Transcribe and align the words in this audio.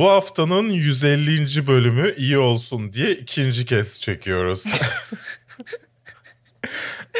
Bu 0.00 0.10
haftanın 0.10 0.70
150. 0.70 1.66
bölümü 1.66 2.14
iyi 2.16 2.38
olsun 2.38 2.92
diye 2.92 3.12
ikinci 3.12 3.66
kez 3.66 4.00
çekiyoruz. 4.00 4.64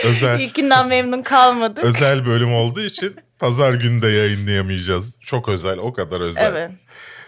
özel 0.04 0.40
İlkinden 0.40 0.88
memnun 0.88 1.22
kalmadık. 1.22 1.84
özel 1.84 2.26
bölüm 2.26 2.54
olduğu 2.54 2.80
için 2.80 3.16
pazar 3.38 3.74
günü 3.74 4.02
de 4.02 4.08
yayınlayamayacağız. 4.08 5.20
Çok 5.20 5.48
özel, 5.48 5.78
o 5.78 5.92
kadar 5.92 6.20
özel. 6.20 6.46
Evet. 6.46 6.70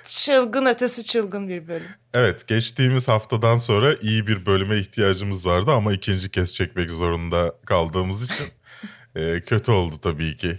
Çılgın 0.04 0.66
ötesi 0.66 1.04
çılgın 1.04 1.48
bir 1.48 1.68
bölüm. 1.68 1.88
Evet, 2.14 2.46
geçtiğimiz 2.48 3.08
haftadan 3.08 3.58
sonra 3.58 3.94
iyi 3.94 4.26
bir 4.26 4.46
bölüme 4.46 4.76
ihtiyacımız 4.76 5.46
vardı 5.46 5.70
ama 5.72 5.92
ikinci 5.92 6.30
kez 6.30 6.54
çekmek 6.54 6.90
zorunda 6.90 7.54
kaldığımız 7.66 8.24
için 8.24 8.46
e, 9.16 9.40
kötü 9.40 9.70
oldu 9.70 9.94
tabii 10.02 10.36
ki. 10.36 10.58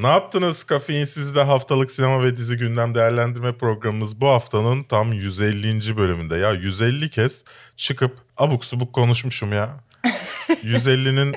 Ne 0.00 0.06
yaptınız 0.08 0.64
Kafeinsiz'de 0.64 1.42
haftalık 1.42 1.90
sinema 1.90 2.22
ve 2.22 2.36
dizi 2.36 2.56
gündem 2.56 2.94
değerlendirme 2.94 3.56
programımız 3.56 4.20
bu 4.20 4.28
haftanın 4.28 4.82
tam 4.82 5.12
150. 5.12 5.96
bölümünde. 5.96 6.36
Ya 6.36 6.52
150 6.52 7.10
kez 7.10 7.44
çıkıp 7.76 8.18
abuk 8.36 8.64
subuk 8.64 8.92
konuşmuşum 8.92 9.52
ya. 9.52 9.76
150'nin 10.48 11.36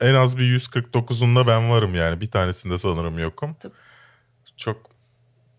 en 0.00 0.14
az 0.14 0.38
bir 0.38 0.58
149'unda 0.60 1.46
ben 1.46 1.70
varım 1.70 1.94
yani. 1.94 2.20
Bir 2.20 2.30
tanesinde 2.30 2.78
sanırım 2.78 3.18
yokum. 3.18 3.56
Tabii. 3.60 3.74
Çok 4.56 4.76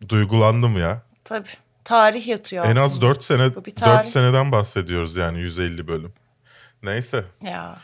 duygulandım 0.09 0.77
ya. 0.77 1.01
Tabii. 1.23 1.49
Tarih 1.83 2.27
yatıyor. 2.27 2.65
En 2.65 2.75
az 2.75 2.93
altında. 2.93 3.09
4 3.09 3.23
sene 3.23 3.55
Bu 3.55 3.65
bir 3.65 3.71
4 3.71 3.75
tarih. 3.75 4.09
seneden 4.09 4.51
bahsediyoruz 4.51 5.15
yani 5.15 5.39
150 5.39 5.87
bölüm. 5.87 6.13
Neyse. 6.83 7.23
Ya. 7.43 7.79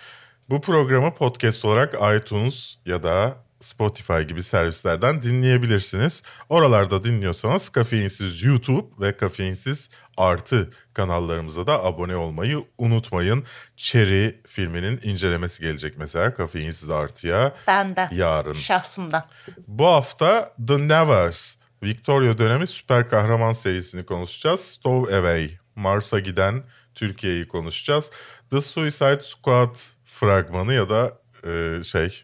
Bu 0.49 0.61
programı 0.61 1.13
podcast 1.13 1.65
olarak 1.65 1.93
iTunes 1.93 2.75
ya 2.85 3.03
da 3.03 3.42
Spotify 3.63 4.21
gibi 4.21 4.43
servislerden 4.43 5.23
dinleyebilirsiniz. 5.23 6.23
Oralarda 6.49 7.03
dinliyorsanız 7.03 7.69
Kafeinsiz 7.69 8.43
YouTube 8.43 8.87
ve 9.05 9.17
Kafeinsiz 9.17 9.89
Artı 10.17 10.69
kanallarımıza 10.93 11.67
da 11.67 11.83
abone 11.83 12.15
olmayı 12.15 12.65
unutmayın. 12.77 13.43
Cherry 13.77 14.41
filminin 14.47 14.99
incelemesi 15.03 15.61
gelecek 15.61 15.97
mesela 15.97 16.33
Kafeinsiz 16.33 16.89
Artı'ya 16.89 17.55
Benden. 17.67 18.09
yarın. 18.11 18.53
Şahsımdan. 18.53 19.23
Bu 19.67 19.85
hafta 19.85 20.53
The 20.67 20.87
Nevers, 20.87 21.55
Victoria 21.83 22.37
dönemi 22.37 22.67
süper 22.67 23.07
kahraman 23.07 23.53
serisini 23.53 24.05
konuşacağız. 24.05 24.59
Stowaway, 24.59 25.57
Mars'a 25.75 26.19
giden 26.19 26.63
Türkiye'yi 26.95 27.47
konuşacağız. 27.47 28.11
The 28.49 28.61
Suicide 28.61 29.21
Squad 29.23 29.75
fragmanı 30.05 30.73
ya 30.73 30.89
da 30.89 31.17
e, 31.47 31.83
şey 31.83 32.23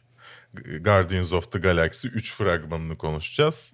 Guardians 0.53 1.33
of 1.33 1.51
the 1.51 1.59
Galaxy 1.59 2.07
3 2.07 2.33
fragmanını 2.33 2.97
konuşacağız. 2.97 3.73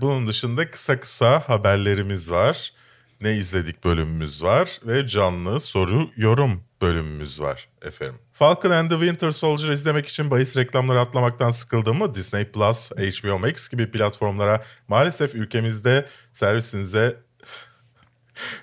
Bunun 0.00 0.26
dışında 0.26 0.70
kısa 0.70 1.00
kısa 1.00 1.48
haberlerimiz 1.48 2.30
var. 2.30 2.72
Ne 3.20 3.32
izledik 3.32 3.84
bölümümüz 3.84 4.42
var 4.42 4.80
ve 4.86 5.06
canlı 5.06 5.60
soru 5.60 6.10
yorum 6.16 6.64
bölümümüz 6.82 7.40
var 7.40 7.68
efendim. 7.82 8.18
Falcon 8.32 8.70
and 8.70 8.90
the 8.90 8.98
Winter 8.98 9.30
Soldier 9.30 9.68
izlemek 9.68 10.08
için 10.08 10.30
bahis 10.30 10.56
reklamları 10.56 11.00
atlamaktan 11.00 11.50
sıkıldım 11.50 11.98
mı? 11.98 12.14
Disney 12.14 12.44
Plus, 12.44 12.90
HBO 12.90 13.38
Max 13.38 13.68
gibi 13.68 13.90
platformlara 13.90 14.62
maalesef 14.88 15.34
ülkemizde 15.34 16.08
servisinize 16.32 17.16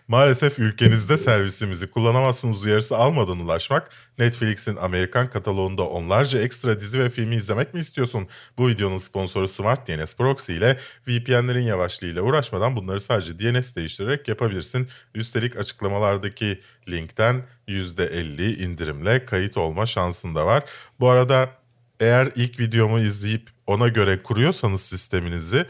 Maalesef 0.07 0.59
ülkenizde 0.59 1.17
servisimizi 1.17 1.89
kullanamazsınız 1.89 2.63
uyarısı 2.63 2.97
almadan 2.97 3.39
ulaşmak, 3.39 3.91
Netflix'in 4.17 4.75
Amerikan 4.75 5.29
kataloğunda 5.29 5.87
onlarca 5.87 6.41
ekstra 6.41 6.79
dizi 6.79 6.99
ve 6.99 7.09
filmi 7.09 7.35
izlemek 7.35 7.73
mi 7.73 7.79
istiyorsun? 7.79 8.27
Bu 8.57 8.67
videonun 8.67 8.97
sponsoru 8.97 9.47
Smart 9.47 9.87
DNS 9.87 10.15
Proxy 10.15 10.57
ile 10.57 10.79
VPN'lerin 11.07 11.65
yavaşlığıyla 11.65 12.21
uğraşmadan 12.21 12.75
bunları 12.75 13.01
sadece 13.01 13.39
DNS 13.39 13.75
değiştirerek 13.75 14.27
yapabilirsin. 14.27 14.87
Üstelik 15.15 15.57
açıklamalardaki 15.57 16.61
linkten 16.89 17.43
%50 17.67 18.63
indirimle 18.63 19.25
kayıt 19.25 19.57
olma 19.57 19.85
şansın 19.85 20.35
da 20.35 20.45
var. 20.45 20.63
Bu 20.99 21.09
arada 21.09 21.49
eğer 21.99 22.31
ilk 22.35 22.59
videomu 22.59 22.99
izleyip 22.99 23.49
ona 23.67 23.87
göre 23.87 24.23
kuruyorsanız 24.23 24.81
sisteminizi 24.81 25.65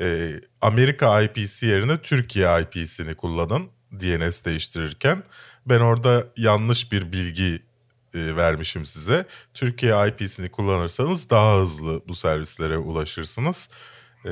e, 0.00 0.40
Amerika 0.60 1.20
IP'si 1.20 1.66
yerine 1.66 2.02
Türkiye 2.02 2.60
IP'sini 2.62 3.14
kullanın 3.14 3.68
DNS 3.92 4.44
değiştirirken. 4.44 5.22
Ben 5.66 5.80
orada 5.80 6.26
yanlış 6.36 6.92
bir 6.92 7.12
bilgi 7.12 7.62
e, 8.14 8.36
vermişim 8.36 8.86
size. 8.86 9.26
Türkiye 9.54 10.08
IP'sini 10.08 10.48
kullanırsanız 10.48 11.30
daha 11.30 11.60
hızlı 11.60 12.02
bu 12.08 12.14
servislere 12.14 12.78
ulaşırsınız. 12.78 13.68
E, 14.24 14.30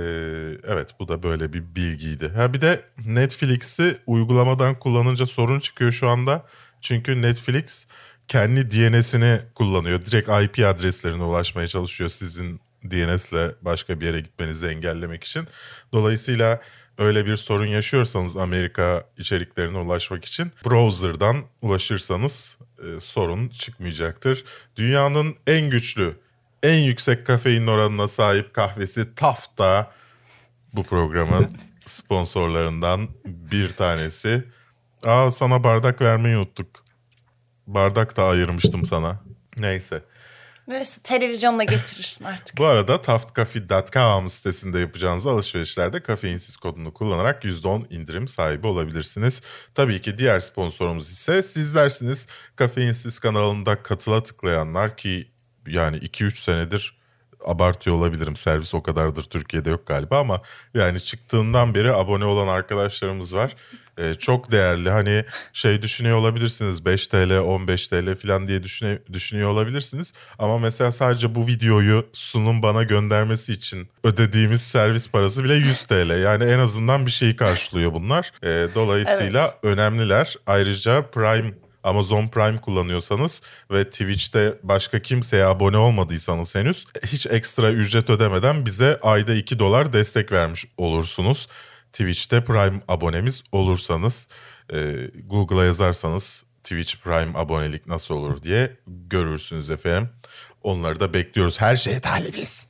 evet 0.66 0.90
bu 1.00 1.08
da 1.08 1.22
böyle 1.22 1.52
bir 1.52 1.74
bilgiydi. 1.76 2.28
Ha 2.28 2.52
bir 2.52 2.60
de 2.60 2.84
Netflix'i 3.06 3.98
uygulamadan 4.06 4.78
kullanınca 4.78 5.26
sorun 5.26 5.60
çıkıyor 5.60 5.92
şu 5.92 6.08
anda. 6.08 6.46
Çünkü 6.80 7.22
Netflix 7.22 7.86
kendi 8.28 8.70
DNS'ini 8.70 9.40
kullanıyor. 9.54 10.04
Direkt 10.04 10.28
IP 10.28 10.66
adreslerine 10.66 11.22
ulaşmaya 11.22 11.68
çalışıyor 11.68 12.10
sizin 12.10 12.60
DNS'le 12.84 13.54
başka 13.62 14.00
bir 14.00 14.06
yere 14.06 14.20
gitmenizi 14.20 14.66
engellemek 14.66 15.24
için. 15.24 15.48
Dolayısıyla 15.92 16.60
öyle 16.98 17.26
bir 17.26 17.36
sorun 17.36 17.66
yaşıyorsanız 17.66 18.36
Amerika 18.36 19.04
içeriklerine 19.18 19.78
ulaşmak 19.78 20.24
için 20.24 20.52
browser'dan 20.66 21.44
ulaşırsanız 21.62 22.58
e, 22.78 23.00
sorun 23.00 23.48
çıkmayacaktır. 23.48 24.44
Dünyanın 24.76 25.36
en 25.46 25.70
güçlü, 25.70 26.16
en 26.62 26.78
yüksek 26.78 27.26
kafein 27.26 27.66
oranına 27.66 28.08
sahip 28.08 28.54
kahvesi 28.54 29.14
Tafta 29.14 29.92
bu 30.72 30.82
programın 30.82 31.50
sponsorlarından 31.86 33.08
bir 33.24 33.72
tanesi. 33.72 34.44
Aa 35.04 35.30
sana 35.30 35.64
bardak 35.64 36.00
vermeyi 36.00 36.36
unuttuk. 36.36 36.84
Bardak 37.66 38.16
da 38.16 38.24
ayırmıştım 38.24 38.86
sana. 38.86 39.20
Neyse. 39.56 40.02
Neyse 40.68 41.00
televizyonla 41.02 41.64
getirirsin 41.64 42.24
artık. 42.24 42.58
Bu 42.58 42.66
arada 42.66 43.02
taftcafe.com 43.02 44.30
sitesinde 44.30 44.78
yapacağınız 44.78 45.26
alışverişlerde 45.26 46.02
kafeinsiz 46.02 46.56
kodunu 46.56 46.94
kullanarak 46.94 47.44
%10 47.44 47.94
indirim 47.94 48.28
sahibi 48.28 48.66
olabilirsiniz. 48.66 49.42
Tabii 49.74 50.00
ki 50.00 50.18
diğer 50.18 50.40
sponsorumuz 50.40 51.10
ise 51.10 51.42
sizlersiniz. 51.42 52.26
Kafeinsiz 52.56 53.18
kanalında 53.18 53.82
katıla 53.82 54.22
tıklayanlar 54.22 54.96
ki 54.96 55.30
yani 55.66 55.96
2-3 55.96 56.42
senedir 56.42 56.98
abartıyor 57.44 57.96
olabilirim. 57.96 58.36
Servis 58.36 58.74
o 58.74 58.82
kadardır 58.82 59.22
Türkiye'de 59.22 59.70
yok 59.70 59.86
galiba 59.86 60.20
ama 60.20 60.42
yani 60.74 61.00
çıktığından 61.00 61.74
beri 61.74 61.92
abone 61.94 62.24
olan 62.24 62.48
arkadaşlarımız 62.48 63.34
var. 63.34 63.56
Ee, 63.98 64.14
çok 64.14 64.52
değerli 64.52 64.90
hani 64.90 65.24
şey 65.52 65.82
düşünüyor 65.82 66.16
olabilirsiniz 66.16 66.84
5 66.84 67.06
TL 67.08 67.38
15 67.38 67.88
TL 67.88 68.16
falan 68.16 68.48
diye 68.48 68.62
düşüne, 68.62 68.98
düşünüyor 69.12 69.48
olabilirsiniz. 69.48 70.12
Ama 70.38 70.58
mesela 70.58 70.92
sadece 70.92 71.34
bu 71.34 71.46
videoyu 71.46 72.06
sunum 72.12 72.62
bana 72.62 72.82
göndermesi 72.82 73.52
için 73.52 73.88
ödediğimiz 74.04 74.62
servis 74.62 75.10
parası 75.10 75.44
bile 75.44 75.54
100 75.54 75.82
TL. 75.82 76.22
Yani 76.22 76.44
en 76.44 76.58
azından 76.58 77.06
bir 77.06 77.10
şeyi 77.10 77.36
karşılıyor 77.36 77.92
bunlar. 77.94 78.30
Ee, 78.42 78.66
dolayısıyla 78.74 79.42
Evet. 79.42 79.54
önemliler. 79.62 80.34
Ayrıca 80.46 81.02
Prime 81.10 81.54
Amazon 81.84 82.28
Prime 82.28 82.60
kullanıyorsanız 82.60 83.42
ve 83.70 83.84
Twitch'te 83.84 84.58
başka 84.62 85.02
kimseye 85.02 85.44
abone 85.44 85.76
olmadıysanız 85.76 86.54
henüz 86.54 86.84
hiç 87.06 87.26
ekstra 87.26 87.72
ücret 87.72 88.10
ödemeden 88.10 88.66
bize 88.66 88.98
ayda 89.02 89.34
2 89.34 89.58
dolar 89.58 89.92
destek 89.92 90.32
vermiş 90.32 90.66
olursunuz. 90.76 91.48
Twitch'te 91.92 92.44
Prime 92.44 92.80
abonemiz 92.88 93.42
olursanız 93.52 94.28
e, 94.72 95.10
Google'a 95.24 95.64
yazarsanız 95.64 96.44
Twitch 96.64 96.96
Prime 96.96 97.38
abonelik 97.38 97.86
nasıl 97.86 98.14
olur 98.14 98.42
diye 98.42 98.76
görürsünüz 98.86 99.70
efendim. 99.70 100.08
Onları 100.62 101.00
da 101.00 101.14
bekliyoruz. 101.14 101.60
Her 101.60 101.76
şeye 101.76 102.00
talibiz. 102.00 102.68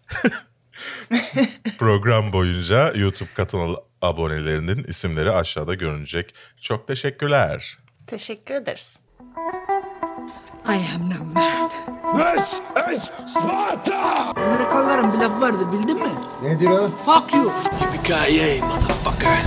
Program 1.79 2.33
boyunca 2.33 2.93
YouTube 2.93 3.31
kanal 3.35 3.77
abonelerinin 4.03 4.85
isimleri 4.85 5.33
aşağıda 5.33 5.75
görünecek. 5.75 6.35
Çok 6.61 6.89
teşekkürler. 6.89 7.79
Teşekkür 8.07 8.55
ederiz. 8.55 9.01
I 10.67 10.77
am 10.95 11.09
no 11.09 11.25
man. 11.25 11.71
This 12.17 12.61
is 12.93 13.11
Sparta! 13.27 14.33
Amerikalıların 14.37 15.13
bir 15.13 15.19
lafı 15.19 15.41
vardır 15.41 15.73
bildin 15.73 15.97
mi? 15.97 16.11
Nedir 16.43 16.67
o? 16.67 16.89
Fuck 16.89 17.35
you. 17.35 17.53
Yippee-ki-yay, 17.81 18.61
motherfucker! 18.61 19.39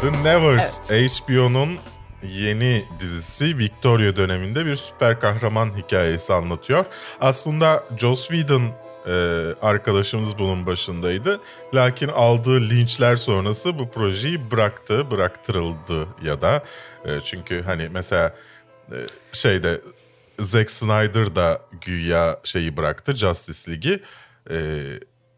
The 0.00 0.12
Nevers 0.24 0.80
HBO'nun 0.90 1.78
yeni 2.22 2.84
dizisi 3.00 3.58
Victoria 3.58 4.16
döneminde 4.16 4.66
bir 4.66 4.76
süper 4.76 5.20
kahraman 5.20 5.72
hikayesi 5.76 6.34
anlatıyor. 6.34 6.84
Aslında 7.20 7.84
Joss 7.96 8.28
Whedon 8.28 8.62
e, 9.06 9.12
arkadaşımız 9.62 10.38
bunun 10.38 10.66
başındaydı. 10.66 11.40
Lakin 11.74 12.08
aldığı 12.08 12.60
linçler 12.60 13.16
sonrası 13.16 13.78
bu 13.78 13.90
projeyi 13.90 14.50
bıraktı, 14.50 15.10
bıraktırıldı 15.10 16.08
ya 16.22 16.40
da 16.40 16.64
e, 17.04 17.20
çünkü 17.24 17.62
hani 17.62 17.88
mesela 17.88 18.34
e, 18.92 18.96
şeyde 19.32 19.80
Zack 20.38 20.70
Snyder 20.70 21.36
da 21.36 21.62
güya 21.80 22.40
şeyi 22.44 22.76
bıraktı 22.76 23.16
Justice 23.16 23.72
League'i 23.72 24.02
e, 24.50 24.82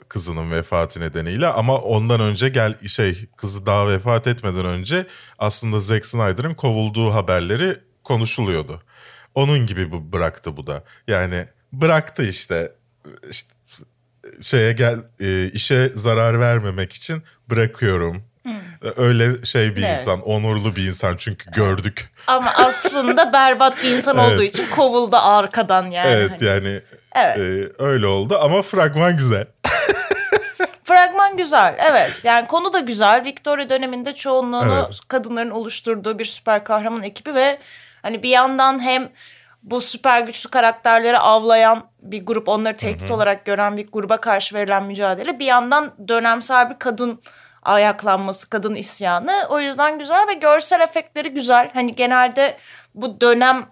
kızının 0.09 0.51
vefatı 0.51 1.01
nedeniyle 1.01 1.47
ama 1.47 1.79
ondan 1.79 2.21
önce 2.21 2.49
gel 2.49 2.89
şey 2.89 3.27
kızı 3.37 3.67
daha 3.67 3.89
vefat 3.89 4.27
etmeden 4.27 4.65
önce 4.65 5.07
aslında 5.39 5.79
Zack 5.79 6.07
Snyder'ın 6.07 6.55
kovulduğu 6.55 7.15
haberleri 7.15 7.79
konuşuluyordu. 8.05 8.83
Onun 9.35 9.67
gibi 9.67 9.93
bu 9.93 10.13
bıraktı 10.13 10.57
bu 10.57 10.67
da. 10.67 10.85
Yani 11.09 11.47
bıraktı 11.73 12.25
işte 12.25 12.73
işte 13.31 13.58
şeye 14.43 14.73
gel 14.73 14.97
e, 15.21 15.51
işe 15.51 15.89
zarar 15.95 16.41
vermemek 16.41 16.93
için 16.93 17.23
bırakıyorum. 17.51 18.23
Öyle 18.97 19.45
şey 19.45 19.77
bir 19.77 19.83
Evet. 19.83 19.99
insan, 20.01 20.21
onurlu 20.23 20.77
bir 20.77 20.87
insan 20.87 21.17
çünkü 21.17 21.51
gördük. 21.51 22.11
Ama 22.27 22.53
aslında 22.57 23.33
berbat 23.33 23.83
bir 23.83 23.91
insan 23.91 24.19
olduğu 24.25 24.43
Evet. 24.43 24.55
için 24.55 24.71
kovuldu 24.71 25.17
arkadan 25.17 25.87
yani. 25.91 26.11
Evet 26.11 26.31
Hani. 26.31 26.45
yani 26.45 26.81
Evet. 27.15 27.39
e, 27.39 27.73
öyle 27.85 28.07
oldu 28.07 28.39
ama 28.43 28.63
fragman 28.63 29.17
güzel. 29.17 29.47
Fragman 30.85 31.37
güzel 31.37 31.77
evet 31.79 32.25
yani 32.25 32.47
konu 32.47 32.73
da 32.73 32.79
güzel. 32.81 33.25
Victoria 33.25 33.71
döneminde 33.71 34.15
çoğunluğunu 34.15 34.85
Evet. 34.87 35.01
kadınların 35.09 35.51
oluşturduğu 35.51 36.19
bir 36.19 36.25
süper 36.25 36.65
kahraman 36.65 37.03
ekibi 37.03 37.35
ve 37.35 37.59
hani 38.03 38.23
bir 38.23 38.29
yandan 38.29 38.81
hem 38.83 39.09
bu 39.63 39.81
süper 39.81 40.21
güçlü 40.23 40.51
karakterleri 40.51 41.19
avlayan 41.19 41.85
bir 42.03 42.27
grup 42.27 42.49
onları 42.49 42.77
tehdit 42.77 43.11
olarak 43.11 43.45
gören 43.45 43.77
bir 43.77 43.87
gruba 43.93 44.21
karşı 44.21 44.55
verilen 44.55 44.85
mücadele 44.85 45.39
bir 45.39 45.45
yandan 45.45 45.95
dönemsel 46.09 46.71
bir 46.71 46.79
kadın 46.79 47.21
ayaklanması, 47.63 48.51
kadın 48.51 48.75
isyanı. 48.75 49.33
O 49.49 49.61
yüzden 49.61 49.99
güzel 49.99 50.29
ve 50.29 50.33
görsel 50.33 50.81
efektleri 50.81 51.29
güzel. 51.29 51.71
Hani 51.75 51.95
genelde 51.95 52.57
bu 52.95 53.21
dönem 53.21 53.67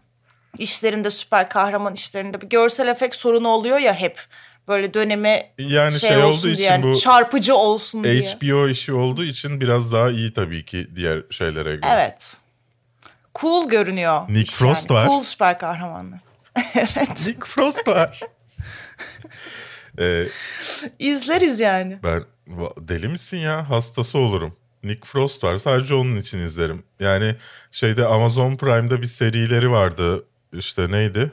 işlerinde 0.58 1.10
süper 1.10 1.48
kahraman 1.48 1.94
işlerinde 1.94 2.40
bir 2.40 2.48
görsel 2.48 2.88
efekt 2.88 3.16
sorunu 3.16 3.48
oluyor 3.48 3.78
ya 3.78 3.94
hep. 3.94 4.20
Böyle 4.68 4.94
döneme 4.94 5.52
Yani 5.58 5.92
şey, 5.92 6.10
şey 6.10 6.18
olduğu 6.18 6.26
olsun 6.26 6.48
için 6.48 6.58
diye, 6.58 6.70
yani 6.70 6.82
bu 6.82 6.96
çarpıcı 6.96 7.56
olsun 7.56 8.04
diye. 8.04 8.20
HBO 8.20 8.68
işi 8.68 8.92
olduğu 8.92 9.24
için 9.24 9.60
biraz 9.60 9.92
daha 9.92 10.10
iyi 10.10 10.32
tabii 10.32 10.64
ki 10.64 10.96
diğer 10.96 11.22
şeylere 11.30 11.76
göre. 11.76 11.86
Evet. 11.92 12.36
Cool 13.34 13.68
görünüyor. 13.68 14.22
Nick 14.28 14.52
Frost 14.52 14.90
yani. 14.90 15.00
var. 15.00 15.06
Cool 15.06 15.22
süper 15.22 15.58
kahramanlar. 15.58 16.25
evet. 16.74 17.26
Nick 17.26 17.46
Frost 17.46 17.88
var. 17.88 18.20
Ee, 19.98 20.26
İzleriz 20.98 21.60
yani. 21.60 21.98
ben 22.02 22.24
deli 22.78 23.08
misin 23.08 23.36
ya? 23.36 23.70
Hastası 23.70 24.18
olurum. 24.18 24.56
Nick 24.82 25.06
Frost 25.06 25.44
var. 25.44 25.56
Sadece 25.56 25.94
onun 25.94 26.16
için 26.16 26.38
izlerim. 26.38 26.82
Yani 27.00 27.34
şeyde 27.70 28.06
Amazon 28.06 28.56
Prime'da 28.56 29.02
bir 29.02 29.06
serileri 29.06 29.70
vardı. 29.70 30.24
İşte 30.52 30.90
neydi? 30.90 31.32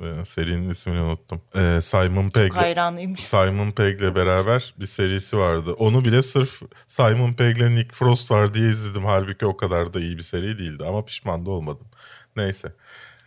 Ee, 0.00 0.24
serinin 0.24 0.68
ismini 0.68 1.00
unuttum. 1.00 1.40
Ee, 1.56 1.80
Simon 1.82 2.30
Pegg. 2.30 2.54
Hayranıymış. 2.54 3.20
Simon 3.24 3.70
Pegg'le 3.70 4.14
beraber 4.14 4.74
bir 4.80 4.86
serisi 4.86 5.38
vardı. 5.38 5.72
Onu 5.72 6.04
bile 6.04 6.22
sırf 6.22 6.62
Simon 6.86 7.32
Pegg'le 7.32 7.74
Nick 7.74 7.94
Frost 7.94 8.30
var 8.30 8.54
diye 8.54 8.70
izledim. 8.70 9.04
Halbuki 9.04 9.46
o 9.46 9.56
kadar 9.56 9.94
da 9.94 10.00
iyi 10.00 10.16
bir 10.16 10.22
seri 10.22 10.58
değildi 10.58 10.84
ama 10.84 11.04
pişman 11.04 11.46
da 11.46 11.50
olmadım. 11.50 11.86
Neyse. 12.36 12.72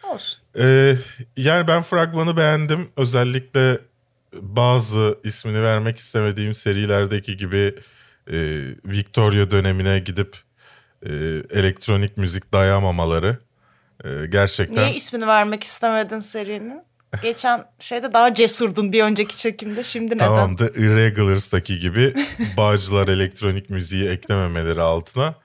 Olsun. 0.07 0.39
Ee, 0.59 0.95
yani 1.38 1.68
ben 1.68 1.81
fragmanı 1.81 2.38
beğendim. 2.38 2.89
Özellikle 2.98 3.80
bazı 4.33 5.19
ismini 5.24 5.63
vermek 5.63 5.98
istemediğim 5.98 6.56
serilerdeki 6.56 7.38
gibi 7.38 7.75
e, 8.31 8.38
Victoria 8.86 9.51
dönemine 9.51 10.00
gidip 10.00 10.38
e, 11.06 11.09
elektronik 11.51 12.18
müzik 12.18 12.54
dayamamaları 12.54 13.38
e, 14.04 14.09
gerçekten 14.30 14.83
Niye 14.83 14.95
ismini 14.95 15.27
vermek 15.27 15.63
istemedin 15.63 16.19
serinin? 16.19 16.81
Geçen 17.24 17.65
şeyde 17.80 18.13
daha 18.13 18.33
cesurdun 18.33 18.94
bir 18.94 19.04
önceki 19.04 19.38
çekimde. 19.38 19.83
Şimdi 19.83 20.15
neden? 20.15 20.25
Tamam 20.25 20.57
da 20.57 20.68
Irregulars'taki 20.69 21.80
gibi 21.80 22.13
Bağcılar 22.57 23.07
elektronik 23.07 23.69
müziği 23.69 24.09
eklememeleri 24.09 24.81
altına 24.81 25.36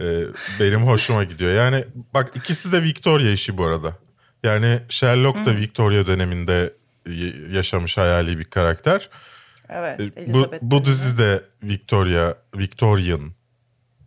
e, 0.00 0.24
benim 0.60 0.80
hoşuma 0.80 1.24
gidiyor. 1.24 1.52
Yani 1.52 1.84
bak 2.14 2.30
ikisi 2.34 2.72
de 2.72 2.82
Victoria 2.82 3.30
işi 3.30 3.58
bu 3.58 3.64
arada. 3.64 3.96
Yani 4.42 4.80
Sherlock 4.88 5.46
da 5.46 5.56
Victoria 5.56 6.06
döneminde 6.06 6.74
yaşamış 7.50 7.96
hayali 7.96 8.38
bir 8.38 8.44
karakter. 8.44 9.10
Evet. 9.68 10.00
E, 10.00 10.32
Bu, 10.32 10.52
bu 10.62 10.84
dizi 10.84 11.18
de 11.18 11.44
Victoria, 11.62 12.34
Victorian 12.56 13.32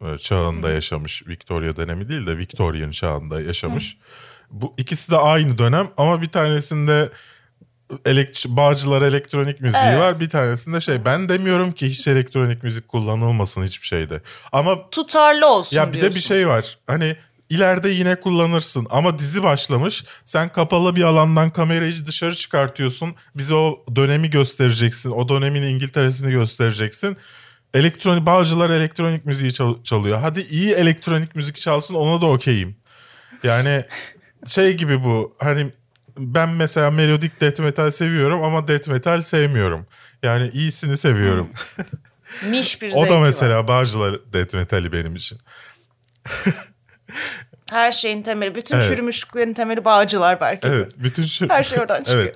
e, 0.02 0.18
çağında 0.18 0.70
yaşamış. 0.72 1.28
Victoria 1.28 1.76
dönemi 1.76 2.10
değil 2.10 2.28
de 2.28 2.38
Victorian 2.38 2.92
çağında 2.92 3.42
yaşamış. 3.42 3.98
Bu 4.52 4.74
ikisi 4.78 5.12
de 5.12 5.18
aynı 5.18 5.58
dönem 5.58 5.88
ama 5.98 6.22
bir 6.22 6.30
tanesinde 6.30 7.10
elekt 8.06 8.46
Bağcılar 8.48 9.02
elektronik 9.02 9.62
müziği 9.62 9.84
Evet. 9.86 10.00
var. 10.00 10.20
Bir 10.20 10.30
tanesinde 10.30 10.82
şey 10.82 11.06
ben 11.06 11.30
demiyorum 11.30 11.72
ki 11.72 11.88
hiç 11.90 12.08
elektronik 12.08 12.64
müzik 12.64 12.88
kullanılmasın 12.88 13.64
hiçbir 13.64 13.88
şeyde. 13.88 14.22
Ama 14.52 14.90
Tutarlı 14.90 15.48
olsun 15.54 15.78
ya 15.78 15.88
bir 15.90 15.94
de 15.98 16.02
diyorsun. 16.02 16.16
bir 16.16 16.22
şey 16.22 16.48
var. 16.48 16.78
Hani 16.88 17.16
ileride 17.50 17.90
yine 17.90 18.16
kullanırsın 18.20 18.88
ama 18.90 19.20
dizi 19.20 19.44
başlamış. 19.44 20.04
Sen 20.26 20.50
kapalı 20.52 20.96
bir 20.96 21.04
alandan 21.04 21.50
kamerayı 21.50 22.06
dışarı 22.06 22.36
çıkartıyorsun. 22.36 23.16
Bize 23.36 23.54
o 23.56 23.86
dönemi 23.96 24.30
göstereceksin. 24.30 25.12
O 25.12 25.30
dönemin 25.30 25.64
İngiltere'sini 25.64 26.32
göstereceksin. 26.32 27.18
Elektronik 27.74 28.26
Bağcılar 28.26 28.70
elektronik 28.70 29.26
müziği 29.26 29.54
çal- 29.54 29.84
çalıyor. 29.84 30.20
Hadi 30.20 30.42
iyi 30.42 30.74
elektronik 30.74 31.36
müzik 31.36 31.56
çalsın 31.56 31.94
ona 31.94 32.22
da 32.22 32.26
okeyim. 32.26 32.76
Yani 33.44 33.84
şey 34.48 34.74
gibi 34.74 35.04
bu 35.04 35.34
hani 35.40 35.72
ben 36.18 36.50
mesela 36.50 36.92
melodik 36.92 37.42
death 37.42 37.60
metal 37.60 37.92
seviyorum 37.92 38.44
ama 38.44 38.68
death 38.68 38.88
metal 38.88 39.22
sevmiyorum. 39.22 39.88
Yani 40.24 40.50
iyisini 40.50 40.98
seviyorum. 40.98 41.50
Niş 42.50 42.82
bir 42.82 42.92
o 42.96 43.06
da 43.10 43.16
var. 43.16 43.26
mesela 43.26 43.68
Bağcılar 43.68 44.34
death 44.34 44.54
metali 44.56 44.92
benim 44.92 45.16
için. 45.16 45.38
Her 47.70 47.92
şeyin 47.92 48.24
temeli, 48.24 48.56
bütün 48.56 48.76
Evet. 48.76 48.88
çürümüşlüklerin 48.88 49.54
temeli 49.54 49.86
bağcılar 49.86 50.42
belki. 50.42 50.68
Evet, 50.68 50.92
bütün 50.98 51.24
şu... 51.24 51.50
Her 51.50 51.64
şey 51.64 51.80
oradan 51.80 52.04
çıkıyor. 52.04 52.24
Evet. 52.24 52.36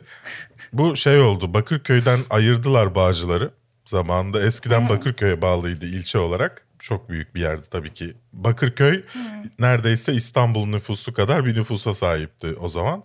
Bu 0.73 0.95
şey 0.95 1.19
oldu. 1.19 1.53
Bakırköy'den 1.53 2.19
ayırdılar 2.29 2.95
Bağcıları. 2.95 3.51
Zamanında 3.85 4.41
eskiden 4.41 4.89
Bakırköy'e 4.89 5.41
bağlıydı 5.41 5.85
ilçe 5.85 6.19
olarak. 6.19 6.65
Çok 6.79 7.09
büyük 7.09 7.35
bir 7.35 7.41
yerdi 7.41 7.69
tabii 7.69 7.93
ki. 7.93 8.13
Bakırköy 8.33 9.03
neredeyse 9.59 10.13
İstanbul 10.13 10.65
nüfusu 10.65 11.13
kadar 11.13 11.45
bir 11.45 11.55
nüfusa 11.55 11.93
sahipti 11.93 12.53
o 12.59 12.69
zaman. 12.69 13.03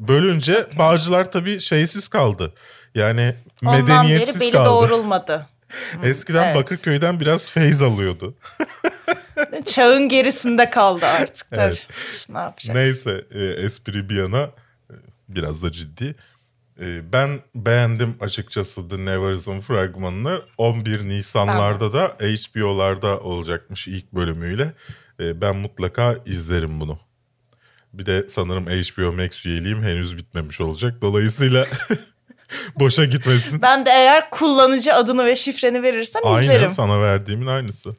Bölünce 0.00 0.66
Bağcılar 0.78 1.32
tabii 1.32 1.60
şeysiz 1.60 2.08
kaldı. 2.08 2.52
Yani 2.94 3.34
Ondan 3.64 3.74
beri 3.74 3.82
medeniyetsiz 3.82 4.40
beli 4.40 4.50
kaldı. 4.50 4.68
doğrulmadı. 4.68 5.46
Eskiden 6.02 6.44
evet. 6.44 6.56
Bakırköy'den 6.56 7.20
biraz 7.20 7.50
feyz 7.50 7.82
alıyordu. 7.82 8.34
Çağın 9.64 10.08
gerisinde 10.08 10.70
kaldı 10.70 11.06
artık 11.06 11.50
tabii. 11.50 11.60
Evet. 11.60 11.88
İşte 12.14 12.34
ne 12.34 12.38
yapacağız? 12.38 12.78
Neyse 12.78 13.24
e, 13.30 13.44
espri 13.44 14.08
bir 14.08 14.16
yana 14.16 14.42
e, 14.42 14.94
biraz 15.28 15.62
da 15.62 15.72
ciddi. 15.72 16.16
E, 16.80 17.12
ben 17.12 17.40
beğendim 17.54 18.16
açıkçası 18.20 18.88
The 18.88 19.04
Nevers'ın 19.04 19.60
fragmanını. 19.60 20.40
11 20.58 21.08
Nisanlarda 21.08 21.92
da 21.92 22.16
HBO'larda 22.20 23.20
olacakmış 23.20 23.88
ilk 23.88 24.12
bölümüyle. 24.12 24.72
E, 25.20 25.40
ben 25.40 25.56
mutlaka 25.56 26.16
izlerim 26.26 26.80
bunu. 26.80 26.98
Bir 27.98 28.06
de 28.06 28.26
sanırım 28.28 28.66
HBO 28.66 29.12
Max 29.12 29.46
üyeliğim 29.46 29.82
henüz 29.82 30.16
bitmemiş 30.16 30.60
olacak. 30.60 31.02
Dolayısıyla 31.02 31.66
boşa 32.76 33.04
gitmesin. 33.04 33.62
Ben 33.62 33.86
de 33.86 33.90
eğer 33.90 34.30
kullanıcı 34.30 34.94
adını 34.94 35.24
ve 35.26 35.36
şifreni 35.36 35.82
verirsen 35.82 36.20
Aynı 36.24 36.44
izlerim. 36.44 36.70
sana 36.70 37.02
verdiğimin 37.02 37.46
aynısı. 37.46 37.90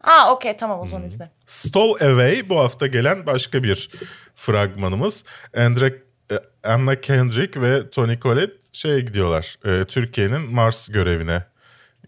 Aa 0.00 0.32
okey 0.32 0.56
tamam 0.56 0.80
o 0.80 0.86
zaman 0.86 1.06
izlerim. 1.06 1.32
Stowaway 1.46 2.48
bu 2.48 2.58
hafta 2.58 2.86
gelen 2.86 3.26
başka 3.26 3.62
bir 3.62 3.90
fragmanımız. 4.34 5.24
Andre, 5.56 6.02
e, 6.32 6.34
Anna 6.68 7.00
Kendrick 7.00 7.60
ve 7.60 7.90
Tony 7.90 8.18
Collette 8.18 8.54
şeye 8.72 9.00
gidiyorlar. 9.00 9.56
e, 9.64 9.84
Türkiye'nin 9.84 10.54
Mars 10.54 10.88
görevine 10.88 11.42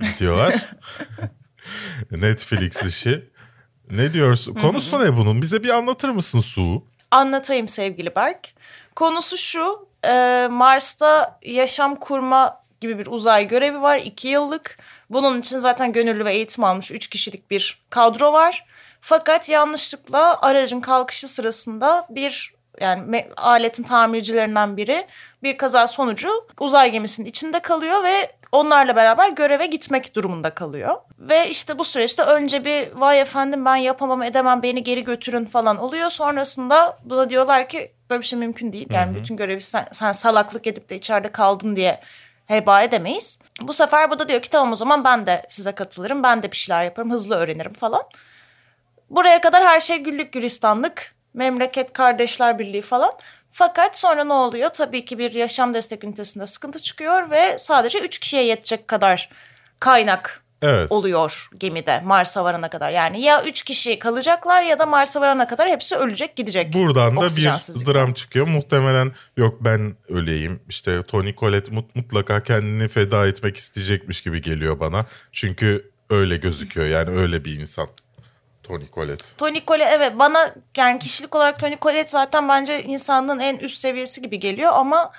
gidiyorlar. 0.00 0.55
Netflix 2.11 2.83
işi. 2.83 3.31
Ne 3.90 4.12
diyorsun? 4.12 4.55
Konusu 4.55 5.05
ne 5.05 5.16
bunun? 5.16 5.43
Bize 5.43 5.62
bir 5.64 5.69
anlatır 5.69 6.09
mısın 6.09 6.40
Su? 6.40 6.85
Anlatayım 7.16 7.68
sevgili 7.68 8.14
Berk. 8.14 8.54
Konusu 8.96 9.38
şu. 9.38 9.88
e, 10.04 10.49
Mars'ta 10.50 11.38
yaşam 11.42 11.94
kurma 11.96 12.64
gibi 12.80 12.99
bir 12.99 13.06
uzay 13.06 13.49
görevi 13.49 13.82
var. 13.82 13.99
iki 13.99 14.28
yıllık. 14.28 14.76
Bunun 15.11 15.40
için 15.40 15.58
zaten 15.58 15.92
gönüllü 15.92 16.25
ve 16.25 16.35
eğitim 16.35 16.64
almış 16.64 16.90
üç 16.90 17.08
kişilik 17.08 17.50
bir 17.50 17.80
kadro 17.90 18.32
var. 18.32 18.66
Fakat 19.00 19.49
yanlışlıkla 19.49 20.40
aracın 20.42 20.80
kalkışı 20.80 21.28
sırasında 21.28 22.06
bir 22.11 22.54
yani 22.80 23.25
aletin 23.37 23.82
tamircilerinden 23.82 24.76
biri 24.76 25.06
bir 25.42 25.56
kaza 25.56 25.87
sonucu 25.87 26.30
uzay 26.61 26.92
gemisinin 26.92 27.28
içinde 27.28 27.61
kalıyor 27.61 28.04
ve 28.04 28.32
onlarla 28.56 28.96
beraber 28.96 29.28
göreve 29.28 29.66
gitmek 29.66 30.14
durumunda 30.14 30.50
kalıyor. 30.50 30.96
Ve 31.18 31.50
işte 31.50 31.78
bu 31.78 31.84
süreçte 31.84 32.22
önce 32.22 32.64
bir 32.64 32.92
vay 32.92 33.20
efendim 33.20 33.64
ben 33.64 33.76
yapamam 33.76 34.22
edemem 34.22 34.62
beni 34.62 34.82
geri 34.82 35.04
götürün 35.04 35.44
falan 35.44 35.76
oluyor. 35.76 36.10
Sonrasında 36.10 36.98
buna 37.04 37.30
diyorlar 37.30 37.68
ki 37.68 37.92
böyle 38.10 38.20
bir 38.20 38.26
şey 38.26 38.38
mümkün 38.38 38.72
değil. 38.72 38.88
Yani 38.90 39.16
bütün 39.16 39.36
görevi 39.36 39.60
sen, 39.60 39.88
sen 39.92 40.12
salaklık 40.12 40.66
edip 40.66 40.88
de 40.88 40.96
içeride 40.96 41.32
kaldın 41.32 41.76
diye 41.76 42.00
heba 42.46 42.82
edemeyiz. 42.82 43.38
Bu 43.60 43.72
sefer 43.72 44.10
bu 44.10 44.18
da 44.18 44.28
diyor 44.28 44.42
ki 44.42 44.50
tamam 44.50 44.72
o 44.72 44.76
zaman 44.76 45.04
ben 45.04 45.26
de 45.26 45.46
size 45.48 45.72
katılırım. 45.72 46.22
Ben 46.22 46.42
de 46.42 46.50
bir 46.50 46.56
şeyler 46.56 46.84
yaparım 46.84 47.10
hızlı 47.10 47.36
öğrenirim 47.36 47.72
falan. 47.72 48.02
Buraya 49.10 49.40
kadar 49.40 49.64
her 49.64 49.80
şey 49.80 49.98
güllük 49.98 50.32
gülistanlık. 50.32 51.15
Memleket 51.37 51.93
kardeşler 51.93 52.59
birliği 52.59 52.83
falan. 52.83 53.12
Fakat 53.52 53.99
sonra 53.99 54.25
ne 54.25 54.33
oluyor? 54.33 54.69
Tabii 54.71 55.05
ki 55.05 55.19
bir 55.19 55.33
yaşam 55.33 55.75
destek 55.75 56.05
ünitesinde 56.05 56.47
sıkıntı 56.47 56.78
çıkıyor 56.78 57.31
ve 57.31 57.59
sadece 57.59 57.99
üç 57.99 58.19
kişiye 58.19 58.43
yetecek 58.45 58.88
kadar 58.88 59.31
kaynak 59.81 60.43
Evet. 60.62 60.93
oluyor 60.93 61.49
gemide 61.59 62.00
Mars'a 62.05 62.45
varana 62.45 62.69
kadar. 62.71 62.90
Yani 62.90 63.21
ya 63.21 63.43
üç 63.45 63.62
kişi 63.62 63.99
kalacaklar 63.99 64.62
ya 64.62 64.78
da 64.78 64.87
Mars'a 64.87 65.21
varana 65.21 65.47
kadar 65.47 65.69
hepsi 65.69 65.97
ölecek 65.97 66.37
gidecek. 66.37 66.73
Buradan 66.73 67.16
da 67.16 67.37
bir 67.37 67.45
dram 67.87 68.12
çıkıyor. 68.12 68.49
Muhtemelen 68.49 69.12
yok 69.37 69.57
ben 69.61 69.97
öleyim. 70.09 70.61
İşte 70.69 71.02
Tony 71.02 71.35
Collette 71.35 71.73
mut- 71.73 71.95
mutlaka 71.97 72.43
kendini 72.43 72.88
feda 72.88 73.26
etmek 73.26 73.57
isteyecekmiş 73.57 74.21
gibi 74.21 74.43
geliyor 74.43 74.81
bana. 74.81 75.05
Çünkü 75.33 75.90
öyle 76.11 76.37
gözüküyor. 76.37 76.87
Yani 76.87 77.11
öyle 77.21 77.45
bir 77.45 77.61
insan. 77.61 77.88
Tony 78.66 78.87
Collette. 78.94 79.25
Tony 79.38 79.61
Collette 79.66 79.94
evet 79.96 80.18
bana 80.18 80.54
yani 80.76 80.99
kişilik 80.99 81.35
olarak 81.35 81.61
Tony 81.61 81.76
Collette 81.82 82.11
zaten 82.11 82.49
bence 82.49 82.82
insanlığın 82.82 83.38
en 83.38 83.56
üst 83.56 83.78
seviyesi 83.78 84.23
gibi 84.23 84.40
geliyor 84.40 84.70
ama 84.75 85.12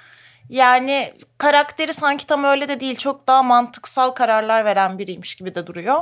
yani 0.50 1.14
karakteri 1.38 1.94
sanki 1.94 2.28
tam 2.28 2.44
öyle 2.44 2.68
de 2.68 2.80
değil. 2.80 2.96
Çok 2.96 3.28
daha 3.28 3.44
mantıksal 3.44 4.12
kararlar 4.12 4.66
veren 4.66 5.00
biriymiş 5.00 5.36
gibi 5.36 5.56
de 5.56 5.68
duruyor. 5.68 6.02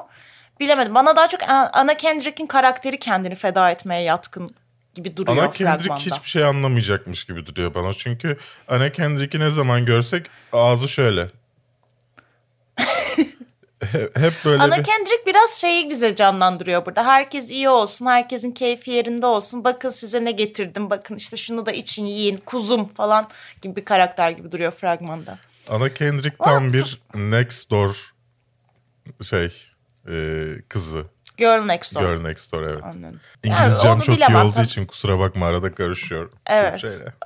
Bilemedim. 0.59 0.95
Bana 0.95 1.15
daha 1.15 1.29
çok 1.29 1.41
Anna 1.49 1.97
Kendrick'in 1.97 2.47
karakteri 2.47 2.99
kendini 2.99 3.35
feda 3.35 3.71
etmeye 3.71 4.01
yatkın 4.01 4.55
gibi 4.93 5.17
duruyor 5.17 5.37
Ana 5.37 5.51
Kendrick 5.51 5.95
hiçbir 5.95 6.29
şey 6.29 6.45
anlamayacakmış 6.45 7.25
gibi 7.25 7.45
duruyor 7.45 7.73
bana. 7.73 7.93
Çünkü 7.93 8.37
Ana 8.67 8.91
Kendrick'i 8.91 9.39
ne 9.39 9.49
zaman 9.49 9.85
görsek 9.85 10.25
ağzı 10.53 10.87
şöyle. 10.87 11.29
Hep, 13.91 14.17
hep 14.17 14.33
böyle 14.45 14.63
Ana 14.63 14.77
bir... 14.77 14.83
Kendrick 14.83 15.25
biraz 15.25 15.49
şeyi 15.49 15.89
bize 15.89 16.15
canlandırıyor 16.15 16.85
burada. 16.85 17.05
Herkes 17.05 17.51
iyi 17.51 17.69
olsun, 17.69 18.05
herkesin 18.05 18.51
keyfi 18.51 18.91
yerinde 18.91 19.25
olsun. 19.25 19.63
Bakın 19.63 19.89
size 19.89 20.25
ne 20.25 20.31
getirdim, 20.31 20.89
bakın 20.89 21.15
işte 21.15 21.37
şunu 21.37 21.65
da 21.65 21.71
için 21.71 22.05
yiyin, 22.05 22.37
kuzum 22.37 22.87
falan 22.87 23.27
gibi 23.61 23.75
bir 23.75 23.85
karakter 23.85 24.31
gibi 24.31 24.51
duruyor 24.51 24.71
fragmanda. 24.71 25.39
Ana 25.69 25.93
Kendrick 25.93 26.37
tam 26.43 26.73
bir 26.73 26.99
next 27.15 27.69
door 27.71 28.13
şey 29.23 29.53
e, 30.09 30.45
kızı. 30.69 31.05
Girl 31.37 31.65
Next 31.65 31.95
Door. 31.95 32.01
Girl 32.01 32.21
next 32.21 32.53
door 32.53 32.61
evet. 32.63 32.83
Anladım. 32.83 33.19
İngilizcem 33.43 33.89
Yani 33.91 34.03
çok 34.03 34.29
iyi 34.29 34.37
olduğu 34.37 34.51
tabii. 34.53 34.65
için 34.65 34.85
kusura 34.85 35.19
bakma 35.19 35.47
arada 35.47 35.75
karışıyor. 35.75 36.31
Evet, 36.47 36.81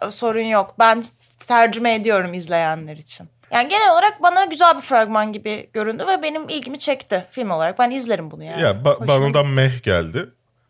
sorun 0.10 0.42
yok. 0.42 0.76
Ben 0.80 1.04
tercüme 1.48 1.96
ediyorum 1.96 2.34
izleyenler 2.34 2.98
için. 2.98 3.30
Yani 3.52 3.70
genel 3.70 3.92
olarak 3.92 4.24
bana 4.24 4.46
güzel 4.46 4.76
bir 4.78 4.82
fragman 4.82 5.34
gibi 5.34 5.70
göründü 5.74 6.04
ve 6.08 6.24
benim 6.24 6.50
ilgimi 6.50 6.80
çekti 6.80 7.26
film 7.32 7.50
olarak. 7.50 7.80
Ben 7.80 7.92
izlerim 7.92 8.32
bunu 8.32 8.44
yani. 8.44 8.62
Ya 8.62 8.72
ba- 8.72 9.08
bana 9.08 9.34
da 9.34 9.44
meh 9.44 9.84
geldi 9.84 10.30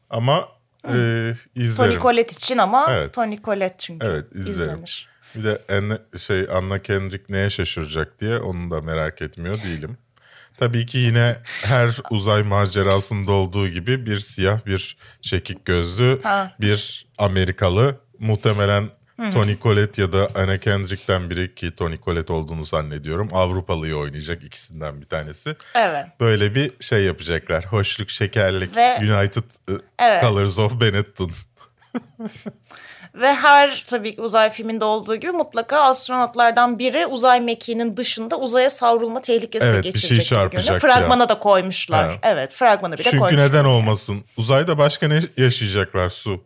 ama 0.10 0.50
e, 0.94 0.94
izlerim. 1.56 1.92
Tony 1.92 2.02
Collette 2.02 2.34
için 2.34 2.58
ama 2.58 2.88
Evet. 2.92 3.14
Tony 3.14 3.38
Collette 3.42 3.76
çünkü 3.78 4.08
Evet 4.08 4.32
izlerim. 4.32 4.54
izlenir. 4.84 5.10
Bir 5.36 5.44
de 5.44 5.62
en, 5.70 6.18
şey 6.18 6.48
Anna 6.54 6.82
Kendrick 6.82 7.24
neye 7.30 7.50
şaşıracak 7.50 8.20
diye 8.20 8.38
onu 8.40 8.72
da 8.72 8.82
merak 8.82 9.22
etmiyor 9.22 9.64
değilim. 9.64 9.98
Tabii 10.58 10.86
ki 10.86 10.98
yine 10.98 11.36
her 11.66 11.98
uzay 12.12 12.44
macerasında 12.44 13.32
olduğu 13.32 13.68
gibi 13.68 14.06
bir 14.06 14.20
siyah 14.20 14.66
bir 14.66 14.98
çekik 15.22 15.66
gözlü 15.66 16.20
Ha. 16.24 16.52
bir 16.60 17.08
Amerikalı 17.18 17.96
muhtemelen 18.20 18.90
Tony 19.34 19.58
Collette 19.62 20.02
ya 20.02 20.14
da 20.14 20.28
Anna 20.36 20.58
Kendrick'ten 20.60 21.30
biri 21.30 21.56
ki 21.56 21.76
Tony 21.76 21.98
Collette 22.06 22.34
olduğunu 22.34 22.66
zannediyorum. 22.66 23.28
Avrupalıyı 23.34 23.96
oynayacak 23.96 24.44
ikisinden 24.44 25.02
bir 25.02 25.06
tanesi. 25.06 25.56
Evet. 25.76 26.06
Böyle 26.20 26.56
bir 26.56 26.72
şey 26.80 27.04
yapacaklar. 27.04 27.66
Hoşluk, 27.66 28.10
şekerlik, 28.10 28.76
Ve- 28.76 28.98
United 28.98 29.44
e, 29.70 29.74
Evet. 30.00 30.22
Colors 30.22 30.60
of 30.60 30.82
Benetton. 30.82 31.32
Ve 33.16 33.34
her 33.34 33.84
tabii 33.88 34.16
ki 34.16 34.22
uzay 34.22 34.50
filminde 34.52 34.86
olduğu 34.86 35.16
gibi 35.16 35.32
mutlaka 35.32 35.78
astronotlardan 35.82 36.80
biri 36.80 37.06
uzay 37.06 37.42
mekiğinin 37.42 37.98
dışında 37.98 38.40
uzaya 38.40 38.70
savrulma 38.70 39.22
tehlikesi 39.22 39.66
Evet, 39.70 39.84
de 39.84 39.94
bir 39.94 40.00
şey 40.00 40.10
geçirecek. 40.10 40.28
çarpacak 40.28 40.82
Fragmana 40.82 41.30
da 41.30 41.40
koymuşlar. 41.40 42.10
Ha. 42.12 42.18
Evet 42.24 42.54
fragmana 42.54 42.94
bile 42.94 43.04
Çünkü 43.04 43.18
koymuşlar. 43.18 43.50
neden 43.50 43.66
olmasın? 43.66 44.24
Uzayda 44.38 44.78
başka 44.78 45.08
ne 45.08 45.20
yaşayacaklar 45.38 46.10
su? 46.10 46.44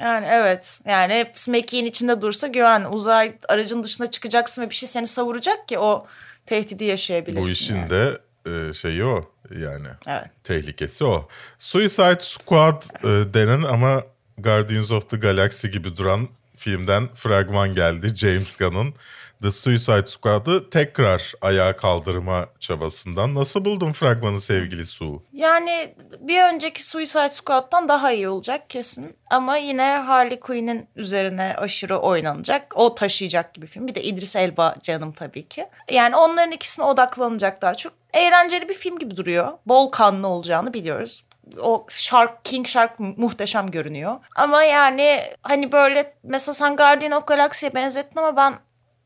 Yani 0.00 0.26
evet. 0.30 0.80
Yani 0.86 1.14
hep 1.14 1.36
mekiğin 1.48 1.84
içinde 1.84 2.22
dursa 2.22 2.46
güven. 2.46 2.84
Uzay 2.90 3.32
aracın 3.48 3.82
dışına 3.82 4.06
çıkacaksın 4.06 4.62
ve 4.62 4.70
bir 4.70 4.74
şey 4.74 4.88
seni 4.88 5.06
savuracak 5.06 5.68
ki 5.68 5.78
o 5.78 6.06
tehdidi 6.46 6.84
yaşayabilirsin. 6.84 7.44
Bu 7.44 7.48
işin 7.48 7.76
yani. 7.76 7.90
de 7.90 8.18
e, 8.46 8.74
şeyi 8.74 9.04
o 9.04 9.32
yani. 9.50 9.88
Evet. 10.08 10.26
Tehlikesi 10.44 11.04
o. 11.04 11.28
Suicide 11.58 12.20
Squad 12.20 12.82
e, 12.82 13.34
denen 13.34 13.62
ama 13.62 14.02
Guardians 14.38 14.90
of 14.90 15.10
the 15.10 15.16
Galaxy 15.16 15.68
gibi 15.68 15.96
duran 15.96 16.28
filmden 16.56 17.14
fragman 17.14 17.74
geldi 17.74 18.14
James 18.14 18.56
Gunn'ın. 18.56 18.94
The 19.42 19.50
Suicide 19.50 20.06
Squad'ı 20.06 20.70
tekrar 20.70 21.32
ayağa 21.40 21.76
kaldırma 21.76 22.46
çabasından. 22.58 23.34
Nasıl 23.34 23.64
buldun 23.64 23.92
fragmanı 23.92 24.40
sevgili 24.40 24.86
Su? 24.86 25.22
Yani 25.32 25.94
bir 26.20 26.42
önceki 26.42 26.86
Suicide 26.86 27.30
Squad'dan 27.30 27.88
daha 27.88 28.12
iyi 28.12 28.28
olacak 28.28 28.70
kesin. 28.70 29.16
Ama 29.30 29.56
yine 29.56 29.82
Harley 30.06 30.40
Quinn'in 30.40 30.88
üzerine 30.96 31.54
aşırı 31.58 31.98
oynanacak. 31.98 32.72
O 32.76 32.94
taşıyacak 32.94 33.54
gibi 33.54 33.66
film. 33.66 33.86
Bir 33.86 33.94
de 33.94 34.02
İdris 34.02 34.36
Elba 34.36 34.74
canım 34.82 35.12
tabii 35.12 35.48
ki. 35.48 35.66
Yani 35.90 36.16
onların 36.16 36.52
ikisine 36.52 36.84
odaklanacak 36.84 37.62
daha 37.62 37.74
çok. 37.74 37.92
Eğlenceli 38.14 38.68
bir 38.68 38.74
film 38.74 38.98
gibi 38.98 39.16
duruyor. 39.16 39.52
Bol 39.66 39.90
kanlı 39.90 40.26
olacağını 40.28 40.74
biliyoruz. 40.74 41.24
O 41.62 41.86
Shark, 41.88 42.44
King 42.44 42.66
Shark 42.66 43.00
mu- 43.00 43.14
muhteşem 43.16 43.70
görünüyor. 43.70 44.16
Ama 44.36 44.62
yani 44.62 45.20
hani 45.42 45.72
böyle 45.72 46.14
mesela 46.22 46.54
sen 46.54 46.76
Guardian 46.76 47.12
of 47.12 47.26
Galaxy'ye 47.26 47.74
benzettin 47.74 48.18
ama 48.18 48.36
ben 48.36 48.54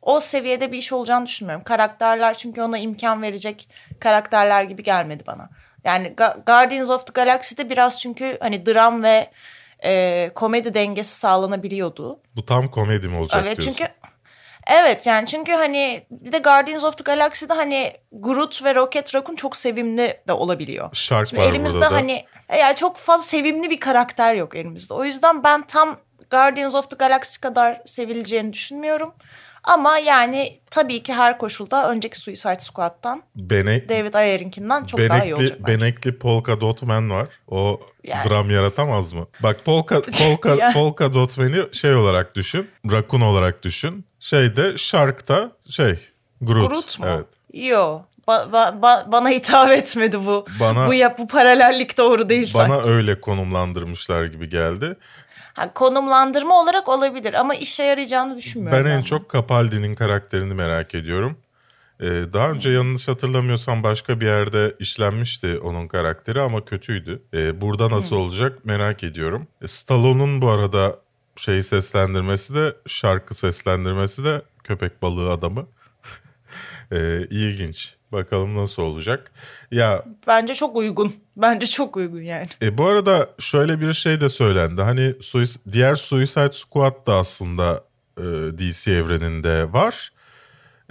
o 0.05 0.21
seviyede 0.21 0.73
bir 0.73 0.79
iş 0.79 0.93
olacağını 0.93 1.27
düşünmüyorum. 1.27 1.65
Karakterler 1.65 2.35
çünkü 2.35 2.63
ona 2.63 2.79
imkan 2.79 3.23
verecek 3.23 3.69
karakterler 4.01 4.63
gibi 4.63 4.83
gelmedi 4.83 5.23
bana. 5.27 5.51
Yani 5.85 6.15
Guardians 6.47 6.91
of 6.91 7.07
the 7.07 7.13
Galaxy'de 7.13 7.71
biraz 7.71 8.01
çünkü 8.01 8.39
hani 8.41 8.67
dram 8.67 9.03
ve 9.03 9.31
e, 9.85 10.31
komedi 10.35 10.75
dengesi 10.75 11.15
sağlanabiliyordu. 11.17 12.21
Bu 12.37 12.47
tam 12.47 12.69
komedi 12.69 13.09
mi 13.09 13.19
olacak 13.19 13.43
Evet 13.47 13.57
diyorsun? 13.57 13.73
çünkü 13.79 13.93
evet 14.67 15.07
yani 15.07 15.27
çünkü 15.27 15.53
hani 15.53 16.07
bir 16.11 16.33
de 16.33 16.39
Guardians 16.39 16.85
of 16.85 16.97
the 16.99 17.03
Galaxy'de 17.05 17.53
hani 17.53 17.93
Groot 18.13 18.65
ve 18.65 18.75
Rocket 18.75 19.15
Raccoon 19.15 19.37
çok 19.37 19.57
sevimli 19.57 20.21
de 20.29 20.33
olabiliyor. 20.33 20.89
Shark 20.93 21.29
Şimdi 21.29 21.43
var 21.43 21.49
elimizde 21.51 21.79
burada 21.81 21.91
da. 21.91 21.97
hani 21.97 22.25
yani 22.61 22.77
çok 22.77 22.97
fazla 22.97 23.25
sevimli 23.25 23.71
bir 23.71 23.81
karakter 23.81 24.35
yok 24.35 24.57
elimizde. 24.57 24.95
O 24.95 25.05
yüzden 25.05 25.45
ben 25.45 25.63
tam 25.63 25.97
Guardians 26.31 26.75
of 26.75 26.91
the 26.91 26.97
Galaxy 26.97 27.41
kadar 27.41 27.83
sevileceğini 27.87 28.53
düşünmüyorum. 28.53 29.15
Ama 29.65 29.99
yani 29.99 30.59
tabii 30.71 31.03
ki 31.03 31.15
her 31.15 31.39
koşulda 31.39 31.91
önceki 31.91 32.19
Suicide 32.19 32.61
Squad'tan 32.61 33.23
Bene, 33.37 33.89
David 33.89 34.15
Ayer'inkinden 34.15 34.85
çok 34.85 35.01
daha 35.01 35.25
iyi 35.25 35.35
olacak 35.35 35.51
benekli, 35.59 35.67
bence. 35.69 35.81
benekli 35.81 36.19
Polka 36.19 36.61
Dot 36.61 36.83
Man 36.83 37.11
var. 37.11 37.29
O 37.49 37.81
Yani. 38.05 38.31
dram 38.31 38.51
yaratamaz 38.51 39.13
mı? 39.13 39.27
Bak 39.43 39.65
Polka, 39.65 40.03
Polka, 40.23 40.55
Yani. 40.55 40.75
Polka 40.75 41.15
Dot 41.15 41.39
Man'i 41.39 41.75
şey 41.75 41.95
olarak 41.95 42.35
düşün. 42.35 42.71
Rakun 42.93 43.21
olarak 43.21 43.63
düşün. 43.63 44.05
Şeyde 44.21 44.79
Shark'ta 44.79 45.51
şey 45.71 45.99
Groot. 46.41 46.71
Groot 46.71 46.99
mu? 46.99 47.07
Evet. 47.09 47.27
Yo. 47.53 48.01
Ba- 48.29 48.53
ba- 48.53 48.81
ba- 48.81 49.13
bana 49.13 49.29
hitap 49.29 49.71
etmedi 49.71 50.27
bu. 50.27 50.47
Bana- 50.61 50.87
bu 50.87 50.95
yap 50.95 51.19
bu 51.19 51.29
paralellik 51.29 51.99
doğru 51.99 52.29
değil 52.29 52.51
Bana 52.55 52.69
sanki. 52.75 52.91
öyle 52.91 53.21
konumlandırmışlar 53.21 54.25
gibi 54.25 54.49
geldi. 54.49 54.97
Ha, 55.55 55.73
konumlandırma 55.75 56.61
olarak 56.63 56.89
olabilir 56.89 57.35
ama 57.35 57.55
işe 57.55 57.83
yarayacağını 57.83 58.37
düşünmüyorum. 58.37 58.85
Ben 58.85 58.91
en 58.91 58.99
bunu. 58.99 59.05
çok 59.05 59.33
Capaldi'nin 59.33 59.95
karakterini 59.95 60.55
merak 60.55 60.95
ediyorum. 60.95 61.37
Ee, 62.01 62.07
daha 62.33 62.51
önce 62.51 62.71
yanlış 62.71 63.09
hatırlamıyorsam 63.09 63.83
başka 63.83 64.21
bir 64.21 64.27
yerde 64.27 64.75
işlenmişti 64.79 65.59
onun 65.59 65.89
karakteri 65.89 66.41
ama 66.41 66.65
kötüydü. 66.65 67.23
Ee, 67.35 67.61
burada 67.61 67.91
nasıl 67.91 68.17
olacak 68.17 68.65
merak 68.65 69.05
ediyorum. 69.05 69.47
E, 69.63 69.69
Stallone'un 69.69 70.43
bu 70.43 70.49
arada 70.49 70.99
şey 71.37 71.63
seslendirmesi 71.63 72.55
de 72.55 72.77
şarkı 72.87 73.35
seslendirmesi 73.35 74.25
de 74.25 74.43
köpek 74.65 75.03
balığı 75.03 75.33
adamı. 75.33 75.67
Ee, 76.93 77.21
ilginç. 77.31 77.95
Bakalım 78.13 78.57
nasıl 78.57 78.83
olacak. 78.83 79.33
Ya 79.71 80.05
Bence 80.27 80.55
çok 80.55 80.77
uygun. 80.77 81.15
Bence 81.37 81.67
çok 81.67 81.97
uygun 81.97 82.23
yani. 82.23 82.49
E, 82.63 82.79
bu 82.79 82.87
arada 82.87 83.29
şöyle 83.39 83.81
bir 83.81 83.95
şey 83.95 84.21
de 84.21 84.29
söylendi. 84.29 84.83
Hani 84.83 85.01
Suis- 85.01 85.59
diğer 85.73 85.95
Suicide 85.95 86.53
Squad 86.53 87.07
da 87.07 87.15
aslında 87.15 87.85
e, 88.19 88.23
DC 88.59 88.93
evreninde 88.93 89.73
var. 89.73 90.13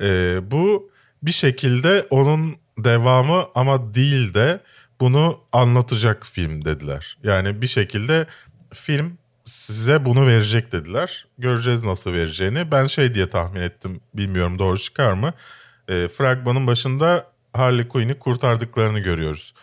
E, 0.02 0.40
bu 0.52 0.92
bir 1.24 1.32
şekilde 1.32 2.08
onun 2.10 2.56
devamı 2.78 3.46
ama 3.56 3.94
değil 3.94 4.34
de 4.34 4.60
bunu 5.00 5.40
anlatacak 5.52 6.26
film 6.26 6.66
dediler. 6.66 7.18
Yani 7.24 7.62
bir 7.62 7.68
şekilde 7.68 8.28
film 8.74 9.18
size 9.46 10.06
bunu 10.06 10.28
verecek 10.28 10.72
dediler. 10.72 11.26
Göreceğiz 11.38 11.84
nasıl 11.84 12.14
vereceğini. 12.14 12.72
Ben 12.72 12.88
şey 12.88 13.14
diye 13.14 13.30
tahmin 13.30 13.62
ettim. 13.62 14.02
Bilmiyorum 14.14 14.60
doğru 14.60 14.80
çıkar 14.80 15.14
mı? 15.14 15.34
E, 15.90 16.08
fragmanın 16.08 16.68
başında 16.68 17.28
Harley 17.54 17.88
Quinn'i 17.88 18.20
kurtardıklarını 18.20 19.00
görüyoruz. 19.00 19.54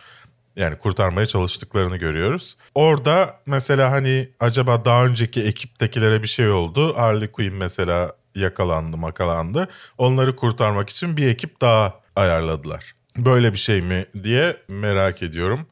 Yani 0.55 0.77
kurtarmaya 0.77 1.25
çalıştıklarını 1.25 1.97
görüyoruz. 1.97 2.57
Orada 2.75 3.39
mesela 3.45 3.91
hani 3.91 4.29
acaba 4.39 4.85
daha 4.85 5.05
önceki 5.05 5.43
ekiptekilere 5.43 6.23
bir 6.23 6.27
şey 6.27 6.49
oldu. 6.49 6.97
Harley 6.97 7.31
Quinn 7.31 7.53
mesela 7.53 8.15
yakalandı 8.35 8.97
makalandı. 8.97 9.67
Onları 9.97 10.35
kurtarmak 10.35 10.89
için 10.89 11.17
bir 11.17 11.27
ekip 11.27 11.61
daha 11.61 11.99
ayarladılar. 12.15 12.95
Böyle 13.17 13.53
bir 13.53 13.57
şey 13.57 13.81
mi 13.81 14.05
diye 14.23 14.57
merak 14.67 15.23
ediyorum. 15.23 15.67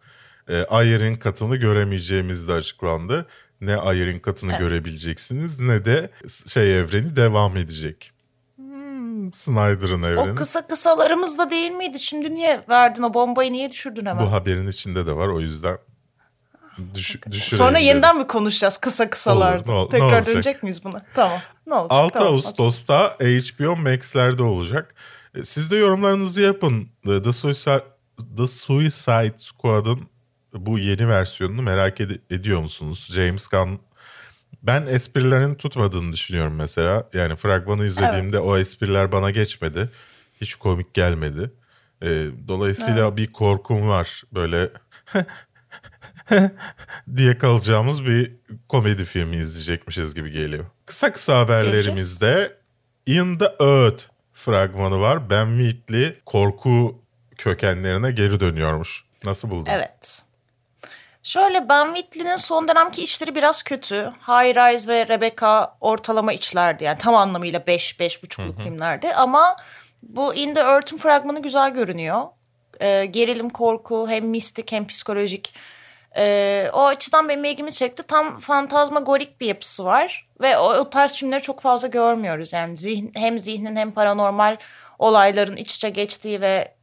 E, 0.50 0.64
Ayer'in 0.64 1.16
katını 1.16 1.56
göremeyeceğimiz 1.56 2.48
de 2.48 2.54
açıklandı. 2.54 3.26
Ne 3.62 3.76
Ayer'in 3.76 4.20
katını 4.20 4.58
görebileceksiniz 4.58 5.60
ne 5.60 5.86
de 5.86 6.10
şey 6.48 6.80
evreni 6.80 7.16
devam 7.16 7.58
edecek. 7.58 8.12
Hmm, 8.56 9.34
Snyder'ın 9.34 10.04
evreni. 10.04 10.32
O 10.32 10.36
kısa 10.36 10.68
kısalarımız 10.68 11.38
da 11.38 11.52
değil 11.52 11.72
miydi? 11.72 12.00
Şimdi 12.00 12.34
niye 12.36 12.62
verdin 12.70 13.04
o 13.04 13.14
bombayı 13.14 13.52
niye 13.52 13.72
düşürdün 13.72 14.06
hemen? 14.06 14.26
Bu 14.26 14.32
haberin 14.32 14.68
içinde 14.68 15.06
de 15.08 15.16
var 15.16 15.28
o 15.28 15.40
yüzden 15.40 15.78
düş, 16.94 17.16
Sonra 17.32 17.76
dedim. 17.76 17.88
yeniden 17.88 18.18
mi 18.18 18.28
konuşacağız 18.28 18.78
kısa 18.78 19.10
kısalar? 19.10 19.56
Olur, 19.56 19.68
ne 19.68 19.84
ne 19.86 19.90
Tekrar 19.90 20.06
olacak? 20.06 20.26
dönecek 20.28 20.64
miyiz 20.64 20.84
buna? 20.84 20.98
Tamam. 21.14 21.40
Ne 21.68 21.74
olacak? 21.74 22.00
6 22.00 22.14
Tamam, 22.14 22.34
Ağustos'ta 22.34 23.18
HBO 23.20 23.76
Max'lerde 23.76 24.44
olacak. 24.44 24.96
E, 25.36 25.44
Siz 25.44 25.72
de 25.72 25.76
yorumlarınızı 25.76 26.42
yapın. 26.42 26.90
The 27.06 27.22
The 27.22 27.34
Suicide, 27.34 27.84
The 28.38 28.48
Suicide 28.48 29.34
Squad'ın 29.38 30.00
bu 30.54 30.80
yeni 30.80 31.10
versiyonunu 31.10 31.62
merak 31.62 32.00
ed- 32.00 32.20
ediyor 32.30 32.62
musunuz? 32.62 33.08
James 33.14 33.48
Gunn 33.48 33.80
ben 34.64 34.86
esprilerin 34.88 35.56
tutmadığını 35.56 36.14
düşünüyorum 36.14 36.56
mesela. 36.56 37.10
Yani 37.14 37.36
fragmanı 37.36 37.86
izlediğimde 37.86 38.40
o 38.40 38.58
espriler 38.58 39.12
bana 39.12 39.32
geçmedi. 39.32 39.90
Hiç 40.42 40.56
komik 40.56 40.94
gelmedi. 40.94 41.52
E, 42.02 42.08
dolayısıyla 42.48 43.18
bir 43.18 43.32
korkum 43.34 43.88
var. 43.88 44.24
Böyle 44.34 44.70
diye 47.18 47.38
kalacağımız 47.38 48.06
bir 48.06 48.32
komedi 48.70 49.06
filmi 49.06 49.36
izleyecekmişiz 49.36 50.16
gibi 50.16 50.32
geliyor. 50.32 50.66
Kısa 50.86 51.12
kısa 51.12 51.40
haberlerimizde 51.40 52.58
In 53.06 53.38
the 53.38 53.56
Earth 53.60 54.04
fragmanı 54.34 55.00
var. 55.00 55.30
Ben 55.30 55.60
Wheatley 55.60 56.20
korku 56.26 57.02
kökenlerine 57.38 58.12
geri 58.12 58.40
dönüyormuş. 58.40 59.04
Nasıl 59.26 59.50
buldun? 59.50 59.72
Evet. 59.72 60.22
Şöyle 61.30 61.70
Ben 61.70 61.86
Whitley'nin 61.96 62.38
son 62.38 62.68
dönemki 62.68 63.04
işleri 63.04 63.36
biraz 63.36 63.64
kötü. 63.64 64.14
High 64.28 64.56
Rise 64.56 64.88
ve 64.88 65.08
Rebecca 65.08 65.72
ortalama 65.82 66.34
içlerdi. 66.34 66.84
Yani 66.84 66.98
tam 66.98 67.16
anlamıyla 67.16 67.68
5 67.68 68.00
beş, 68.00 68.18
5,5'luk 68.18 68.64
filmlerdi. 68.64 69.14
Ama 69.14 69.56
bu 70.04 70.36
In 70.36 70.54
the 70.54 70.60
Earth'ın 70.60 70.98
fragmanı 70.98 71.42
güzel 71.42 71.74
görünüyor. 71.74 72.22
Ee, 72.82 73.06
gerilim, 73.06 73.50
korku 73.50 74.10
hem 74.10 74.28
mistik 74.28 74.72
hem 74.72 74.88
psikolojik. 74.88 75.54
Ee, 76.18 76.70
o 76.74 76.86
açıdan 76.86 77.30
benim 77.30 77.44
ilgimi 77.44 77.72
çekti. 77.72 78.04
Tam 78.04 78.40
fantazmagorik 78.40 79.42
bir 79.42 79.48
yapısı 79.48 79.86
var. 79.86 80.28
Ve 80.42 80.58
o, 80.58 80.74
o 80.74 80.90
tarz 80.90 81.16
filmleri 81.16 81.42
çok 81.42 81.62
fazla 81.62 81.88
görmüyoruz. 81.88 82.54
Yani 82.54 82.78
zihin, 82.78 83.12
hem 83.16 83.40
zihnin 83.40 83.76
hem 83.76 83.92
paranormal 83.92 84.58
olayların 85.00 85.56
iç 85.56 85.76
içe 85.76 85.90
geçtiği 85.90 86.42
ve 86.42 86.76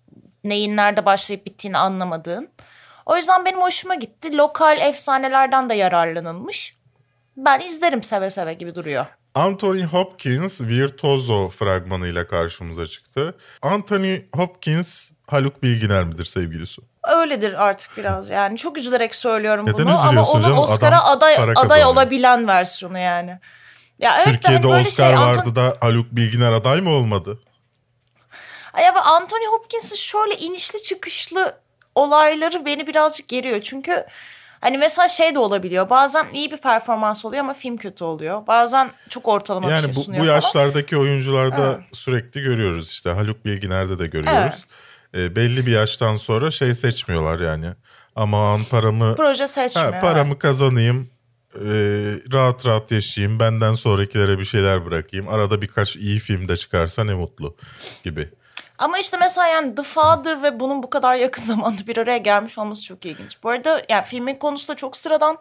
neyin 0.45 0.77
nerede 0.77 1.07
başlayıp 1.07 1.47
bittiğini 1.47 1.79
anlamadığın. 1.79 2.49
O 3.07 3.17
yüzden 3.17 3.45
benim 3.45 3.61
hoşuma 3.61 3.95
gitti. 3.95 4.37
Lokal 4.37 4.81
efsanelerden 4.81 5.71
de 5.71 5.75
yararlanılmış. 5.75 6.77
Ben 7.37 7.61
izlerim 7.61 8.03
seve 8.03 8.31
seve 8.31 8.55
gibi 8.55 8.75
duruyor. 8.75 9.07
Anthony 9.35 9.83
Hopkins 9.83 10.61
Virtuoso 10.61 11.49
fragmanıyla 11.49 12.27
karşımıza 12.27 12.87
çıktı. 12.87 13.35
Anthony 13.63 14.21
Hopkins 14.35 15.11
Haluk 15.27 15.63
Bilginer 15.63 16.05
midir 16.05 16.25
sevgilisi? 16.25 16.83
Öyledir 17.05 17.67
artık 17.67 17.97
biraz 17.97 18.31
yani. 18.31 18.59
Çok 18.59 18.79
üzülerek 18.79 19.15
söylüyorum 19.15 19.67
Neden 19.67 19.87
bunu 19.87 19.99
ama 19.99 20.25
onun 20.25 20.43
canım? 20.43 20.59
Oscar'a 20.59 21.05
Adam 21.05 21.17
aday 21.17 21.53
aday 21.57 21.85
olabilen 21.85 22.49
versiyonu 22.49 22.99
yani. 22.99 23.39
Ya 23.99 24.17
evet, 24.17 24.25
Türkiye'de 24.25 24.67
Oscar 24.67 25.11
şey, 25.11 25.19
vardı 25.19 25.39
Anton- 25.39 25.57
da 25.57 25.77
Haluk 25.81 26.07
Bilginer 26.13 26.53
aday 26.53 26.81
mı 26.81 26.91
olmadı? 26.91 27.41
Ay 28.73 28.89
ama 28.89 29.01
Anthony 29.01 29.47
Hopkins'in 29.47 29.97
şöyle 29.97 30.37
inişli 30.37 30.83
çıkışlı 30.83 31.61
olayları 31.97 32.65
beni 32.67 32.87
birazcık 32.87 33.29
geriyor. 33.29 33.61
Çünkü 33.61 34.05
hani 34.61 34.79
mesela 34.79 35.09
şey 35.09 35.35
de 35.35 35.39
olabiliyor. 35.39 35.91
Bazen 35.91 36.27
iyi 36.33 36.51
bir 36.51 36.57
performans 36.57 37.25
oluyor 37.25 37.41
ama 37.45 37.55
film 37.55 37.77
kötü 37.77 38.05
oluyor. 38.05 38.47
Bazen 38.47 38.91
çok 39.09 39.29
ortalama 39.29 39.67
bir 39.67 39.73
Yani 39.73 39.85
şey 39.85 39.95
bu, 39.95 40.01
sunuyor 40.03 40.23
bu 40.23 40.27
falan. 40.27 40.35
yaşlardaki 40.35 40.97
oyuncularda 40.97 41.81
sürekli 41.93 42.41
görüyoruz 42.43 42.91
işte. 42.91 43.11
Haluk 43.11 43.45
Bilginer'de 43.45 43.99
de 43.99 44.07
görüyoruz. 44.07 44.55
E, 45.17 45.37
belli 45.37 45.67
bir 45.67 45.73
yaştan 45.73 46.17
sonra 46.17 46.51
şey 46.51 46.75
seçmiyorlar 46.75 47.41
yani. 47.41 47.67
Aman 48.17 48.61
paramı 48.71 49.15
Proje 49.17 49.49
seçmiyor. 49.49 49.93
ha, 49.93 50.01
paramı 50.01 50.39
kazanayım. 50.39 51.11
e, 51.55 51.61
rahat 52.33 52.67
rahat 52.67 52.91
yaşayayım. 52.93 53.41
Benden 53.41 53.75
sonrakilere 53.75 54.39
bir 54.39 54.45
şeyler 54.45 54.85
bırakayım. 54.87 55.29
Arada 55.29 55.63
birkaç 55.63 55.97
iyi 55.97 56.19
film 56.19 56.49
de 56.49 56.57
çıkarsa 56.57 57.05
ne 57.05 57.15
mutlu 57.15 57.57
gibi. 58.05 58.29
Ama 58.79 58.99
işte 58.99 59.17
mesela 59.21 59.47
yani 59.47 59.75
The 59.75 59.83
Father 59.83 60.43
ve 60.43 60.61
bunun 60.61 60.83
bu 60.83 60.91
kadar 60.91 61.17
yakın 61.17 61.43
zamanda 61.53 61.87
bir 61.87 61.97
araya 61.97 62.19
gelmiş 62.19 62.59
olması 62.59 62.85
çok 62.85 63.07
ilginç. 63.07 63.43
Bu 63.43 63.51
arada 63.51 63.83
yani 63.89 64.05
filmin 64.05 64.35
konusu 64.35 64.69
da 64.69 64.75
çok 64.75 64.97
sıradan. 64.97 65.39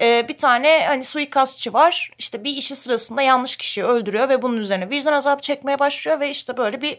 Ee, 0.00 0.26
bir 0.28 0.38
tane 0.38 0.84
hani 0.86 1.04
suikastçı 1.04 1.72
var. 1.72 2.10
İşte 2.18 2.44
bir 2.44 2.56
işi 2.56 2.76
sırasında 2.76 3.22
yanlış 3.22 3.56
kişiyi 3.56 3.84
öldürüyor 3.84 4.28
ve 4.28 4.42
bunun 4.42 4.56
üzerine 4.56 4.90
vicdan 4.90 5.12
azabı 5.12 5.42
çekmeye 5.42 5.78
başlıyor 5.78 6.20
ve 6.20 6.30
işte 6.30 6.56
böyle 6.56 6.82
bir 6.82 6.98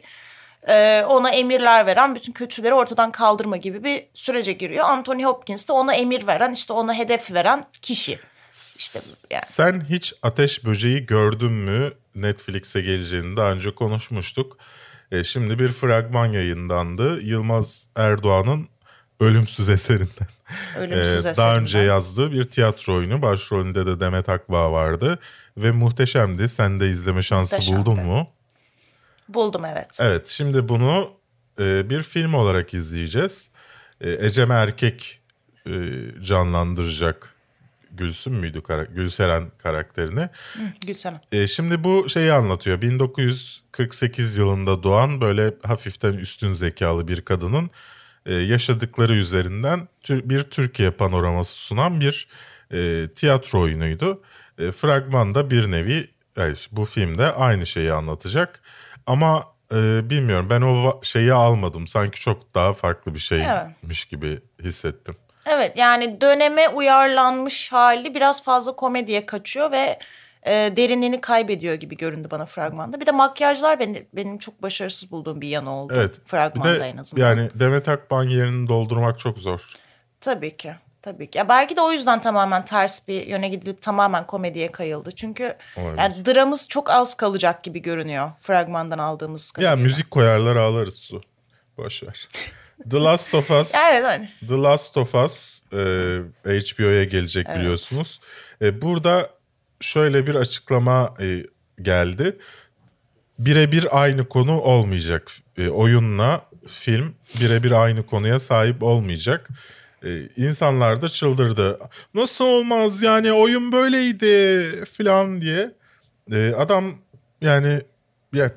e, 0.67 1.05
ona 1.09 1.29
emirler 1.29 1.85
veren 1.85 2.15
bütün 2.15 2.31
kötüleri 2.31 2.73
ortadan 2.73 3.11
kaldırma 3.11 3.57
gibi 3.57 3.83
bir 3.83 4.03
sürece 4.13 4.53
giriyor. 4.53 4.85
Anthony 4.85 5.23
Hopkins 5.23 5.67
de 5.67 5.73
ona 5.73 5.93
emir 5.93 6.27
veren 6.27 6.53
işte 6.53 6.73
ona 6.73 6.93
hedef 6.93 7.33
veren 7.33 7.65
kişi. 7.81 8.19
İşte 8.77 8.99
yani. 9.31 9.43
Sen 9.47 9.85
hiç 9.89 10.13
Ateş 10.23 10.65
Böceği 10.65 11.05
gördün 11.05 11.51
mü? 11.51 11.93
Netflix'e 12.15 12.81
geleceğini 12.81 13.37
daha 13.37 13.51
önce 13.51 13.75
konuşmuştuk. 13.75 14.57
E, 15.11 15.23
şimdi 15.23 15.59
bir 15.59 15.69
fragman 15.71 16.25
yayınlandı. 16.25 17.21
Yılmaz 17.21 17.87
Erdoğan'ın 17.95 18.67
Ölümsüz 19.19 19.69
eserinden. 19.69 20.27
Ölümsüz 20.79 21.25
Ee, 21.25 21.29
eserinden. 21.29 21.37
Daha 21.37 21.57
önce 21.57 21.79
yazdığı 21.79 22.31
bir 22.31 22.43
tiyatro 22.43 22.95
oyunu. 22.95 23.21
Başrolünde 23.21 23.85
de 23.85 23.99
Demet 23.99 24.29
Akbağ 24.29 24.71
vardı. 24.71 25.19
Ve 25.57 25.71
muhteşemdi. 25.71 26.49
Sen 26.49 26.79
de 26.79 26.89
izleme 26.89 27.21
şansı 27.21 27.55
Muhteşemdi. 27.55 27.85
buldun 27.85 28.03
mu? 28.05 28.27
Buldum 29.29 29.65
evet. 29.65 29.97
Evet 30.01 30.27
şimdi 30.27 30.69
bunu 30.69 31.11
e, 31.59 31.89
bir 31.89 32.03
film 32.03 32.33
olarak 32.33 32.73
izleyeceğiz. 32.73 33.49
E, 34.01 34.25
Ecem 34.25 34.51
Erkek 34.51 35.21
e, 35.67 35.71
canlandıracak 36.23 37.34
Gülsüm 37.97 38.33
müydü? 38.33 38.61
Kara- 38.63 38.83
Gülseren 38.85 39.51
karakterini. 39.57 40.29
Gülsene. 40.87 41.21
E, 41.31 41.47
şimdi 41.47 41.83
bu 41.83 42.09
şeyi 42.09 42.31
anlatıyor. 42.33 42.81
1948 42.81 44.37
yılında 44.37 44.83
doğan 44.83 45.21
böyle 45.21 45.53
hafiften 45.63 46.13
üstün 46.13 46.53
zekalı 46.53 47.07
bir 47.07 47.21
kadının 47.21 47.69
e, 48.25 48.33
yaşadıkları 48.33 49.15
üzerinden 49.15 49.87
tür- 50.01 50.29
bir 50.29 50.43
Türkiye 50.43 50.91
panoraması 50.91 51.55
sunan 51.55 51.99
bir 52.01 52.27
e, 52.73 53.07
tiyatro 53.15 53.59
oyunuydu. 53.61 54.21
E, 54.59 54.71
fragmanda 54.71 55.49
bir 55.49 55.71
nevi 55.71 56.09
yani 56.37 56.55
bu 56.71 56.85
filmde 56.85 57.31
aynı 57.33 57.67
şeyi 57.67 57.93
anlatacak. 57.93 58.61
Ama 59.07 59.43
e, 59.73 60.09
bilmiyorum 60.09 60.47
ben 60.49 60.61
o 60.61 60.99
şeyi 61.03 61.33
almadım. 61.33 61.87
Sanki 61.87 62.19
çok 62.19 62.55
daha 62.55 62.73
farklı 62.73 63.13
bir 63.13 63.19
şeymiş 63.19 64.05
gibi 64.05 64.39
hissettim. 64.63 65.15
Evet 65.45 65.77
yani 65.77 66.21
döneme 66.21 66.69
uyarlanmış 66.69 67.71
hali 67.71 68.15
biraz 68.15 68.43
fazla 68.43 68.75
komediye 68.75 69.25
kaçıyor 69.25 69.71
ve 69.71 69.99
e, 70.43 70.51
derinliğini 70.51 71.21
kaybediyor 71.21 71.73
gibi 71.75 71.97
göründü 71.97 72.27
bana 72.31 72.45
fragmanda. 72.45 72.99
Bir 72.99 73.05
de 73.05 73.11
makyajlar 73.11 73.79
beni, 73.79 74.05
benim 74.13 74.37
çok 74.37 74.61
başarısız 74.63 75.11
bulduğum 75.11 75.41
bir 75.41 75.47
yanı 75.47 75.75
oldu 75.75 75.93
Evet. 75.97 76.15
fragmanda 76.25 76.73
bir 76.75 76.79
de 76.79 76.87
en 76.87 76.97
azından. 76.97 77.27
yani 77.27 77.49
Demet 77.55 77.89
Akbağ 77.89 78.23
yerini 78.23 78.67
doldurmak 78.69 79.19
çok 79.19 79.37
zor. 79.37 79.73
Tabii 80.21 80.57
ki. 80.57 80.75
Tabii 81.01 81.29
ki. 81.29 81.37
Ya 81.37 81.49
belki 81.49 81.75
de 81.77 81.81
o 81.81 81.91
yüzden 81.91 82.21
tamamen 82.21 82.65
ters 82.65 83.07
bir 83.07 83.27
yöne 83.27 83.49
gidilip 83.49 83.81
tamamen 83.81 84.27
komediye 84.27 84.71
kayıldı. 84.71 85.11
Çünkü 85.11 85.55
Olabilir. 85.77 85.97
yani 85.97 86.25
dramız 86.25 86.67
çok 86.67 86.89
az 86.89 87.13
kalacak 87.13 87.63
gibi 87.63 87.81
görünüyor 87.81 88.31
fragmandan 88.41 88.97
aldığımız 88.97 89.51
kadarıyla. 89.51 89.77
Ya 89.77 89.83
müzik 89.83 90.11
koyarlar 90.11 90.55
ağlarız 90.55 90.97
su. 90.97 91.21
Boş 91.77 92.03
ver. 92.03 92.27
The 92.91 92.99
Last 92.99 93.35
of 93.35 93.51
Us. 93.51 93.73
Evet 93.91 94.03
hani. 94.05 94.29
The 94.47 94.55
Last 94.55 94.97
of 94.97 95.15
Us 95.15 95.61
e, 95.73 95.77
HBO'ya 96.45 97.03
gelecek 97.03 97.47
biliyorsunuz. 97.55 98.19
E, 98.61 98.81
burada 98.81 99.29
şöyle 99.79 100.27
bir 100.27 100.35
açıklama 100.35 101.13
e, 101.19 101.45
geldi. 101.81 102.37
Birebir 103.39 104.03
aynı 104.03 104.29
konu 104.29 104.61
olmayacak. 104.61 105.31
E, 105.57 105.69
oyunla 105.69 106.45
film 106.67 107.15
birebir 107.41 107.71
aynı 107.71 108.05
konuya 108.05 108.39
sahip 108.39 108.83
olmayacak. 108.83 109.49
E, 110.05 110.09
insanlar 110.37 111.01
da 111.01 111.09
çıldırdı. 111.09 111.79
Nasıl 112.13 112.45
olmaz 112.45 113.01
yani 113.01 113.33
oyun 113.33 113.71
böyleydi 113.71 114.85
falan 114.85 115.41
diye. 115.41 115.71
E, 116.31 116.53
adam 116.57 116.95
yani 117.41 117.81
ya 118.33 118.51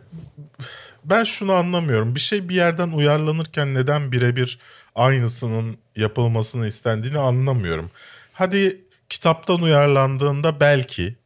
ben 1.10 1.24
şunu 1.24 1.52
anlamıyorum. 1.52 2.14
Bir 2.14 2.20
şey 2.20 2.48
bir 2.48 2.54
yerden 2.54 2.88
uyarlanırken 2.88 3.74
neden 3.74 4.12
birebir 4.12 4.58
aynısının 4.94 5.78
yapılmasını 5.96 6.66
istendiğini 6.66 7.18
anlamıyorum. 7.18 7.90
Hadi 8.32 8.80
kitaptan 9.08 9.62
uyarlandığında 9.62 10.60
belki 10.60 11.16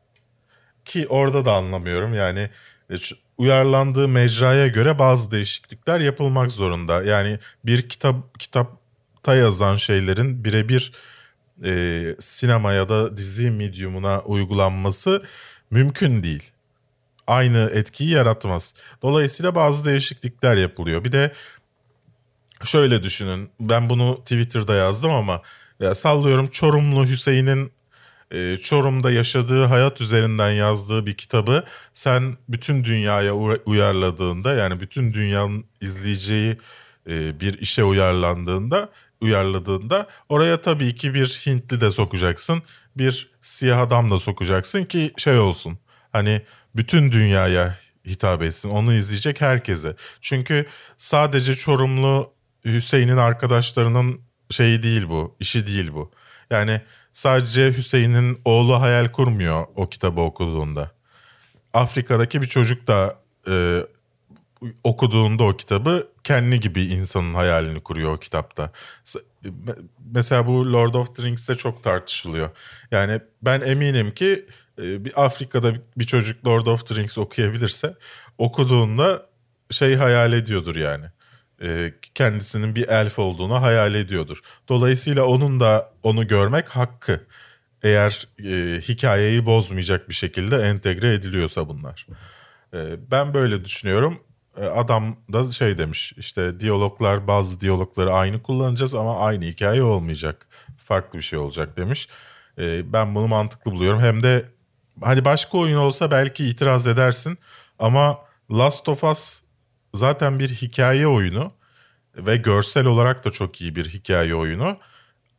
ki 0.84 1.06
orada 1.08 1.44
da 1.44 1.52
anlamıyorum. 1.52 2.14
Yani 2.14 2.50
e, 2.90 2.94
uyarlandığı 3.38 4.08
mecraya 4.08 4.66
göre 4.66 4.98
bazı 4.98 5.30
değişiklikler 5.30 6.00
yapılmak 6.00 6.50
zorunda. 6.50 7.02
Yani 7.02 7.38
bir 7.64 7.88
kitap 7.88 8.40
kitapta 8.40 9.34
yazan 9.34 9.76
şeylerin 9.76 10.44
birebir 10.44 10.92
e, 11.64 12.16
sinema 12.18 12.72
ya 12.72 12.88
da 12.88 13.16
dizi 13.16 13.50
medyumuna 13.50 14.20
uygulanması 14.20 15.22
mümkün 15.70 16.22
değil 16.22 16.51
aynı 17.26 17.70
etkiyi 17.74 18.10
yaratmaz. 18.10 18.74
Dolayısıyla 19.02 19.54
bazı 19.54 19.84
değişiklikler 19.84 20.56
yapılıyor. 20.56 21.04
Bir 21.04 21.12
de 21.12 21.32
şöyle 22.64 23.02
düşünün. 23.02 23.50
Ben 23.60 23.90
bunu 23.90 24.18
Twitter'da 24.20 24.74
yazdım 24.74 25.10
ama 25.10 25.42
ya 25.80 25.94
sallıyorum 25.94 26.48
Çorumlu 26.48 27.06
Hüseyin'in 27.06 27.72
e, 28.30 28.58
Çorum'da 28.62 29.10
yaşadığı 29.10 29.64
hayat 29.64 30.00
üzerinden 30.00 30.50
yazdığı 30.50 31.06
bir 31.06 31.14
kitabı 31.14 31.64
sen 31.92 32.36
bütün 32.48 32.84
dünyaya 32.84 33.34
uyarladığında 33.66 34.54
yani 34.54 34.80
bütün 34.80 35.14
dünyanın 35.14 35.64
izleyeceği 35.80 36.56
e, 37.08 37.40
bir 37.40 37.58
işe 37.58 37.84
uyarlandığında 37.84 38.88
uyarladığında 39.20 40.06
oraya 40.28 40.60
tabii 40.60 40.94
ki 40.96 41.14
bir 41.14 41.42
Hintli 41.46 41.80
de 41.80 41.90
sokacaksın. 41.90 42.62
Bir 42.96 43.30
siyah 43.40 43.80
adam 43.80 44.10
da 44.10 44.18
sokacaksın 44.18 44.84
ki 44.84 45.10
şey 45.16 45.38
olsun. 45.38 45.78
Hani 46.12 46.42
bütün 46.76 47.12
dünyaya 47.12 47.78
hitap 48.06 48.42
etsin. 48.42 48.70
Onu 48.70 48.94
izleyecek 48.94 49.40
herkese. 49.40 49.96
Çünkü 50.20 50.66
sadece 50.96 51.54
Çorumlu 51.54 52.32
Hüseyin'in 52.64 53.16
arkadaşlarının 53.16 54.20
şeyi 54.50 54.82
değil 54.82 55.08
bu, 55.08 55.36
işi 55.40 55.66
değil 55.66 55.92
bu. 55.92 56.10
Yani 56.50 56.80
sadece 57.12 57.72
Hüseyin'in 57.72 58.40
oğlu 58.44 58.80
hayal 58.80 59.08
kurmuyor 59.08 59.66
o 59.76 59.88
kitabı 59.88 60.20
okuduğunda. 60.20 60.90
Afrika'daki 61.72 62.42
bir 62.42 62.46
çocuk 62.46 62.86
da 62.86 63.18
e, 63.48 63.80
okuduğunda 64.84 65.44
o 65.44 65.56
kitabı 65.56 66.08
kendi 66.24 66.60
gibi 66.60 66.82
insanın 66.82 67.34
hayalini 67.34 67.80
kuruyor 67.80 68.14
o 68.14 68.18
kitapta. 68.18 68.70
Mesela 70.12 70.46
bu 70.46 70.72
Lord 70.72 70.94
of 70.94 71.16
the 71.16 71.22
Rings'te 71.22 71.54
çok 71.54 71.82
tartışılıyor. 71.82 72.50
Yani 72.90 73.20
ben 73.42 73.60
eminim 73.60 74.14
ki 74.14 74.46
bir 74.82 75.24
Afrika'da 75.24 75.74
bir 75.96 76.04
çocuk 76.04 76.46
Lord 76.46 76.66
of 76.66 76.86
the 76.86 76.94
Rings 76.94 77.18
okuyabilirse 77.18 77.94
okuduğunda 78.38 79.26
şey 79.70 79.94
hayal 79.94 80.32
ediyordur 80.32 80.76
yani. 80.76 81.06
E, 81.62 81.94
kendisinin 82.14 82.74
bir 82.74 82.88
elf 82.88 83.18
olduğunu 83.18 83.62
hayal 83.62 83.94
ediyordur. 83.94 84.40
Dolayısıyla 84.68 85.24
onun 85.24 85.60
da 85.60 85.92
onu 86.02 86.28
görmek 86.28 86.68
hakkı. 86.68 87.20
Eğer 87.82 88.28
e, 88.44 88.80
hikayeyi 88.80 89.46
bozmayacak 89.46 90.08
bir 90.08 90.14
şekilde 90.14 90.56
entegre 90.56 91.14
ediliyorsa 91.14 91.68
bunlar. 91.68 92.06
E, 92.74 93.10
ben 93.10 93.34
böyle 93.34 93.64
düşünüyorum. 93.64 94.20
E, 94.56 94.64
adam 94.64 95.16
da 95.32 95.52
şey 95.52 95.78
demiş 95.78 96.12
işte 96.16 96.60
diyaloglar 96.60 97.26
bazı 97.26 97.60
diyalogları 97.60 98.12
aynı 98.12 98.42
kullanacağız 98.42 98.94
ama 98.94 99.18
aynı 99.18 99.44
hikaye 99.44 99.82
olmayacak. 99.82 100.46
Farklı 100.78 101.18
bir 101.18 101.24
şey 101.24 101.38
olacak 101.38 101.76
demiş. 101.76 102.08
E, 102.58 102.92
ben 102.92 103.14
bunu 103.14 103.28
mantıklı 103.28 103.70
buluyorum. 103.72 104.00
Hem 104.00 104.22
de 104.22 104.44
hani 105.00 105.24
başka 105.24 105.58
oyun 105.58 105.76
olsa 105.76 106.10
belki 106.10 106.48
itiraz 106.48 106.86
edersin 106.86 107.38
ama 107.78 108.18
Last 108.50 108.88
of 108.88 109.04
Us 109.04 109.40
zaten 109.94 110.38
bir 110.38 110.48
hikaye 110.48 111.06
oyunu 111.06 111.52
ve 112.16 112.36
görsel 112.36 112.86
olarak 112.86 113.24
da 113.24 113.30
çok 113.30 113.60
iyi 113.60 113.76
bir 113.76 113.88
hikaye 113.88 114.34
oyunu. 114.34 114.78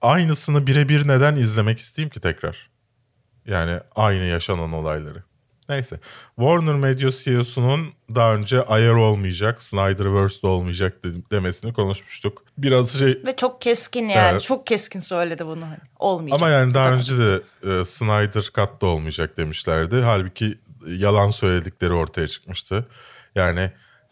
Aynısını 0.01 0.67
birebir 0.67 1.07
neden 1.07 1.35
izlemek 1.35 1.79
isteyeyim 1.79 2.09
ki 2.09 2.19
tekrar? 2.19 2.69
Yani 3.45 3.79
aynı 3.95 4.23
yaşanan 4.23 4.73
olayları. 4.73 5.23
Neyse. 5.69 5.99
Warner 6.35 6.75
Media 6.75 7.11
CEO'sunun 7.11 7.87
daha 8.15 8.35
önce 8.35 8.61
ayar 8.61 8.93
olmayacak, 8.93 9.61
Snyderverse'de 9.61 10.47
olmayacak 10.47 11.03
de- 11.05 11.29
demesini 11.31 11.73
konuşmuştuk. 11.73 12.43
Biraz 12.57 12.99
şey 12.99 13.21
Ve 13.25 13.35
çok 13.35 13.61
keskin 13.61 14.07
yani. 14.07 14.31
Evet. 14.31 14.41
Çok 14.41 14.67
keskin 14.67 14.99
söyledi 14.99 15.45
bunu. 15.45 15.65
Hani. 15.65 15.77
Olmayacak. 15.99 16.41
ama 16.41 16.49
yani 16.49 16.73
daha 16.73 16.93
önce 16.93 17.13
de 17.17 17.41
e, 17.63 17.85
Snyder 17.85 18.41
Cut'ta 18.41 18.87
olmayacak 18.87 19.37
demişlerdi. 19.37 20.01
Halbuki 20.01 20.57
yalan 20.87 21.31
söyledikleri 21.31 21.93
ortaya 21.93 22.27
çıkmıştı. 22.27 22.87
Yani 23.35 23.71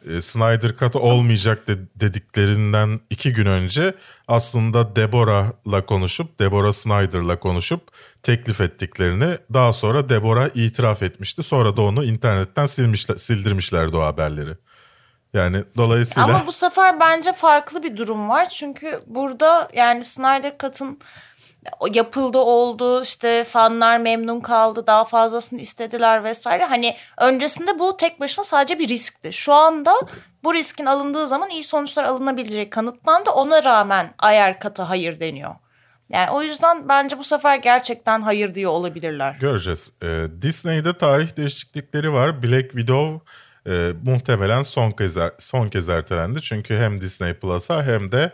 e, 0.10 0.22
Snyder 0.22 0.78
Cut 0.78 0.96
olmayacak 0.96 1.68
de- 1.68 1.88
dediklerinden 1.96 3.00
iki 3.10 3.34
gün 3.34 3.46
önce 3.46 3.96
aslında 4.28 4.96
Deborah'la 4.96 5.86
konuşup, 5.86 6.40
Deborah 6.40 6.72
Snyder'la 6.72 7.40
konuşup 7.40 7.92
teklif 8.24 8.62
ettiklerini 8.62 9.38
daha 9.54 9.74
sonra 9.74 10.10
Deborah 10.10 10.50
itiraf 10.56 11.04
etmişti. 11.04 11.44
Sonra 11.44 11.78
da 11.78 11.82
onu 11.82 12.04
internetten 12.04 12.66
silmişler, 12.66 13.16
sildirmişlerdi 13.16 13.98
o 13.98 14.02
haberleri. 14.02 14.58
Yani 15.34 15.64
dolayısıyla... 15.78 16.24
Ama 16.24 16.48
bu 16.48 16.52
sefer 16.52 17.00
bence 17.00 17.34
farklı 17.34 17.84
bir 17.84 17.98
durum 17.98 18.30
var. 18.30 18.50
Çünkü 18.50 19.00
burada 19.08 19.70
yani 19.76 20.04
Snyder 20.04 20.54
Cut'ın 20.60 21.00
yapıldı 21.94 22.38
oldu 22.38 23.02
işte 23.02 23.44
fanlar 23.44 23.98
memnun 23.98 24.40
kaldı 24.40 24.88
daha 24.88 25.06
fazlasını 25.06 25.62
istediler 25.62 26.24
vesaire. 26.24 26.66
Hani 26.66 26.96
öncesinde 27.18 27.80
bu 27.80 27.98
tek 27.98 28.20
başına 28.20 28.46
sadece 28.46 28.80
bir 28.80 28.88
riskti. 28.88 29.34
Şu 29.34 29.54
anda 29.54 29.94
bu 30.44 30.54
riskin 30.54 30.86
alındığı 30.86 31.28
zaman 31.28 31.50
iyi 31.50 31.64
sonuçlar 31.64 32.04
alınabilecek 32.04 32.72
kanıtlandı. 32.72 33.30
Ona 33.30 33.64
rağmen 33.64 34.14
ayar 34.20 34.60
kata 34.60 34.90
hayır 34.90 35.20
deniyor. 35.20 35.56
Yani 36.10 36.32
o 36.32 36.42
yüzden 36.42 36.90
bence 36.90 37.18
bu 37.18 37.24
sefer 37.24 37.56
gerçekten 37.56 38.22
hayır 38.22 38.56
diyor 38.56 38.72
olabilirler. 38.72 39.36
Göreceğiz. 39.40 39.92
Ee, 40.04 40.26
Disney'de 40.42 40.98
tarih 40.98 41.38
değişiklikleri 41.38 42.14
var. 42.14 42.44
Black 42.44 42.72
Widow 42.72 43.32
e, 43.68 43.94
muhtemelen 44.04 44.64
son 44.64 44.92
kez 44.92 45.18
son 45.40 45.70
kez 45.70 45.90
ertelendi. 45.90 46.42
Çünkü 46.42 46.78
hem 46.78 47.02
Disney 47.02 47.34
Plus'a 47.34 47.84
hem 47.84 48.12
de 48.12 48.32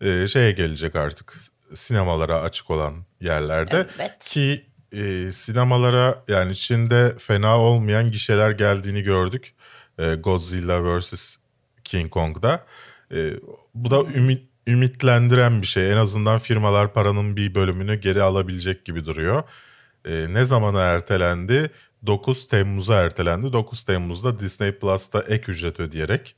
e, 0.00 0.28
şeye 0.28 0.52
gelecek 0.52 0.96
artık 0.96 1.34
sinemalara 1.74 2.40
açık 2.40 2.70
olan 2.70 2.94
yerlerde 3.20 3.86
Evet. 3.98 4.18
ki 4.18 4.66
e, 4.92 5.32
sinemalara 5.32 6.14
yani 6.28 6.56
Çin'de 6.56 7.14
fena 7.18 7.58
olmayan 7.60 8.10
gişeler 8.10 8.50
geldiğini 8.50 9.02
gördük. 9.02 9.54
E, 9.98 10.14
Godzilla 10.14 10.98
vs 10.98 11.36
King 11.84 12.10
Kong'da. 12.10 12.66
E, 13.14 13.30
bu 13.74 13.90
da 13.90 14.02
ümit 14.14 14.42
ümitlendiren 14.66 15.62
bir 15.62 15.66
şey. 15.66 15.92
En 15.92 15.96
azından 15.96 16.38
firmalar 16.38 16.92
paranın 16.92 17.36
bir 17.36 17.54
bölümünü 17.54 17.94
geri 18.00 18.22
alabilecek 18.22 18.84
gibi 18.84 19.04
duruyor. 19.04 19.42
E, 20.04 20.26
ne 20.28 20.44
zamana 20.44 20.82
ertelendi? 20.82 21.70
9 22.06 22.46
Temmuz'a 22.46 22.94
ertelendi. 22.94 23.52
9 23.52 23.84
Temmuz'da 23.84 24.38
Disney 24.38 24.72
Plus'ta 24.72 25.20
ek 25.28 25.52
ücret 25.52 25.80
ödeyerek 25.80 26.36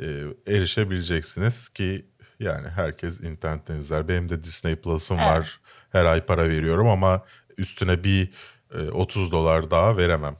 e, 0.00 0.06
erişebileceksiniz 0.46 1.68
ki 1.68 2.06
yani 2.40 2.68
herkes 2.68 3.20
internetten 3.20 3.74
izler. 3.76 4.08
Benim 4.08 4.28
de 4.28 4.44
Disney 4.44 4.76
Plus'ım 4.76 5.18
var. 5.18 5.60
Her 5.92 6.04
ay 6.04 6.26
para 6.26 6.48
veriyorum 6.48 6.88
ama 6.88 7.24
üstüne 7.58 8.04
bir 8.04 8.32
e, 8.74 8.78
30 8.90 9.32
dolar 9.32 9.70
daha 9.70 9.96
veremem. 9.96 10.36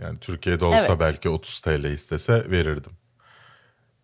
Yani 0.00 0.18
Türkiye'de 0.20 0.64
olsa 0.64 0.78
Evet. 0.88 1.00
belki 1.00 1.28
30 1.28 1.60
TL 1.60 1.84
istese 1.84 2.50
verirdim. 2.50 2.92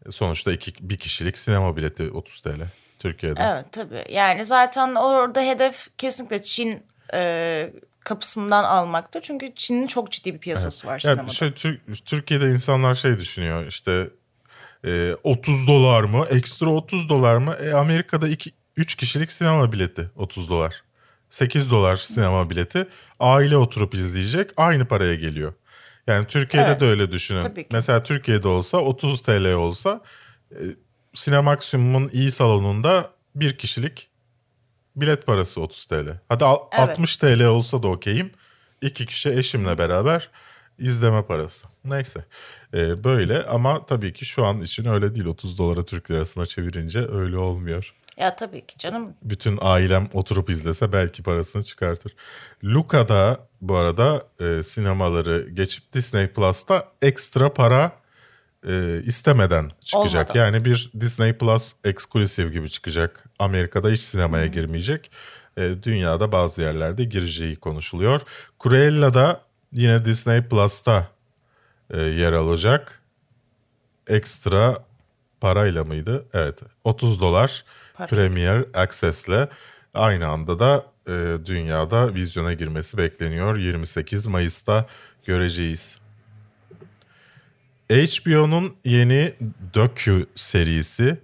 E, 0.09 0.12
Sonuçta 0.12 0.53
iki, 0.53 0.90
bir 0.90 0.96
kişilik 0.99 1.38
sinema 1.38 1.77
bileti 1.77 2.11
30 2.11 2.40
TL 2.40 2.61
Türkiye'de. 2.99 3.40
Evet 3.42 3.66
tabii. 3.72 4.05
Yani 4.11 4.46
zaten 4.46 4.94
orada 4.94 5.40
hedef 5.40 5.88
kesinlikle 5.99 6.42
Çin 6.42 6.83
e, 7.14 7.72
kapısından 8.01 8.64
almaktır. 8.64 9.20
Çünkü 9.22 9.53
Çin'in 9.57 9.87
çok 9.87 10.12
ciddi 10.12 10.35
bir 10.35 10.38
piyasası 10.38 10.87
var 10.87 10.92
Ya 10.94 11.01
sinemada. 11.01 11.33
şey, 11.33 11.49
Tür- 11.55 11.81
Türkiye'de 12.05 12.51
insanlar 12.51 12.94
şey 12.94 13.18
düşünüyor 13.18 13.66
işte 13.66 14.11
e, 14.87 15.16
30 15.22 15.66
dolar 15.66 16.03
mı 16.03 16.27
ekstra 16.31 16.70
30 16.70 17.09
dolar 17.09 17.37
mı 17.37 17.55
e, 17.55 17.72
Amerika'da 17.72 18.29
3 18.77 18.94
kişilik 18.94 19.33
sinema 19.33 19.72
bileti 19.72 20.11
30 20.16 20.49
dolar 20.49 20.83
8 21.31 21.70
dolar 21.70 21.96
sinema 21.96 22.51
bileti 22.51 22.87
aile 23.20 23.57
oturup 23.57 23.94
izleyecek 23.94 24.51
aynı 24.57 24.85
paraya 24.85 25.14
geliyor. 25.14 25.53
Yani 26.07 26.27
Türkiye'de 26.27 26.68
Evet, 26.68 26.81
de 26.81 26.85
öyle 26.85 27.12
düşünün. 27.12 27.66
Mesela 27.72 28.03
Türkiye'de 28.03 28.49
olsa 28.49 28.79
30 28.79 29.22
TL 29.22 29.53
olsa 29.53 30.01
e, 30.51 30.61
Sinemaksimum'un 31.14 32.09
iyi 32.12 32.31
salonunda 32.31 33.11
bir 33.35 33.59
kişilik 33.59 34.09
bilet 34.96 35.27
parası 35.27 35.61
30 35.61 35.87
TL. 35.87 36.20
Hadi 36.29 36.44
Evet. 36.44 36.88
60 36.88 37.16
TL 37.16 37.44
olsa 37.44 37.83
da 37.83 37.88
okeyim. 37.88 38.31
İki 38.83 39.07
kişi 39.07 39.31
eşimle 39.31 39.79
beraber 39.79 40.31
izleme 40.78 41.22
parası. 41.22 41.66
Neyse. 41.84 42.24
Ee, 42.74 43.04
böyle 43.04 43.42
ama 43.42 43.86
tabii 43.86 44.12
ki 44.12 44.24
şu 44.24 44.44
an 44.44 44.60
için 44.60 44.84
öyle 44.84 45.14
değil. 45.14 45.26
30 45.26 45.58
dolara 45.58 45.82
Türk 45.84 46.10
lirasına 46.10 46.46
çevirince 46.46 46.98
öyle 47.12 47.38
olmuyor. 47.38 47.94
Ya 48.16 48.36
tabii 48.36 48.66
ki 48.66 48.78
canım. 48.78 49.14
Bütün 49.22 49.58
ailem 49.60 50.08
oturup 50.12 50.50
izlese 50.50 50.92
belki 50.92 51.22
parasını 51.22 51.62
çıkartır. 51.62 52.14
Luca'da 52.64 53.40
bu 53.60 53.76
arada 53.76 54.26
e, 54.40 54.62
sinemaları 54.62 55.48
geçip 55.52 55.92
Disney 55.92 56.28
Plus'ta 56.28 56.88
ekstra 57.02 57.54
para 57.54 57.92
e, 58.68 59.02
istemeden 59.04 59.70
çıkacak. 59.84 60.30
Olmadı. 60.30 60.38
Yani 60.38 60.64
bir 60.64 60.90
Disney 61.00 61.32
Plus 61.32 61.72
eksklusif 61.84 62.52
gibi 62.52 62.70
çıkacak. 62.70 63.24
Amerika'da 63.38 63.88
hiç 63.88 64.00
sinemaya 64.00 64.46
girmeyecek. 64.46 65.10
E, 65.56 65.82
dünyada 65.82 66.32
bazı 66.32 66.62
yerlerde 66.62 67.04
gireceği 67.04 67.56
konuşuluyor. 67.56 68.20
Cruella'da 68.62 69.45
yine 69.72 70.05
Disney 70.05 70.42
Plus'ta 70.42 71.09
e, 71.90 72.02
yer 72.02 72.33
alacak. 72.33 73.02
Ekstra 74.07 74.85
parayla 75.40 75.85
mıydı? 75.85 76.24
Evet 76.33 76.59
30 76.85 77.20
dolar 77.20 77.64
Para. 77.94 78.07
Premier 78.07 78.64
Access'le 78.74 79.48
aynı 79.94 80.26
anda 80.26 80.59
da 80.59 80.87
e, 81.09 81.12
dünyada 81.46 82.14
vizyona 82.14 82.52
girmesi 82.52 82.98
bekleniyor. 82.98 83.57
28 83.57 84.26
Mayıs'ta 84.26 84.87
göreceğiz. 85.24 85.98
HBO'nun 87.90 88.76
yeni 88.85 89.35
docu 89.74 90.26
serisi, 90.35 91.18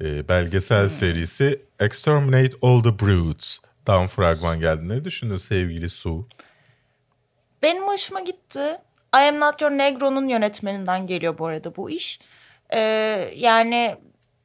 e, 0.00 0.28
belgesel 0.28 0.88
serisi 0.88 1.62
Exterminate 1.80 2.56
All 2.62 2.82
the 2.82 2.98
Brutes. 2.98 3.58
Dan 3.86 4.06
fragman 4.06 4.60
geldi. 4.60 4.88
Ne 4.88 5.04
düşündün 5.04 5.36
sevgili 5.36 5.90
Su? 5.90 6.28
Benim 7.64 7.82
hoşuma 7.82 8.20
gitti. 8.20 8.78
I 9.14 9.28
Am 9.28 9.40
Not 9.40 9.62
Your 9.62 9.70
Negro'nun 9.70 10.28
yönetmeninden 10.28 11.06
geliyor 11.06 11.38
bu 11.38 11.46
arada 11.46 11.76
bu 11.76 11.90
iş. 11.90 12.20
Ee, 12.74 13.30
yani 13.36 13.96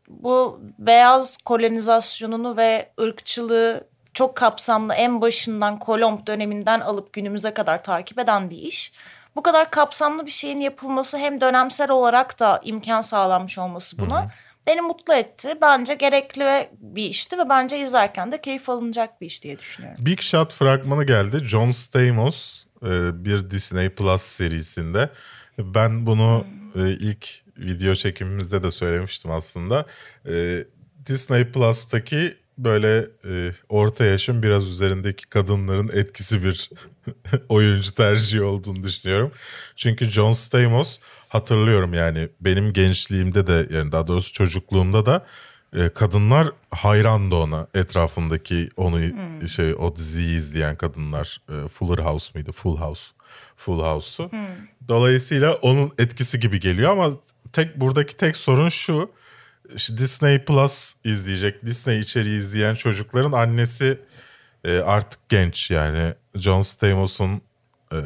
bu 0.08 0.62
beyaz 0.79 1.38
kolonizasyonunu 1.38 2.58
ve 2.58 2.91
ırkçılığı 3.01 3.88
çok 4.13 4.36
kapsamlı 4.36 4.93
en 4.93 5.21
başından 5.21 5.79
Kolomb 5.79 6.27
döneminden 6.27 6.79
alıp 6.79 7.13
günümüze 7.13 7.53
kadar 7.53 7.84
takip 7.84 8.19
eden 8.19 8.49
bir 8.49 8.58
iş. 8.58 8.93
Bu 9.36 9.43
kadar 9.43 9.71
kapsamlı 9.71 10.25
bir 10.25 10.32
şeyin 10.32 10.60
yapılması 10.60 11.17
hem 11.17 11.41
dönemsel 11.41 11.91
olarak 11.91 12.39
da 12.39 12.62
imkan 12.63 13.01
sağlanmış 13.01 13.58
olması 13.58 13.99
buna 13.99 14.27
beni 14.67 14.82
mutlu 14.82 15.13
etti. 15.13 15.53
Bence 15.62 15.93
gerekli 15.93 16.69
bir 16.73 17.03
işti 17.03 17.38
ve 17.38 17.49
bence 17.49 17.79
izlerken 17.79 18.32
de 18.32 18.41
keyif 18.41 18.69
alınacak 18.69 19.21
bir 19.21 19.25
iş 19.25 19.43
diye 19.43 19.60
düşünüyorum. 19.60 20.05
Big 20.05 20.21
Shot 20.21 20.53
fragmanı 20.53 21.03
geldi. 21.03 21.38
John 21.43 21.71
Stamos 21.71 22.68
bir 23.25 23.51
Disney 23.51 23.89
Plus 23.89 24.21
serisinde. 24.21 25.09
Ben 25.59 26.05
bunu 26.05 26.45
e, 26.75 26.89
ilk 26.89 27.27
video 27.57 27.95
çekimimizde 27.95 28.63
de 28.63 28.71
söylemiştim 28.71 29.31
aslında. 29.31 29.85
E, 30.29 30.65
Disney 31.05 31.51
Plus'taki 31.51 32.35
böyle 32.57 33.07
e, 33.25 33.51
orta 33.69 34.05
yaşın 34.05 34.43
biraz 34.43 34.67
üzerindeki 34.67 35.29
kadınların 35.29 35.89
etkisi 35.93 36.43
bir 36.43 36.69
oyuncu 37.49 37.95
tercihi 37.95 38.41
olduğunu 38.41 38.83
düşünüyorum. 38.83 39.31
Çünkü 39.75 40.05
John 40.05 40.33
Stamos 40.33 40.99
hatırlıyorum 41.29 41.93
yani 41.93 42.29
benim 42.41 42.73
gençliğimde 42.73 43.47
de 43.47 43.67
yani 43.75 43.91
daha 43.91 44.07
doğrusu 44.07 44.33
çocukluğumda 44.33 45.05
da 45.05 45.25
e, 45.75 45.89
kadınlar 45.89 46.51
hayrandı 46.71 47.36
ona. 47.36 47.67
Etrafındaki 47.73 48.69
onu 48.77 48.99
şey 49.47 49.73
o 49.73 49.95
diziyi 49.95 50.36
izleyen 50.36 50.75
kadınlar 50.75 51.41
e, 51.49 51.67
Fuller 51.67 52.03
House 52.03 52.32
mıydı? 52.34 52.51
Full 52.51 52.77
House. 52.77 53.03
Full 53.58 53.79
House'u. 53.79 54.32
Dolayısıyla 54.88 55.53
onun 55.53 55.91
etkisi 55.97 56.39
gibi 56.39 56.60
geliyor 56.60 56.91
ama 56.91 57.12
tek 57.53 57.79
buradaki 57.79 58.17
tek 58.17 58.36
sorun 58.36 58.69
şu. 58.69 59.12
Disney 59.97 60.45
Plus 60.45 60.95
izleyecek 61.03 61.65
Disney 61.65 61.99
içeriği 61.99 62.38
izleyen 62.38 62.75
çocukların 62.75 63.32
annesi 63.32 63.99
e, 64.63 64.77
artık 64.77 65.29
genç 65.29 65.71
yani. 65.71 66.13
John 66.36 66.62
Stamos'un 66.62 67.41
e, 67.91 67.99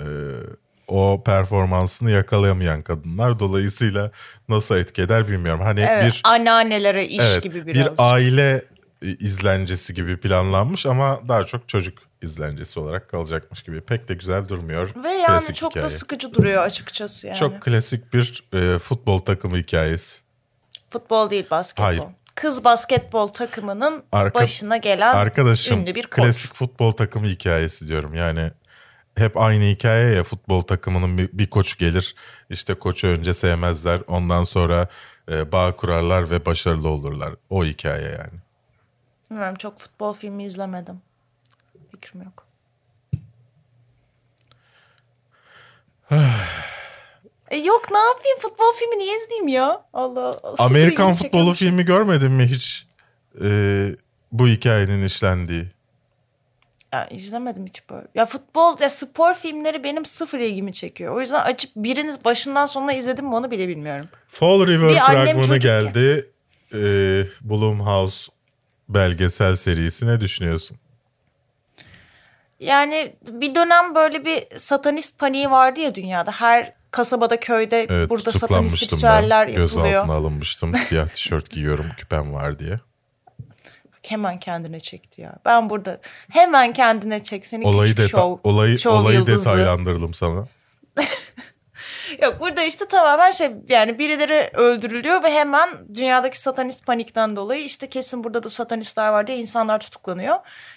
o 0.88 1.24
performansını 1.26 2.12
yakalayamayan 2.12 2.82
kadınlar 2.82 3.40
dolayısıyla 3.40 4.12
nasıl 4.50 4.76
etki 4.76 5.02
eder 5.02 5.28
bilmiyorum. 5.28 5.62
Hani 5.62 5.82
Evet, 5.82 6.06
bir 6.06 6.22
anneannelere 6.24 7.06
iş 7.06 7.20
evet, 7.24 7.44
gibi 7.44 7.66
bir 7.68 7.74
biraz. 7.74 8.00
aile 8.00 8.66
e, 9.02 9.08
izlencesi 9.08 9.94
gibi 9.94 10.18
planlanmış 10.18 10.86
ama 10.86 11.20
daha 11.28 11.44
çok 11.44 11.70
çocuk 11.70 11.98
izlencesi 12.22 12.80
olarak 12.80 13.10
kalacakmış 13.10 13.62
gibi. 13.62 13.82
Pek 13.82 14.08
de 14.08 14.14
güzel 14.14 14.48
durmuyor. 14.48 14.90
Ve 15.04 15.12
yani 15.12 15.28
Klasik 15.28 15.56
çok 15.56 15.74
da 15.76 15.80
hikaye. 15.80 15.90
sıkıcı 15.90 16.34
duruyor 16.34 16.64
açıkçası 16.64 17.28
yani. 17.28 17.38
Çok 17.38 17.62
klasik 17.62 18.14
bir 18.14 18.44
e, 18.54 18.80
futbol 18.80 19.20
takımı 19.20 19.58
hikayesi. 19.58 20.20
Futbol 20.88 21.30
değil 21.30 21.46
basketbol. 21.52 21.84
Hayır. 21.84 22.04
Kız 22.36 22.64
basketbol 22.64 23.28
takımının 23.28 24.04
Arka- 24.12 24.34
başına 24.34 24.78
gelen 24.78 25.16
Arkadaşım 25.16 25.80
ünlü 25.80 25.96
bir 25.96 26.04
koç. 26.04 26.12
klasik 26.24 26.54
futbol 26.56 26.92
takımı 26.92 27.28
hikayesi 27.28 27.88
diyorum. 27.88 28.14
Yani 28.14 28.52
hep 29.16 29.38
aynı 29.38 29.64
hikaye 29.64 30.16
ya 30.16 30.24
futbol 30.24 30.62
takımının 30.62 31.18
bir, 31.18 31.30
bir 31.34 31.50
koç 31.50 31.78
gelir. 31.78 32.16
İşte 32.50 32.74
koçu 32.74 33.08
önce 33.08 33.34
sevmezler. 33.34 34.02
Ondan 34.08 34.44
sonra 34.44 34.88
e, 35.32 35.52
bağ 35.52 35.76
kurarlar 35.76 36.30
ve 36.32 36.46
başarılı 36.46 36.90
olurlar. 36.90 37.36
O 37.50 37.64
hikaye 37.64 38.10
yani. 38.10 38.40
Bilmiyorum 39.30 39.56
çok 39.56 39.80
futbol 39.80 40.14
filmi 40.14 40.44
izlemedim. 40.44 41.02
Fikrim 41.92 42.22
yok. 42.22 42.46
e 47.50 47.58
yok 47.58 47.92
ne 47.92 47.98
yapayım 47.98 48.40
futbol 48.40 48.74
filmi 48.80 48.98
niye 48.98 49.18
izleyeyim 49.18 49.48
ya? 49.48 49.84
Allah. 49.94 50.40
Amerikan 50.58 51.14
futbolu 51.14 51.54
filmi 51.54 51.86
görmedin 51.86 52.32
mi 52.32 52.48
hiç? 52.48 52.88
E, 53.44 53.48
bu 54.32 54.48
hikayenin 54.48 55.02
işlendiği. 55.02 55.68
Ya 56.94 57.08
izlemedim 57.08 57.66
hiç 57.66 57.90
böyle. 57.90 58.08
Ya 58.16 58.26
futbol 58.26 58.78
ya 58.82 58.90
spor 58.90 59.34
filmleri 59.34 59.84
benim 59.84 60.06
sıfır 60.06 60.40
ilgimi 60.40 60.74
çekiyor. 60.74 61.16
O 61.16 61.22
yüzden 61.22 61.42
açıp 61.42 61.72
biriniz 61.76 62.26
başından 62.26 62.66
sonuna 62.66 62.94
izledim 62.94 63.26
mi 63.26 63.36
onu 63.36 63.52
bile 63.52 63.68
bilmiyorum. 63.68 64.10
Fall 64.28 64.68
River 64.68 64.90
Bir 64.90 65.00
fragmanı 65.00 65.58
geldi. 65.58 66.30
E, 66.74 66.80
Blumhouse 67.42 68.32
belgesel 68.90 69.56
serisi 69.56 70.08
ne 70.08 70.20
düşünüyorsun? 70.20 70.78
Yani 72.60 73.16
bir 73.28 73.56
dönem 73.56 73.96
böyle 73.96 74.26
bir 74.26 74.44
satanist 74.58 75.20
paniği 75.20 75.52
vardı 75.52 75.80
ya 75.80 75.96
dünyada. 75.96 76.32
Her 76.32 76.74
kasabada 76.92 77.40
köyde 77.40 77.88
Evet 77.90 78.10
burada 78.10 78.32
satanist 78.32 78.84
ritüeller 78.84 79.48
yapılıyor. 79.48 79.68
Gözaltına 79.68 80.14
alınmıştım. 80.14 80.76
Siyah 80.76 81.08
tişört 81.08 81.50
giyiyorum 81.50 81.86
küpem 81.98 82.34
var 82.34 82.60
diye. 82.60 82.80
Hemen 84.08 84.40
kendine 84.40 84.80
çekti 84.80 85.22
ya. 85.22 85.34
Ben 85.46 85.70
burada 85.70 86.00
hemen 86.32 86.74
kendine 86.74 87.24
çek 87.24 87.46
seni 87.46 87.68
Olayı, 87.68 87.82
küçük 87.82 88.00
deta- 88.00 88.10
şov, 88.10 88.38
olayı, 88.44 88.80
şov 88.80 88.94
olayı 88.94 89.18
yıldızı. 89.18 89.40
detaylandırdım 89.40 90.14
sana. 90.14 90.48
Yok 92.22 92.40
burada 92.40 92.64
işte 92.64 92.86
tamamen 92.88 93.32
şey 93.32 93.52
yani 93.70 94.00
birileri 94.00 94.50
öldürülüyor 94.54 95.24
ve 95.24 95.32
hemen 95.32 95.70
dünyadaki 95.96 96.42
satanist 96.42 96.86
panikten 96.86 97.36
dolayı 97.36 97.64
işte 97.64 97.90
kesin 97.90 98.24
burada 98.24 98.44
da 98.44 98.50
satanistler 98.50 99.08
var 99.10 99.28
diye 99.28 99.38
insanlar 99.38 99.80
tutuklanıyor. 99.80 100.36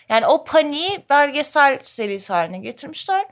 Yani 0.09 0.27
o 0.27 0.45
paniği 0.45 1.05
belgesel 1.11 1.79
serisi 1.85 2.33
haline 2.33 2.59
getirmişler. 2.59 3.27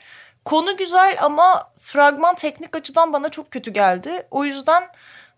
Konu 0.44 0.76
güzel 0.76 1.16
ama 1.22 1.70
fragman 1.78 2.34
teknik 2.34 2.76
açıdan 2.76 3.12
bana 3.12 3.28
çok 3.28 3.50
kötü 3.50 3.70
geldi. 3.72 4.26
O 4.30 4.44
yüzden 4.44 4.82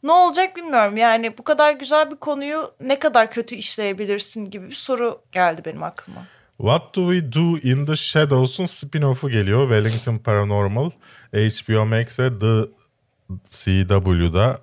ne 0.02 0.12
olacak 0.12 0.56
bilmiyorum. 0.56 0.96
Yani 0.96 1.38
bu 1.38 1.44
kadar 1.44 1.72
güzel 1.72 2.10
bir 2.10 2.16
konuyu 2.16 2.70
ne 2.80 2.98
kadar 2.98 3.30
kötü 3.30 3.54
işleyebilirsin 3.54 4.50
gibi 4.50 4.68
bir 4.68 4.74
soru 4.74 5.22
geldi 5.32 5.62
benim 5.64 5.82
aklıma. 5.82 6.26
What 6.56 6.96
Do 6.96 7.12
We 7.12 7.32
Do 7.32 7.58
in 7.68 7.86
the 7.86 7.96
Shadows'un 7.96 8.66
spin-off'u 8.66 9.30
geliyor. 9.30 9.68
Wellington 9.68 10.18
Paranormal 10.18 10.90
HBO 11.32 11.86
Max 11.86 12.20
ve 12.20 12.38
The 12.38 12.70
CW'da 13.48 14.60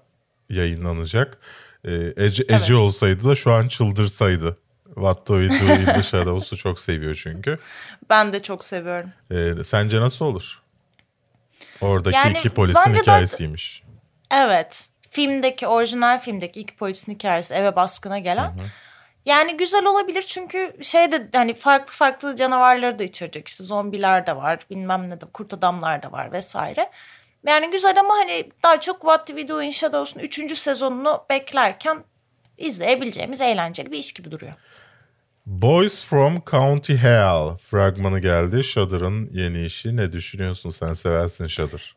yayınlanacak. 0.50 1.38
Ee, 1.86 2.13
Ece, 2.17 2.46
Ece 2.50 2.76
olsaydı 2.76 3.30
da 3.30 3.36
şu 3.36 3.54
an 3.54 3.67
çıldırsaydı. 3.67 4.58
What 4.86 5.28
Do 5.28 5.41
We 5.41 5.67
Do 5.67 5.74
in 5.74 5.86
the 5.86 6.04
Shadows'u 6.04 6.58
çok 6.58 6.80
seviyor 6.80 7.15
çünkü. 7.24 7.58
Ben 8.10 8.34
de 8.34 8.41
çok 8.41 8.63
seviyorum. 8.63 9.10
Ee, 9.32 9.63
sence 9.63 10.02
nasıl 10.02 10.26
olur? 10.26 10.62
Oradaki 11.82 12.15
Yani 12.15 12.38
iki 12.38 12.50
polisin 12.50 12.93
hikayesiymiş. 12.93 13.84
Evet. 14.32 14.89
Filmdeki, 15.13 15.67
orijinal 15.67 16.19
filmdeki 16.19 16.60
ilk 16.60 16.78
polisin 16.78 17.13
hikayesi 17.13 17.54
eve 17.54 17.76
baskına 17.76 18.19
gelen. 18.19 18.52
Yani 19.26 19.58
güzel 19.58 19.86
olabilir 19.86 20.21
çünkü 20.28 20.73
şeyde 20.82 21.30
hani 21.34 21.54
farklı 21.54 21.93
farklı 21.93 22.36
canavarları 22.36 22.99
da 22.99 23.04
içerecek. 23.04 23.47
İşte 23.47 23.63
zombiler 23.63 24.28
de 24.28 24.36
var, 24.36 24.60
bilmem 24.69 25.10
ne 25.10 25.21
de 25.21 25.26
kurt 25.34 25.54
adamlar 25.54 26.04
da 26.04 26.12
var 26.12 26.32
vesaire. 26.32 26.89
Yani 27.47 27.71
güzel 27.71 27.99
ama 27.99 28.13
hani 28.13 28.49
daha 28.63 28.82
çok 28.82 29.02
What 29.02 29.28
We 29.28 29.47
Do 29.47 29.62
in 29.62 29.71
Shadows'un 29.71 30.19
3. 30.19 30.58
sezonunu 30.58 31.26
beklerken 31.30 32.04
izleyebileceğimiz 32.58 33.41
eğlenceli 33.41 33.91
bir 33.91 33.97
iş 33.97 34.13
gibi 34.13 34.32
duruyor. 34.32 34.54
Boys 35.45 36.06
from 36.06 36.43
County 36.52 36.93
Hell 36.93 37.58
fragmanı 37.58 38.19
geldi. 38.19 38.63
Shudder'ın 38.63 39.30
yeni 39.34 39.65
işi. 39.65 39.97
Ne 39.97 40.12
düşünüyorsun? 40.12 40.69
Sen 40.69 40.93
seversin 40.93 41.47
Shudder. 41.47 41.95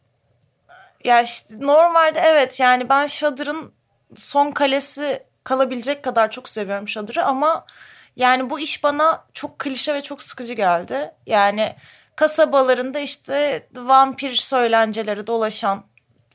Ya 1.06 1.22
işte 1.22 1.54
normalde 1.58 2.20
evet 2.20 2.60
yani 2.60 2.88
ben 2.88 3.06
Shudder'ın 3.06 3.72
son 4.14 4.50
kalesi 4.50 5.22
kalabilecek 5.44 6.02
kadar 6.02 6.30
çok 6.30 6.48
seviyorum 6.48 6.88
Shudder'ı 6.88 7.24
ama 7.24 7.66
yani 8.16 8.50
bu 8.50 8.60
iş 8.60 8.84
bana 8.84 9.24
çok 9.34 9.58
klişe 9.58 9.94
ve 9.94 10.02
çok 10.02 10.22
sıkıcı 10.22 10.54
geldi. 10.54 11.10
Yani 11.26 11.76
kasabalarında 12.16 12.98
işte 12.98 13.66
vampir 13.76 14.36
söylenceleri 14.36 15.26
dolaşan 15.26 15.84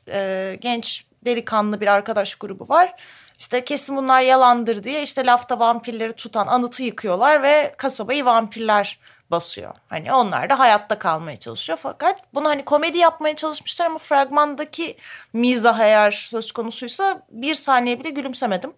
e, 0.08 0.56
genç 0.60 1.06
delikanlı 1.24 1.80
bir 1.80 1.88
arkadaş 1.88 2.34
grubu 2.34 2.68
var. 2.68 2.94
İşte 3.38 3.64
kesin 3.64 3.96
bunlar 3.96 4.20
yalandır 4.22 4.84
diye 4.84 5.02
işte 5.02 5.26
lafta 5.26 5.58
vampirleri 5.58 6.12
tutan 6.12 6.46
anıtı 6.46 6.82
yıkıyorlar 6.82 7.42
ve 7.42 7.74
kasabayı 7.76 8.24
vampirler 8.24 8.98
basıyor. 9.32 9.74
Hani 9.88 10.12
onlar 10.12 10.50
da 10.50 10.58
hayatta 10.58 10.98
kalmaya 10.98 11.36
çalışıyor 11.36 11.78
fakat 11.82 12.34
bunu 12.34 12.48
hani 12.48 12.64
komedi 12.64 12.98
yapmaya 12.98 13.36
çalışmışlar 13.36 13.86
ama 13.86 13.98
fragmandaki 13.98 14.96
mizah 15.32 15.78
eğer 15.80 16.10
söz 16.10 16.52
konusuysa 16.52 17.22
bir 17.30 17.54
saniye 17.54 18.00
bile 18.00 18.10
gülümsemedim. 18.10 18.72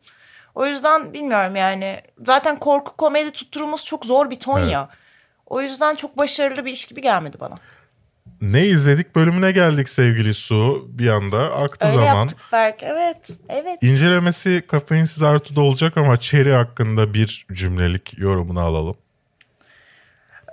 O 0.55 0.67
yüzden 0.67 1.13
bilmiyorum 1.13 1.57
yani 1.57 2.01
zaten 2.27 2.59
korku 2.59 2.97
komedi 2.97 3.31
tutturulması 3.31 3.85
çok 3.85 4.07
zor 4.07 4.31
bir 4.31 4.39
ton 4.39 4.61
Evet. 4.61 4.73
ya. 4.73 4.89
O 5.47 5.61
yüzden 5.63 5.95
çok 5.95 6.19
başarılı 6.19 6.65
bir 6.65 6.73
iş 6.73 6.85
gibi 6.85 7.03
gelmedi 7.03 7.41
bana. 7.41 7.55
Ne 8.41 8.63
izledik 8.67 9.17
bölümüne 9.17 9.53
geldik 9.53 9.89
sevgili 9.89 10.35
Su. 10.35 10.85
Bir 10.89 11.09
anda 11.09 11.39
aktı 11.39 11.87
Öyle 11.87 11.95
zaman. 11.97 12.07
yaptık 12.17 12.39
Berk. 12.53 12.83
Evet, 12.83 13.31
evet. 13.49 13.79
İncelemesi 13.83 14.63
kafeinsiz 14.69 15.23
artıda 15.23 15.61
olacak 15.61 15.97
ama 15.97 16.17
Cherry 16.17 16.53
hakkında 16.53 17.15
bir 17.15 17.47
cümlelik 17.53 18.19
yorumunu 18.19 18.61
alalım. 18.61 18.97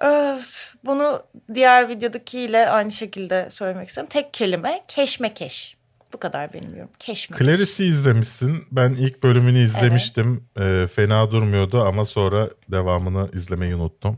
Öf, 0.02 0.74
bunu 0.86 1.24
diğer 1.54 1.90
videodakiyle 1.90 2.70
aynı 2.70 2.92
şekilde 2.92 3.50
söylemek 3.50 3.88
istiyorum. 3.88 4.10
Tek 4.14 4.34
kelime 4.34 4.84
keşmekeş. 4.88 5.78
Bu 6.14 6.20
kadar 6.20 6.54
benim 6.54 6.76
yorum. 6.76 6.92
Keşmekeş. 7.00 7.48
Clarice'i 7.48 7.88
izlemişsin. 7.88 8.64
Ben 8.72 8.90
ilk 8.90 9.24
bölümünü 9.24 9.60
izlemiştim. 9.60 10.50
Ee, 10.60 10.88
fena 10.96 11.32
durmuyordu 11.32 11.84
ama 11.84 12.06
sonra 12.06 12.50
devamını 12.72 13.30
izlemeyi 13.34 13.76
unuttum. 13.76 14.18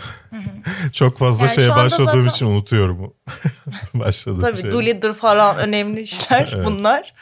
Çok 0.92 1.18
fazla 1.18 1.46
Yani 1.46 1.54
şeye 1.54 1.70
başladığım 1.70 2.04
zaten- 2.06 2.30
için 2.30 2.46
unutuyorum. 2.46 3.14
Başladığım 3.94 4.40
Tabii 4.40 4.60
şey. 4.60 4.72
Doolittle 4.72 5.12
falan 5.12 5.56
önemli 5.56 6.00
işler 6.00 6.64
bunlar. 6.64 7.14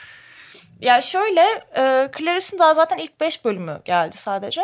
Ya 0.80 1.00
şöyle 1.00 1.40
e, 1.76 2.10
Clarice'in 2.18 2.58
daha 2.58 2.74
zaten 2.74 2.98
ilk 2.98 3.20
beş 3.20 3.44
bölümü 3.44 3.80
geldi 3.84 4.16
sadece. 4.16 4.62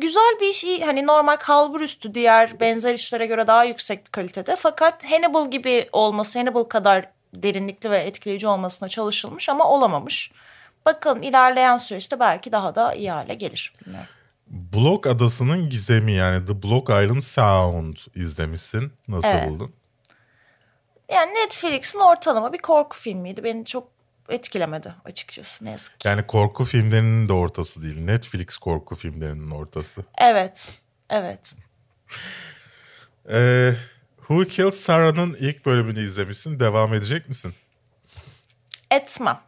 Güzel 0.00 0.36
bir 0.40 0.46
iş. 0.46 0.64
Hani 0.86 1.06
normal 1.06 1.36
kalbur 1.36 1.80
üstü 1.80 2.14
diğer 2.14 2.60
benzer 2.60 2.94
işlere 2.94 3.26
göre 3.26 3.46
daha 3.46 3.64
yüksek 3.64 4.12
kalitede. 4.12 4.56
Fakat 4.56 5.04
Hannibal 5.04 5.50
gibi 5.50 5.88
olması, 5.92 6.38
Hannibal 6.38 6.64
kadar 6.64 7.08
derinlikli 7.34 7.90
ve 7.90 7.98
etkileyici 7.98 8.46
olmasına 8.48 8.88
çalışılmış 8.88 9.48
ama 9.48 9.68
olamamış. 9.68 10.30
Bakalım 10.86 11.22
ilerleyen 11.22 11.76
süreçte 11.78 12.20
belki 12.20 12.52
daha 12.52 12.74
da 12.74 12.94
iyi 12.94 13.10
hale 13.10 13.34
gelir. 13.34 13.74
Bilmiyorum. 13.80 14.08
Block 14.46 15.06
Adası'nın 15.06 15.70
gizemi 15.70 16.12
yani 16.12 16.46
The 16.46 16.62
Block 16.62 16.88
Island 16.88 17.22
Sound 17.22 17.96
izlemişsin. 18.14 18.92
Nasıl 19.08 19.28
Evet. 19.28 19.48
buldun? 19.50 19.74
Yani 21.12 21.34
Netflix'in 21.34 21.98
ortalama 21.98 22.52
bir 22.52 22.58
korku 22.58 22.96
filmiydi. 22.98 23.44
Beni 23.44 23.64
çok 23.64 23.88
etkilemedi 24.28 24.94
açıkçası 25.04 25.64
ne 25.64 25.70
yazık 25.70 26.00
ki. 26.00 26.08
Yani 26.08 26.26
korku 26.26 26.64
filmlerinin 26.64 27.28
de 27.28 27.32
ortası 27.32 27.82
değil. 27.82 28.00
Netflix 28.00 28.56
korku 28.58 28.94
filmlerinin 28.94 29.50
ortası. 29.50 30.04
Evet, 30.18 30.70
evet. 31.10 31.54
Ee, 33.30 33.74
Who 34.16 34.44
Killed 34.44 34.70
Sarah'ın 34.70 35.36
ilk 35.40 35.66
bölümünü 35.66 36.00
izlemişsin. 36.00 36.60
Devam 36.60 36.94
edecek 36.94 37.28
misin? 37.28 37.54
etmem. 38.90 39.38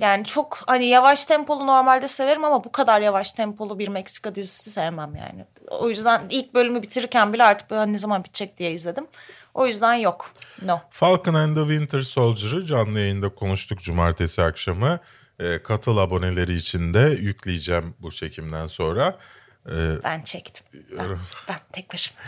Yani 0.00 0.24
çok 0.24 0.58
hani 0.66 0.86
yavaş 0.86 1.24
tempolu 1.24 1.66
normalde 1.66 2.08
severim 2.08 2.44
ama 2.44 2.64
bu 2.64 2.72
kadar 2.72 3.00
yavaş 3.00 3.32
tempolu 3.32 3.78
bir 3.78 3.88
Meksika 3.88 4.34
dizisi 4.34 4.70
sevmem 4.70 5.16
yani. 5.16 5.44
O 5.70 5.88
yüzden 5.88 6.22
ilk 6.30 6.54
bölümü 6.54 6.82
bitirirken 6.82 7.32
bile 7.32 7.44
artık 7.44 7.70
böyle 7.70 7.92
ne 7.92 7.98
zaman 7.98 8.24
bitecek 8.24 8.58
diye 8.58 8.72
izledim. 8.72 9.06
O 9.54 9.66
yüzden 9.66 9.94
yok. 9.94 10.30
No. 10.62 10.80
Falcon 10.90 11.34
and 11.34 11.56
the 11.56 11.60
Winter 11.62 12.00
Soldier'ı 12.00 12.66
canlı 12.66 13.00
yayında 13.00 13.28
konuştuk 13.28 13.80
cumartesi 13.80 14.42
akşamı. 14.42 15.00
Ee, 15.40 15.62
katıl 15.62 15.96
aboneleri 15.96 16.56
için 16.56 16.94
de 16.94 17.16
yükleyeceğim 17.20 17.94
bu 17.98 18.10
çekimden 18.10 18.66
sonra. 18.66 19.18
Ee, 19.66 19.72
Ben 20.04 20.22
çektim. 20.22 20.66
Ben, 20.98 21.08
ben 21.48 21.56
tek 21.72 21.92
başıma. 21.92 22.20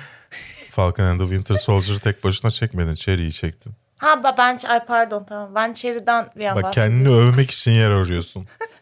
Falcon 0.71 1.05
and 1.05 1.21
the 1.21 1.27
Winter 1.27 1.57
Soldier'ı 1.57 1.99
tek 1.99 2.25
başına 2.25 2.51
çekmedin. 2.51 2.95
Cherry'i 2.95 3.33
çektin. 3.33 3.73
Ha 3.97 4.35
ben 4.39 4.59
ay 4.69 4.85
pardon 4.85 5.25
tamam. 5.29 5.55
Ben 5.55 5.73
Cherry'den 5.73 6.31
bir 6.37 6.47
an 6.47 6.63
Bak 6.63 6.73
kendini 6.73 7.09
övmek 7.09 7.51
için 7.51 7.73
yer 7.73 7.91
arıyorsun. 7.91 8.49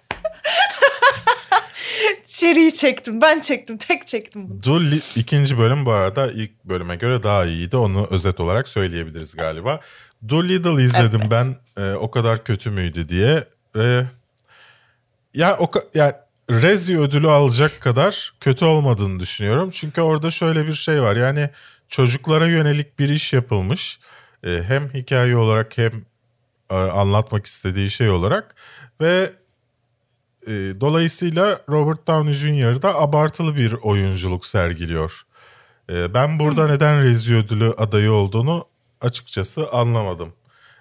Cherry'yi 2.26 2.74
çektim. 2.74 3.20
Ben 3.20 3.40
çektim. 3.40 3.76
Tek 3.76 4.06
çektim 4.06 4.48
bunu. 4.48 4.64
Dolly 4.64 5.00
ikinci 5.16 5.58
bölüm 5.58 5.86
bu 5.86 5.92
arada 5.92 6.30
ilk 6.32 6.64
bölüme 6.64 6.96
göre 6.96 7.22
daha 7.22 7.44
iyiydi. 7.44 7.76
Onu 7.76 8.06
özet 8.10 8.40
olarak 8.40 8.68
söyleyebiliriz 8.68 9.36
galiba. 9.36 9.80
Dolittle 10.28 10.82
izledim 10.82 11.20
Evet. 11.22 11.30
ben 11.30 11.56
e, 11.82 11.92
o 11.94 12.10
kadar 12.10 12.44
kötü 12.44 12.70
müydü 12.70 13.08
diye. 13.08 13.44
E, 13.76 14.02
ya 15.34 15.56
o 15.58 15.64
ka- 15.64 15.98
ya 15.98 16.26
Rezi 16.50 17.00
ödülü 17.00 17.28
alacak 17.28 17.80
kadar 17.80 18.32
kötü 18.40 18.64
olmadığını 18.64 19.20
düşünüyorum. 19.20 19.70
Çünkü 19.70 20.00
orada 20.00 20.30
şöyle 20.30 20.66
bir 20.66 20.74
şey 20.74 21.02
var. 21.02 21.16
Yani 21.16 21.50
çocuklara 21.88 22.46
yönelik 22.46 22.98
bir 22.98 23.08
iş 23.08 23.32
yapılmış. 23.32 24.00
E, 24.46 24.62
hem 24.66 24.94
hikaye 24.94 25.36
olarak 25.36 25.78
hem 25.78 25.92
e, 26.70 26.74
anlatmak 26.74 27.46
istediği 27.46 27.90
şey 27.90 28.10
olarak 28.10 28.54
ve 29.00 29.32
e, 30.46 30.50
dolayısıyla 30.80 31.60
Robert 31.68 32.06
Downey 32.06 32.32
Jr. 32.34 32.82
da 32.82 32.94
abartılı 32.94 33.56
bir 33.56 33.72
oyunculuk 33.72 34.46
sergiliyor. 34.46 35.22
E, 35.90 36.14
ben 36.14 36.38
burada 36.38 36.66
neden 36.66 37.02
Rezi 37.02 37.34
ödülü 37.34 37.70
adayı 37.78 38.12
olduğunu 38.12 38.64
açıkçası 39.00 39.70
anlamadım. 39.70 40.32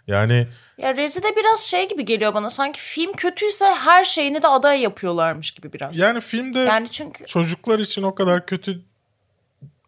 Yani 0.07 0.47
Ya 0.77 0.97
Rezi 0.97 1.23
de 1.23 1.27
biraz 1.35 1.59
şey 1.59 1.89
gibi 1.89 2.05
geliyor 2.05 2.33
bana. 2.33 2.49
Sanki 2.49 2.81
film 2.81 3.13
kötüyse 3.13 3.65
her 3.65 4.05
şeyini 4.05 4.43
de 4.43 4.47
aday 4.47 4.81
yapıyorlarmış 4.81 5.51
gibi 5.51 5.73
biraz. 5.73 5.97
yani 5.97 6.21
filmde 6.21 6.59
Yani 6.59 6.89
çünkü 6.91 7.25
çocuklar 7.25 7.79
için 7.79 8.03
o 8.03 8.15
kadar 8.15 8.45
kötü 8.45 8.81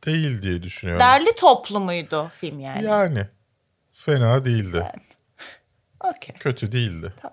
değil 0.05 0.41
diye 0.41 0.63
düşünüyorum. 0.63 0.99
derli 0.99 1.35
toplu 1.35 1.79
muydu 1.79 2.31
film 2.33 2.59
yani? 2.59 2.85
Yani 2.85 3.27
fena 3.93 4.45
değildi. 4.45 4.83
Okey. 6.03 6.35
Kötü 6.39 6.71
değildi. 6.71 7.13
The- 7.21 7.29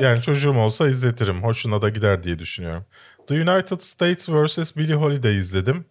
yani 0.00 0.22
çocuğum 0.22 0.56
olsa 0.56 0.88
izletirim. 0.88 1.42
Hoşuna 1.42 1.82
da 1.82 1.88
gider 1.88 2.22
diye 2.22 2.38
düşünüyorum. 2.38 2.84
The 3.26 3.34
United 3.34 3.80
States 3.80 4.28
vs. 4.28 4.76
Billie 4.76 4.94
Holiday 4.94 5.38
izledim. 5.38 5.84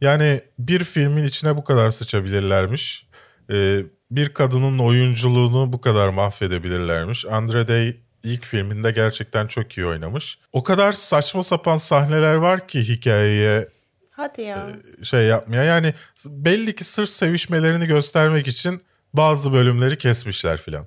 Yani 0.00 0.40
bir 0.58 0.84
filmin 0.84 1.22
içine 1.22 1.56
bu 1.56 1.64
kadar 1.64 1.90
sıçabilirlermiş. 1.90 3.06
E, 3.52 3.82
bir 4.10 4.28
kadının 4.28 4.78
oyunculuğunu 4.78 5.72
bu 5.72 5.80
kadar 5.80 6.08
mahvedebilirlermiş. 6.08 7.26
Andre 7.26 7.68
Day 7.68 7.96
ilk 8.22 8.44
filminde 8.44 8.90
gerçekten 8.90 9.46
çok 9.46 9.78
iyi 9.78 9.86
oynamış. 9.86 10.38
O 10.52 10.62
kadar 10.62 10.92
saçma 10.92 11.42
sapan 11.42 11.76
sahneler 11.76 12.34
var 12.34 12.68
ki 12.68 12.88
hikayeye 12.88 13.68
Hadi 14.10 14.42
ya. 14.42 14.66
şey 15.02 15.22
yapmaya. 15.22 15.64
Yani 15.64 15.94
belli 16.26 16.74
ki 16.74 16.84
sırf 16.84 17.10
sevişmelerini 17.10 17.86
göstermek 17.86 18.48
için 18.48 18.82
bazı 19.14 19.52
bölümleri 19.52 19.98
kesmişler 19.98 20.56
filan. 20.56 20.86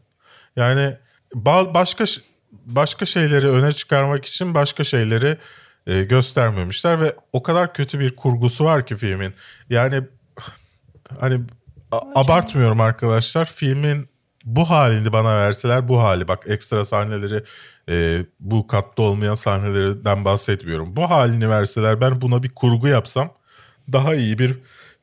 Yani 0.56 0.98
ba- 1.34 1.74
başka 1.74 2.06
başka 2.66 3.06
şeyleri 3.06 3.50
öne 3.50 3.74
çıkarmak 3.74 4.26
için 4.26 4.54
başka 4.54 4.84
şeyleri 4.84 5.38
e, 5.88 6.04
göstermemişler 6.04 7.02
ve 7.02 7.16
o 7.34 7.44
kadar 7.44 7.74
kötü 7.74 8.00
bir 8.00 8.16
kurgusu 8.16 8.66
var 8.66 8.86
ki 8.86 8.98
filmin. 8.98 9.34
Yani 9.70 10.02
hani 11.20 11.42
a- 11.92 12.22
abartmıyorum 12.22 12.82
arkadaşlar. 12.82 13.46
Filmin 13.46 14.10
bu 14.46 14.70
halini 14.70 15.14
bana 15.14 15.38
verseler 15.38 15.88
bu 15.88 16.00
hali 16.00 16.28
bak 16.28 16.44
ekstra 16.48 16.86
sahneleri 16.86 17.44
e, 17.90 18.26
bu 18.40 18.68
katta 18.68 19.02
olmayan 19.02 19.36
sahnelerden 19.36 20.26
bahsetmiyorum. 20.26 20.96
Bu 20.96 21.10
halini 21.10 21.50
verseler 21.50 22.02
ben 22.02 22.22
buna 22.22 22.44
bir 22.44 22.50
kurgu 22.50 22.88
yapsam 22.88 23.34
daha 23.94 24.16
iyi 24.16 24.40
bir 24.40 24.58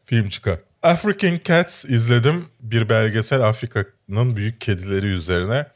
film 0.04 0.28
çıkar. 0.28 0.58
African 0.82 1.40
Cats 1.44 1.84
izledim. 1.84 2.44
Bir 2.60 2.88
belgesel 2.88 3.40
Afrika'nın 3.42 4.36
büyük 4.36 4.60
kedileri 4.60 5.06
üzerine. 5.06 5.66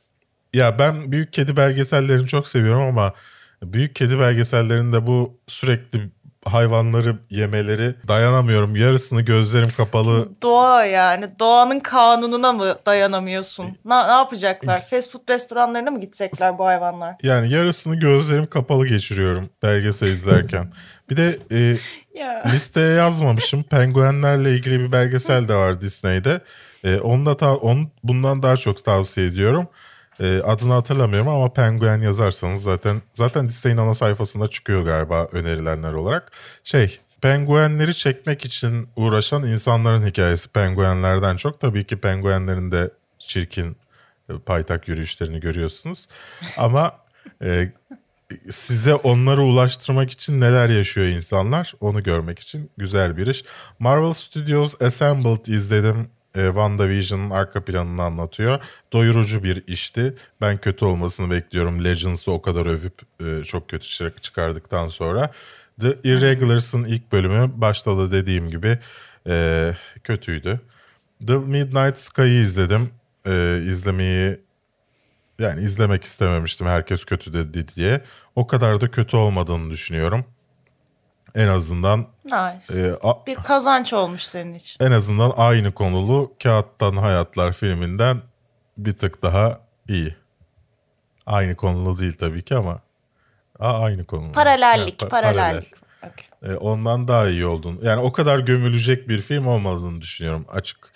Ya 0.58 0.78
ben 0.78 1.12
büyük 1.12 1.32
kedi 1.32 1.56
belgesellerini 1.56 2.26
çok 2.26 2.48
seviyorum 2.48 2.82
ama 2.82 3.12
büyük 3.62 3.94
kedi 3.96 4.18
belgesellerinde 4.18 5.06
bu 5.06 5.38
sürekli 5.46 6.00
hayvanları 6.44 7.16
yemeleri 7.30 7.94
dayanamıyorum. 8.08 8.76
Yarısını 8.76 9.22
gözlerim 9.22 9.68
kapalı 9.76 10.28
Doğa 10.42 10.84
yani. 10.84 11.26
Doğanın 11.38 11.80
kanununa 11.80 12.52
mı 12.52 12.74
dayanamıyorsun? 12.86 13.64
Ne, 13.84 14.08
ne 14.08 14.12
yapacaklar? 14.12 14.86
Fast 14.88 15.12
food 15.12 15.28
restoranlarına 15.30 15.90
mı 15.90 16.00
gidecekler 16.00 16.58
bu 16.58 16.66
hayvanlar? 16.66 17.14
yani 17.22 17.52
yarısını 17.52 17.96
gözlerim 17.96 18.46
kapalı 18.46 18.86
geçiriyorum 18.86 19.50
belgesel 19.62 20.08
izlerken. 20.08 20.72
Bir 21.10 21.16
de 21.16 21.38
e, 21.52 21.76
Ya. 22.18 22.42
listeye 22.52 22.92
yazmamışım. 22.94 23.62
Penguenlerle 23.62 24.52
ilgili 24.54 24.80
bir 24.80 24.92
belgesel 24.92 25.48
de 25.48 25.54
var 25.54 25.80
Disney'de. 25.80 26.40
E, 26.84 26.96
onu 26.98 27.26
da 27.26 27.36
ta- 27.36 27.56
onu 27.56 27.90
bundan 28.02 28.42
daha 28.42 28.56
çok 28.56 28.84
tavsiye 28.84 29.26
ediyorum. 29.26 29.68
E, 30.20 30.42
adını 30.44 30.72
hatırlamıyorum 30.72 31.28
ama 31.28 31.52
penguen 31.52 32.00
yazarsanız 32.00 32.62
zaten 32.62 33.02
zaten 33.14 33.48
Disney'in 33.48 33.78
ana 33.78 33.94
sayfasında 33.94 34.48
çıkıyor 34.48 34.82
galiba 34.82 35.28
önerilenler 35.32 35.92
olarak. 35.92 36.32
Şey 36.64 36.98
penguenleri 37.20 37.94
çekmek 37.94 38.44
için 38.44 38.88
uğraşan 38.96 39.42
insanların 39.42 40.06
hikayesi 40.06 40.48
penguenlerden 40.48 41.36
çok. 41.36 41.60
Tabii 41.60 41.84
ki 41.84 41.96
penguenlerin 41.96 42.72
de 42.72 42.90
çirkin 43.18 43.76
e, 44.30 44.38
paytak 44.38 44.88
yürüyüşlerini 44.88 45.40
görüyorsunuz. 45.40 46.08
Ama 46.56 46.92
e, 47.42 47.72
size 48.50 48.94
onları 48.94 49.42
ulaştırmak 49.42 50.10
için 50.10 50.40
neler 50.40 50.68
yaşıyor 50.68 51.06
insanlar 51.06 51.74
onu 51.80 52.02
görmek 52.02 52.38
için 52.38 52.70
güzel 52.76 53.16
bir 53.16 53.26
iş. 53.26 53.44
Marvel 53.78 54.12
Studios 54.12 54.82
Assembled 54.82 55.46
izledim. 55.46 56.10
E, 56.38 56.46
WandaVision'ın 56.46 57.30
arka 57.30 57.64
planını 57.64 58.02
anlatıyor. 58.02 58.60
Doyurucu 58.92 59.44
bir 59.44 59.64
işti. 59.66 60.14
Ben 60.40 60.58
kötü 60.58 60.84
olmasını 60.84 61.30
bekliyorum. 61.30 61.84
Legends'ı 61.84 62.30
o 62.32 62.42
kadar 62.42 62.66
övüp 62.66 63.02
e, 63.20 63.44
çok 63.44 63.68
kötü 63.68 63.88
çık- 63.88 64.22
çıkardıktan 64.22 64.88
sonra. 64.88 65.32
The 65.80 65.98
Irregulars'ın 66.04 66.84
ilk 66.84 67.12
bölümü 67.12 67.50
başta 67.56 67.98
da 67.98 68.12
dediğim 68.12 68.50
gibi 68.50 68.78
e, 69.28 69.74
kötüydü. 70.04 70.60
The 71.26 71.34
Midnight 71.34 71.98
Sky'ı 71.98 72.40
izledim. 72.40 72.90
E, 73.26 73.62
izlemeyi 73.66 74.40
yani 75.38 75.62
izlemek 75.62 76.04
istememiştim 76.04 76.66
herkes 76.66 77.04
kötü 77.04 77.32
dedi 77.34 77.64
diye. 77.76 78.00
O 78.36 78.46
kadar 78.46 78.80
da 78.80 78.90
kötü 78.90 79.16
olmadığını 79.16 79.70
düşünüyorum. 79.70 80.24
En 81.38 81.48
azından 81.48 82.06
Nice. 82.24 82.80
e, 82.80 82.92
a- 83.02 83.26
Bir 83.26 83.34
kazanç 83.34 83.92
olmuş 83.92 84.22
senin 84.22 84.54
için. 84.54 84.84
en 84.84 84.90
azından 84.92 85.32
aynı 85.36 85.72
konulu 85.72 86.32
Kağıttan 86.42 86.96
Hayatlar 86.96 87.52
filminden 87.52 88.20
bir 88.78 88.92
tık 88.92 89.22
daha 89.22 89.60
iyi. 89.88 90.16
Aynı 91.26 91.56
konulu 91.56 91.98
değil 92.00 92.14
tabii 92.18 92.42
ki 92.44 92.54
ama 92.56 92.78
Aa, 93.58 93.80
aynı 93.82 94.04
konulu. 94.06 94.32
Paralellik, 94.32 95.02
Yani 95.02 95.08
pa- 95.08 95.08
paralellik. 95.08 95.72
Okey. 96.02 96.52
E, 96.52 96.56
ondan 96.56 97.08
daha 97.08 97.28
iyi 97.28 97.46
olduğunu. 97.46 97.78
Yani 97.86 98.00
o 98.00 98.12
kadar 98.12 98.38
gömülecek 98.38 99.08
bir 99.08 99.20
film 99.20 99.46
olmadığını 99.46 100.00
düşünüyorum 100.00 100.46
açık 100.52 100.92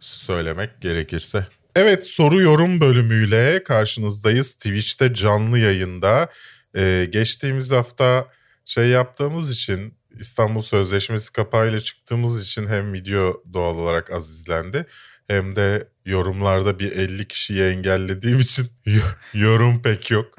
söylemek 0.00 0.80
gerekirse. 0.80 1.46
Evet 1.76 2.06
soru 2.06 2.40
yorum 2.42 2.80
bölümüyle 2.80 3.64
karşınızdayız. 3.64 4.52
Twitch'te 4.52 5.14
canlı 5.14 5.58
yayında. 5.58 6.28
E, 6.76 7.06
geçtiğimiz 7.10 7.72
hafta 7.72 8.26
şey 8.68 8.88
yaptığımız 8.88 9.50
için 9.50 9.94
İstanbul 10.18 10.62
Sözleşmesi 10.62 11.32
kapağıyla 11.32 11.80
çıktığımız 11.80 12.44
için 12.44 12.66
hem 12.66 12.92
video 12.92 13.42
doğal 13.52 13.76
olarak 13.76 14.12
az 14.12 14.30
izlendi 14.30 14.86
hem 15.26 15.56
de 15.56 15.88
yorumlarda 16.04 16.78
bir 16.78 16.92
50 16.92 17.28
kişiyi 17.28 17.62
engellediğim 17.62 18.40
için 18.40 18.68
yorum 19.34 19.82
pek 19.82 20.10
yok. 20.10 20.36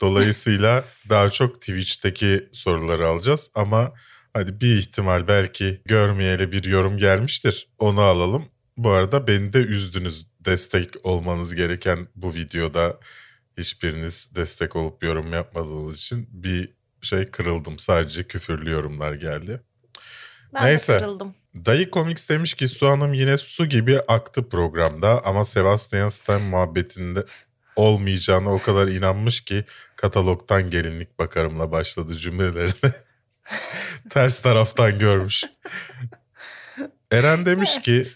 Dolayısıyla 0.00 0.84
daha 1.08 1.30
çok 1.30 1.60
Twitch'teki 1.60 2.48
soruları 2.52 3.06
alacağız 3.06 3.50
ama 3.54 3.92
hadi 4.34 4.60
bir 4.60 4.78
ihtimal 4.78 5.28
belki 5.28 5.82
görmeyeli 5.84 6.52
bir 6.52 6.64
yorum 6.64 6.98
gelmiştir. 6.98 7.68
Onu 7.78 8.00
alalım. 8.00 8.44
Bu 8.76 8.90
arada 8.90 9.26
beni 9.26 9.52
de 9.52 9.58
üzdünüz. 9.58 10.26
Destek 10.40 11.06
olmanız 11.06 11.54
gereken 11.54 12.08
bu 12.16 12.34
videoda 12.34 13.00
hiçbiriniz 13.58 14.30
destek 14.34 14.76
olup 14.76 15.02
yorum 15.02 15.32
yapmadığınız 15.32 15.96
için 15.96 16.28
bir 16.30 16.77
şey 17.02 17.30
kırıldım. 17.30 17.78
Sadece 17.78 18.24
küfürlü 18.24 18.70
yorumlar 18.70 19.14
geldi. 19.14 19.60
Ben 20.54 20.64
Neyse. 20.64 20.94
de 20.94 20.98
kırıldım. 20.98 21.34
Dayı 21.66 21.90
Comics 21.90 22.28
demiş 22.28 22.54
ki 22.54 22.68
Su 22.68 22.88
Hanım 22.88 23.12
yine 23.12 23.36
su 23.36 23.66
gibi 23.66 24.00
aktı 24.08 24.48
programda 24.48 25.24
ama 25.24 25.44
Sebastian 25.44 26.08
Stan 26.08 26.42
muhabbetinde 26.42 27.24
olmayacağına 27.76 28.54
o 28.54 28.58
kadar 28.58 28.88
inanmış 28.88 29.40
ki 29.40 29.64
katalogdan 29.96 30.70
gelinlik 30.70 31.18
bakarımla 31.18 31.72
başladı 31.72 32.14
cümlelerine. 32.14 32.94
Ters 34.10 34.40
taraftan 34.40 34.98
görmüş. 34.98 35.44
Eren 37.10 37.46
demiş 37.46 37.80
ki 37.82 38.08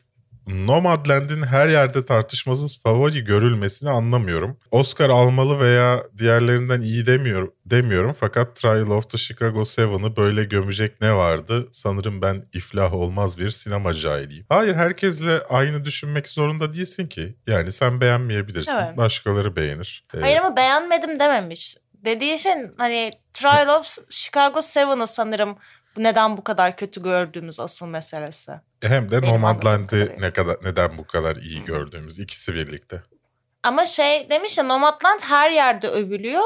Nomadland'in 0.47 1.43
her 1.43 1.69
yerde 1.69 2.07
tartışmasız 2.07 2.83
favori 2.83 3.25
görülmesini 3.25 3.91
anlamıyorum. 3.91 4.59
Oscar 4.71 5.11
almalı 5.11 5.61
veya 5.61 6.03
diğerlerinden 6.19 6.81
iyi 6.81 7.07
demiyorum, 7.07 7.55
demiyorum 7.67 8.17
fakat 8.21 8.57
Trial 8.57 8.91
of 8.91 9.11
the 9.11 9.19
Chicago 9.19 9.61
7'ı 9.61 10.17
böyle 10.17 10.45
gömecek 10.45 11.01
ne 11.01 11.15
vardı? 11.15 11.69
Sanırım 11.73 12.23
ben 12.23 12.45
iflah 12.53 12.95
olmaz 12.95 13.39
bir 13.39 13.51
sinema 13.51 13.95
cahiliyim. 13.95 14.47
Hayır 14.49 14.75
herkesle 14.75 15.41
aynı 15.49 15.85
düşünmek 15.85 16.29
zorunda 16.29 16.73
değilsin 16.73 17.07
ki. 17.07 17.37
Yani 17.47 17.73
sen 17.73 18.01
beğenmeyebilirsin. 18.01 18.73
Evet. 18.73 18.97
Başkaları 18.97 19.57
beğenir. 19.57 20.07
Ee, 20.15 20.21
Hayır 20.21 20.37
ama 20.37 20.57
beğenmedim 20.57 21.21
dememiş. 21.21 21.77
Dediği 21.95 22.39
şey 22.39 22.53
hani 22.79 23.11
Trial 23.33 23.79
of 23.79 23.99
Chicago 24.11 24.59
7'ı 24.59 25.07
sanırım 25.07 25.57
neden 25.97 26.37
bu 26.37 26.45
kadar 26.45 26.77
kötü 26.77 27.03
gördüğümüz 27.03 27.61
asıl 27.61 27.87
meselesi. 27.87 28.53
hem 28.83 29.11
de 29.11 29.23
benim 29.23 29.35
Nomadland'ı 29.35 30.17
ne 30.21 30.33
kadar 30.33 30.57
neden 30.65 30.99
bu 30.99 31.07
kadar 31.07 31.37
iyi 31.37 31.65
gördüğümüz 31.65 32.19
ikisi 32.19 32.55
birlikte. 32.55 33.03
Ama 33.63 33.87
şey 33.87 34.31
demiş 34.31 34.59
ya 34.59 34.65
Nomadland 34.65 35.21
her 35.21 35.51
yerde 35.51 35.89
övülüyor. 35.89 36.43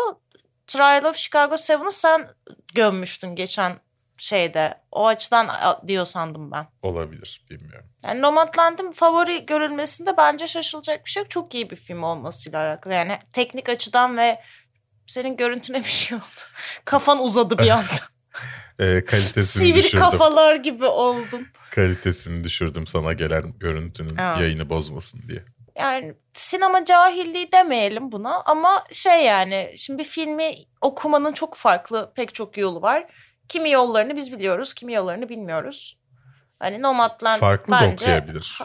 Trial 0.67 1.05
of 1.05 1.17
Chicago 1.17 1.55
7'ı 1.55 1.91
sen 1.93 2.29
gömmüştün 2.75 3.35
geçen 3.35 3.73
şeyde. 4.19 4.75
O 4.93 5.07
açıdan 5.07 5.49
diyor 5.87 6.07
sandım 6.07 6.51
ben. 6.51 6.67
Olabilir 6.83 7.45
bilmiyorum. 7.51 7.87
Yani 8.03 8.23
Nomadland'ın 8.23 8.91
favori 8.91 9.47
görülmesinde 9.47 10.17
bence 10.17 10.47
şaşılacak 10.47 11.05
bir 11.05 11.11
şey 11.11 11.23
yok. 11.23 11.31
Çok 11.31 11.55
iyi 11.55 11.71
bir 11.71 11.77
film 11.77 12.03
olmasıyla 12.03 12.67
alakalı. 12.69 12.95
Yani 12.95 13.19
teknik 13.33 13.69
açıdan 13.69 14.17
ve 14.17 14.41
senin 15.07 15.37
görüntüne 15.37 15.79
bir 15.79 15.85
şey 15.85 16.17
oldu. 16.19 16.25
Kafan 16.85 17.23
uzadı 17.23 17.59
bir 17.59 17.71
anda. 17.71 17.87
Ee, 18.81 19.05
kalitesini 19.05 19.65
Sivri 19.65 19.75
düşürdüm. 19.79 20.01
kafalar 20.01 20.55
gibi 20.55 20.85
oldun. 20.87 21.47
Kalitesini 21.71 22.45
düşürdüm 22.45 22.87
sana 22.87 23.13
gelen 23.13 23.53
görüntünün 23.59 24.17
Evet. 24.19 24.41
yayını 24.41 24.71
bozmasın 24.71 25.21
diye. 25.29 25.43
Yani 25.79 26.15
sinema 26.35 26.85
cahilliği 26.85 27.53
demeyelim 27.53 28.13
buna 28.13 28.41
ama 28.41 28.85
şey 28.93 29.25
yani 29.25 29.73
şimdi 29.77 29.99
bir 29.99 30.09
filmi 30.09 30.51
okumanın 30.81 31.33
çok 31.33 31.55
farklı 31.55 32.13
pek 32.17 32.35
çok 32.35 32.59
yolu 32.59 32.83
var. 32.83 33.07
Kimi 33.49 33.71
yollarını 33.71 34.17
biz 34.17 34.33
biliyoruz, 34.33 34.75
kimi 34.75 34.93
yollarını 34.93 35.29
bilmiyoruz. 35.29 35.99
Hani 36.59 36.83
Nomadland 36.83 37.41
Farklı 37.41 37.73
da 37.73 37.81
bence... 37.81 38.05
okuyabilir. 38.05 38.59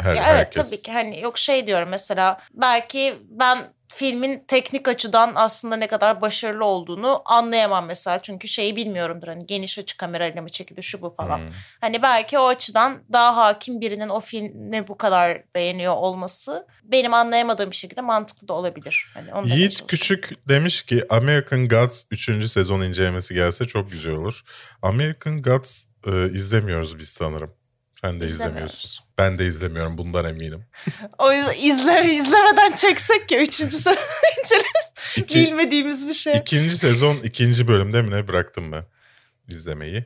Her, 0.00 0.14
Ya 0.14 0.24
evet 0.28 0.38
herkes. 0.38 0.70
tabii 0.70 0.82
ki 0.82 0.92
hani 0.92 1.20
yok 1.20 1.38
şey 1.38 1.66
diyorum 1.66 1.88
mesela 1.88 2.40
belki 2.54 3.18
ben 3.28 3.58
filmin 3.94 4.44
teknik 4.48 4.88
açıdan 4.88 5.32
aslında 5.34 5.76
ne 5.76 5.86
kadar 5.86 6.20
başarılı 6.20 6.64
olduğunu 6.64 7.22
anlayamam 7.24 7.86
mesela 7.86 8.22
çünkü 8.22 8.48
şeyi 8.48 8.76
bilmiyorumdur 8.76 9.28
hani 9.28 9.46
geniş 9.46 9.78
açı 9.78 9.96
kamerayla 9.96 10.42
mı 10.42 10.48
çekildi 10.48 10.82
şu 10.82 11.02
bu 11.02 11.14
falan. 11.14 11.38
Hmm. 11.38 11.46
Hani 11.80 12.02
belki 12.02 12.38
o 12.38 12.46
açıdan 12.46 13.02
daha 13.12 13.36
hakim 13.36 13.80
birinin 13.80 14.08
o 14.08 14.20
filmi 14.20 14.88
bu 14.88 14.96
kadar 14.98 15.42
beğeniyor 15.54 15.94
olması 15.94 16.66
benim 16.84 17.14
anlayamadığım 17.14 17.70
bir 17.70 17.76
şekilde 17.76 18.00
mantıklı 18.00 18.48
da 18.48 18.52
olabilir. 18.52 19.06
Hani 19.14 19.34
onu 19.34 19.48
Yiğit. 19.48 19.86
Küçük 19.86 20.48
demiş 20.48 20.82
ki 20.82 21.04
American 21.08 21.68
Gods 21.68 22.04
3. 22.10 22.50
sezon 22.50 22.80
incelemesi 22.80 23.34
gelse 23.34 23.64
çok 23.64 23.90
güzel 23.90 24.12
olur. 24.12 24.42
American 24.82 25.42
Gods 25.42 25.84
e, 26.06 26.30
izlemiyoruz 26.32 26.98
biz 26.98 27.08
sanırım. 27.08 27.54
Sen 28.04 28.20
de 28.20 28.24
izlemiyorsun. 28.26 29.04
Ben 29.18 29.38
de 29.38 29.46
izlemiyorum 29.46 29.98
bundan 29.98 30.24
eminim. 30.24 30.64
O 31.18 31.32
yüzden 31.32 31.54
izle, 31.62 32.04
izlemeden 32.14 32.72
çeksek 32.72 33.30
ya 33.30 33.40
üçüncü 33.40 33.76
sezon. 33.76 34.02
İki- 35.16 35.34
Bilmediğimiz 35.34 36.08
bir 36.08 36.12
şey. 36.12 36.36
İkinci 36.36 36.78
sezon 36.78 37.16
ikinci 37.16 37.68
bölümde 37.68 38.02
mi 38.02 38.10
ne 38.10 38.28
bıraktım 38.28 38.72
ben 38.72 38.84
izlemeyi. 39.48 40.04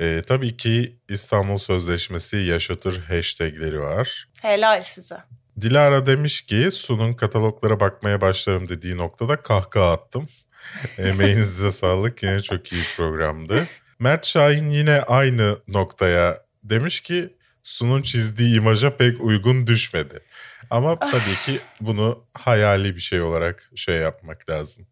E, 0.00 0.22
tabii 0.26 0.56
ki 0.56 0.96
İstanbul 1.08 1.58
Sözleşmesi 1.58 2.36
yaşatır 2.36 2.98
hashtagleri 3.08 3.80
var. 3.80 4.28
Helal 4.42 4.82
size. 4.82 5.16
Dilara 5.60 6.06
demiş 6.06 6.40
ki 6.42 6.68
Su'nun 6.72 7.12
kataloglara 7.12 7.80
bakmaya 7.80 8.20
başlarım 8.20 8.68
dediği 8.68 8.96
noktada 8.96 9.36
kahkaha 9.42 9.92
attım. 9.92 10.28
Emeğinize 10.98 11.70
sağlık. 11.70 12.22
Yine 12.22 12.42
çok 12.42 12.72
iyi 12.72 12.82
programdı. 12.96 13.64
Mert 13.98 14.26
Şahin 14.26 14.70
yine 14.70 15.00
aynı 15.02 15.56
noktaya 15.68 16.41
demiş 16.64 17.00
ki 17.00 17.36
Su'nun 17.62 18.02
çizdiği 18.02 18.56
imaja 18.56 18.96
pek 18.96 19.20
uygun 19.20 19.66
düşmedi. 19.66 20.24
Ama 20.70 20.98
tabii 20.98 21.36
ki 21.44 21.60
bunu 21.80 22.24
hayali 22.34 22.94
bir 22.94 23.00
şey 23.00 23.22
olarak 23.22 23.70
şey 23.74 23.96
yapmak 23.96 24.50
lazım. 24.50 24.86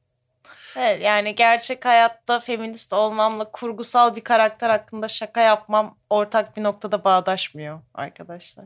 Evet 0.77 1.03
yani 1.03 1.35
gerçek 1.35 1.85
hayatta 1.85 2.41
feminist 2.41 2.93
olmamla 2.93 3.51
kurgusal 3.51 4.17
bir 4.17 4.21
karakter 4.21 4.71
hakkında 4.71 5.09
şaka 5.09 5.41
yapmam 5.41 5.99
ortak 6.11 6.57
bir 6.57 6.63
noktada 6.63 7.05
bağdaşmıyor 7.05 7.81
arkadaşlar. 7.95 8.65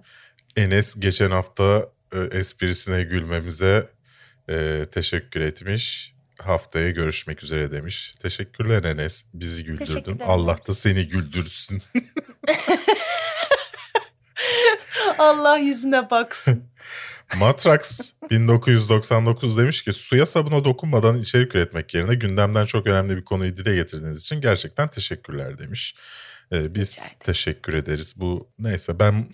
Enes 0.56 0.94
geçen 0.98 1.30
hafta 1.30 1.88
e, 2.12 2.38
esprisine 2.38 3.02
gülmemize 3.02 3.90
e, 4.50 4.86
teşekkür 4.92 5.40
etmiş. 5.40 6.13
Haftaya 6.42 6.90
görüşmek 6.90 7.42
üzere 7.42 7.72
demiş. 7.72 8.14
Teşekkürler 8.20 8.84
Enes. 8.84 9.24
Bizi 9.34 9.64
güldürdün. 9.64 10.18
Allah 10.18 10.56
da 10.68 10.74
seni 10.74 11.08
güldürsün. 11.08 11.82
Allah 15.18 15.56
yüzüne 15.56 16.10
baksın. 16.10 16.64
Matrax 17.38 18.12
1999 18.30 19.58
demiş 19.58 19.82
ki 19.82 19.92
suya 19.92 20.26
sabuna 20.26 20.64
dokunmadan 20.64 21.18
içerik 21.18 21.54
üretmek 21.54 21.94
yerine 21.94 22.14
gündemden 22.14 22.66
çok 22.66 22.86
önemli 22.86 23.16
bir 23.16 23.24
konuyu 23.24 23.56
dile 23.56 23.74
getirdiğiniz 23.74 24.20
için 24.20 24.40
gerçekten 24.40 24.88
teşekkürler 24.88 25.58
demiş. 25.58 25.94
Ee, 26.52 26.74
biz 26.74 26.98
Rica 26.98 27.18
teşekkür 27.24 27.74
ederiz. 27.74 28.14
Bu 28.16 28.48
neyse 28.58 28.98
ben 28.98 29.30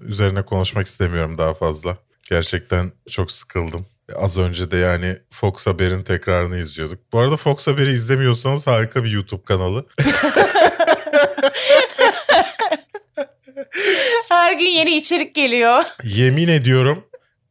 üzerine 0.00 0.44
konuşmak 0.44 0.86
istemiyorum 0.86 1.38
daha 1.38 1.54
fazla. 1.54 1.98
Gerçekten 2.30 2.92
çok 3.10 3.30
sıkıldım. 3.30 3.86
Az 4.16 4.38
önce 4.38 4.70
de 4.70 4.76
yani 4.76 5.18
Fox 5.30 5.66
Haber'in 5.66 6.02
tekrarını 6.02 6.58
izliyorduk. 6.58 7.12
Bu 7.12 7.18
arada 7.18 7.36
Fox 7.36 7.66
Haber'i 7.66 7.90
izlemiyorsanız 7.90 8.66
harika 8.66 9.04
bir 9.04 9.10
YouTube 9.10 9.44
kanalı. 9.44 9.86
Her 14.28 14.52
gün 14.52 14.66
yeni 14.66 14.96
içerik 14.96 15.34
geliyor. 15.34 15.84
Yemin 16.04 16.48
ediyorum 16.48 17.04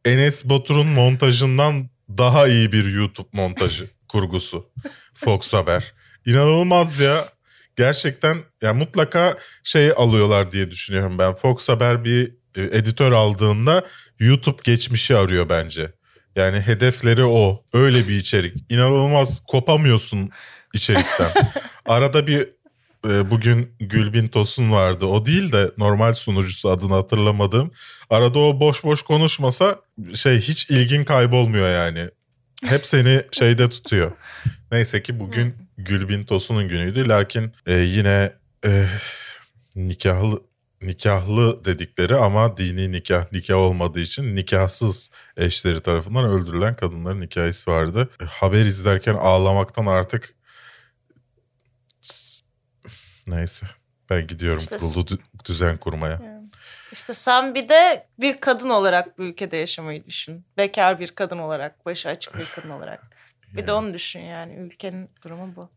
Enes 0.04 0.44
Batur'un 0.44 0.86
montajından 0.86 1.90
daha 2.08 2.48
iyi 2.48 2.72
bir 2.72 2.92
YouTube 2.92 3.28
montajı 3.32 3.86
kurgusu. 4.08 4.70
Fox 5.14 5.54
Haber. 5.54 5.94
İnanılmaz 6.26 7.00
ya. 7.00 7.28
Gerçekten 7.76 8.38
ya 8.62 8.74
mutlaka 8.74 9.38
şey 9.64 9.92
alıyorlar 9.96 10.52
diye 10.52 10.70
düşünüyorum 10.70 11.18
ben. 11.18 11.34
Fox 11.34 11.68
Haber 11.68 12.04
bir 12.04 12.34
e, 12.56 12.62
editör 12.62 13.12
aldığında 13.12 13.86
YouTube 14.18 14.60
geçmişi 14.64 15.16
arıyor 15.16 15.48
bence. 15.48 15.92
Yani 16.36 16.60
hedefleri 16.60 17.24
o. 17.24 17.64
Öyle 17.72 18.08
bir 18.08 18.16
içerik. 18.16 18.64
İnanılmaz 18.68 19.42
kopamıyorsun 19.46 20.30
içerikten. 20.74 21.32
Arada 21.86 22.26
bir 22.26 22.48
e, 23.08 23.30
bugün 23.30 23.74
Gülbin 23.80 24.28
Tosun 24.28 24.72
vardı. 24.72 25.06
O 25.06 25.26
değil 25.26 25.52
de 25.52 25.70
normal 25.78 26.12
sunucusu 26.12 26.70
adını 26.70 26.94
hatırlamadığım. 26.94 27.70
Arada 28.10 28.38
o 28.38 28.60
boş 28.60 28.84
boş 28.84 29.02
konuşmasa 29.02 29.80
şey 30.14 30.40
hiç 30.40 30.70
ilgin 30.70 31.04
kaybolmuyor 31.04 31.68
yani. 31.72 32.08
Hep 32.64 32.86
seni 32.86 33.22
şeyde 33.32 33.68
tutuyor. 33.68 34.12
Neyse 34.72 35.02
ki 35.02 35.20
bugün 35.20 35.54
Gülbin 35.78 36.24
Tosun'un 36.24 36.68
günüydü. 36.68 37.08
Lakin 37.08 37.52
e, 37.66 37.72
yine 37.74 38.32
e, 38.64 38.86
nikahlı 39.76 40.40
nikahlı 40.82 41.64
dedikleri 41.64 42.16
ama 42.16 42.56
dini 42.56 42.92
nikah 42.92 43.32
nikah 43.32 43.56
olmadığı 43.56 44.00
için 44.00 44.36
nikahsız 44.36 45.10
eşleri 45.36 45.80
tarafından 45.80 46.24
öldürülen 46.24 46.76
kadınların 46.76 47.22
hikayesi 47.22 47.70
vardı. 47.70 48.10
E, 48.20 48.24
haber 48.24 48.64
izlerken 48.64 49.14
ağlamaktan 49.14 49.86
artık 49.86 50.34
neyse 53.26 53.66
ben 54.10 54.26
gidiyorum 54.26 54.58
İşte 54.62 54.76
kurulu 54.76 55.04
dü- 55.06 55.44
düzen 55.44 55.78
kurmaya. 55.78 56.42
İşte 56.92 57.14
sen 57.14 57.54
bir 57.54 57.68
de 57.68 58.06
bir 58.18 58.36
kadın 58.36 58.68
olarak 58.68 59.18
bu 59.18 59.22
ülkede 59.22 59.56
yaşamayı 59.56 60.06
düşün. 60.06 60.44
Bekar 60.56 61.00
bir 61.00 61.08
kadın 61.08 61.38
olarak, 61.38 61.86
başı 61.86 62.08
açık 62.08 62.38
bir 62.38 62.46
kadın 62.54 62.70
olarak. 62.70 63.02
Bir 63.56 63.66
de 63.66 63.72
onu 63.72 63.94
düşün 63.94 64.20
yani 64.20 64.54
ülkenin 64.54 65.10
durumu 65.24 65.56
bu. 65.56 65.70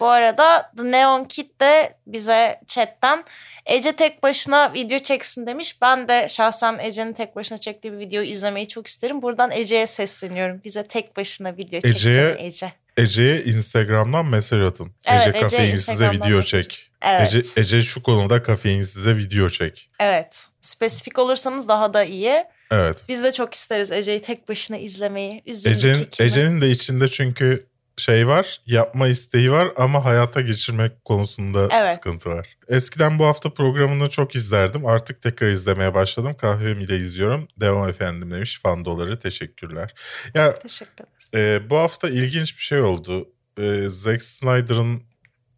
Bu 0.00 0.06
arada 0.06 0.72
The 0.76 0.90
Neon 0.90 1.24
Kid 1.24 1.60
de 1.60 1.96
bize 2.06 2.60
chatten 2.66 3.24
Ece 3.66 3.92
tek 3.92 4.22
başına 4.22 4.72
video 4.74 4.98
çeksin 4.98 5.46
demiş. 5.46 5.76
Ben 5.82 6.08
de 6.08 6.26
şahsen 6.28 6.78
Ece'nin 6.82 7.12
tek 7.12 7.36
başına 7.36 7.58
çektiği 7.58 7.92
bir 7.92 7.98
videoyu 7.98 8.28
izlemeyi 8.28 8.68
çok 8.68 8.86
isterim. 8.86 9.22
Buradan 9.22 9.50
Ece'ye 9.52 9.86
sesleniyorum. 9.86 10.60
Bize 10.64 10.84
tek 10.86 11.16
başına 11.16 11.56
video 11.56 11.80
çeksene 11.80 12.12
Ece'ye- 12.12 12.36
Ece. 12.40 12.72
Ece'ye 12.96 13.44
Instagram'dan 13.44 14.26
mesaj 14.26 14.62
atın. 14.62 14.92
Evet, 15.08 15.20
Ece 15.20 15.30
Ece 15.30 15.40
kafeinsize 15.40 15.92
Instagram'dan 15.92 16.28
video 16.28 16.38
mesaj- 16.38 16.46
çek. 16.62 16.90
Evet. 17.02 17.34
Ece, 17.34 17.60
Ece 17.60 17.82
şu 17.82 18.02
konuda 18.02 18.42
kafeinsize 18.42 19.16
video 19.16 19.48
çek. 19.48 19.90
Evet. 20.00 20.46
Spesifik 20.60 21.18
olursanız 21.18 21.68
daha 21.68 21.94
da 21.94 22.04
iyi. 22.04 22.44
Evet. 22.70 23.04
Biz 23.08 23.24
de 23.24 23.32
çok 23.32 23.54
isteriz 23.54 23.92
Ece'yi 23.92 24.22
tek 24.22 24.48
başına 24.48 24.76
izlemeyi. 24.76 25.42
Ece'nin. 25.46 26.08
Ece'nin 26.18 26.60
de 26.60 26.70
içinde 26.70 27.08
çünkü 27.08 27.58
şey 27.98 28.26
var, 28.28 28.60
yapma 28.66 29.08
isteği 29.08 29.52
var 29.52 29.68
ama 29.76 30.04
hayata 30.04 30.40
geçirmek 30.40 31.04
konusunda 31.04 31.68
Evet. 31.72 31.94
sıkıntı 31.94 32.28
var. 32.30 32.56
Eskiden 32.68 33.18
bu 33.18 33.24
hafta 33.26 33.50
programını 33.54 34.08
çok 34.08 34.34
izlerdim. 34.36 34.86
Artık 34.86 35.22
tekrar 35.22 35.48
izlemeye 35.48 35.94
başladım. 35.94 36.34
Kahvemi 36.40 36.84
ile 36.84 36.96
izliyorum. 36.96 37.48
Devam 37.60 37.88
efendim 37.88 38.30
demiş. 38.30 38.60
Fan 38.62 38.84
doları 38.84 39.18
teşekkürler. 39.18 39.94
Ya 40.34 40.58
Teşekkür 40.58 40.92
ederim. 41.34 41.64
e, 41.64 41.70
bu 41.70 41.76
hafta 41.76 42.08
ilginç 42.08 42.56
bir 42.56 42.62
şey 42.62 42.80
oldu. 42.80 43.28
E, 43.58 43.84
Zack 43.88 44.22
Snyder'ın 44.22 45.02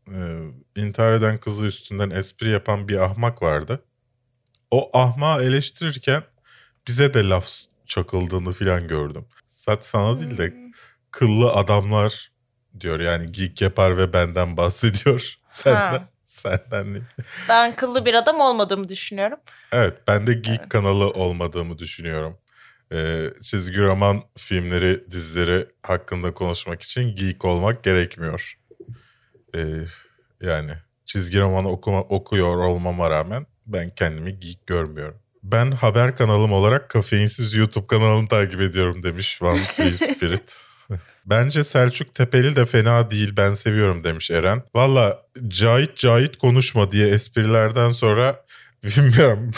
e, 0.08 0.18
intihar 0.76 1.12
eden 1.12 1.36
kızı 1.38 1.66
üstünden 1.66 2.10
espri 2.10 2.48
yapan 2.50 2.88
bir 2.88 2.96
ahmak 2.98 3.42
vardı. 3.42 3.84
O 4.70 4.98
ahmağı 4.98 5.42
eleştirirken 5.44 6.22
bize 6.88 7.14
de 7.14 7.28
laf 7.28 7.48
çakıldığını 7.86 8.52
falan 8.52 8.88
gördüm. 8.88 9.24
Zaten 9.46 9.82
sana 9.82 10.20
değil 10.20 10.38
de 10.38 10.54
kıllı 11.10 11.52
adamlar 11.52 12.32
diyor 12.80 13.00
yani 13.00 13.32
geek 13.32 13.60
yapar 13.62 13.96
ve 13.98 14.12
benden 14.12 14.56
bahsediyor. 14.56 15.34
Senden, 15.48 15.78
Ha. 15.80 16.08
senden 16.26 16.94
değil. 16.94 17.04
Ben 17.48 17.76
kıllı 17.76 18.04
bir 18.06 18.14
adam 18.14 18.40
olmadığımı 18.40 18.88
düşünüyorum. 18.88 19.38
Evet 19.72 19.98
ben 20.08 20.26
de 20.26 20.32
geek 20.34 20.70
kanalı 20.70 21.10
olmadığımı 21.10 21.78
düşünüyorum. 21.78 22.38
Ee, 22.92 23.30
çizgi 23.42 23.80
roman 23.80 24.22
filmleri, 24.38 25.10
dizileri 25.10 25.66
hakkında 25.82 26.34
konuşmak 26.34 26.82
için 26.82 27.16
geek 27.16 27.44
olmak 27.44 27.84
gerekmiyor. 27.84 28.54
Ee, 29.54 29.60
yani 30.40 30.72
çizgi 31.06 31.40
roman 31.40 31.64
okuma, 31.64 32.00
okuyor 32.00 32.56
olmama 32.56 33.10
rağmen 33.10 33.46
ben 33.66 33.90
kendimi 33.94 34.40
geek 34.40 34.66
görmüyorum. 34.66 35.18
Ben 35.42 35.70
haber 35.70 36.16
kanalım 36.16 36.52
olarak 36.52 36.90
kafeinsiz 36.90 37.54
YouTube 37.54 37.86
kanalını 37.86 38.28
takip 38.28 38.60
ediyorum 38.60 39.02
demiş 39.02 39.42
One 39.42 39.58
Free 39.58 39.90
Spirit. 39.92 40.56
Bence 41.30 41.64
Selçuk 41.64 42.14
Tepeli 42.14 42.56
de 42.56 42.64
fena 42.64 43.10
değil 43.10 43.32
ben 43.36 43.54
seviyorum 43.54 44.04
demiş 44.04 44.30
Eren. 44.30 44.62
Valla 44.74 45.22
Cahit 45.48 45.96
Cahit 45.96 46.36
konuşma 46.36 46.90
diye 46.90 47.08
esprilerden 47.08 47.90
sonra 47.90 48.44
bilmiyorum. 48.84 49.50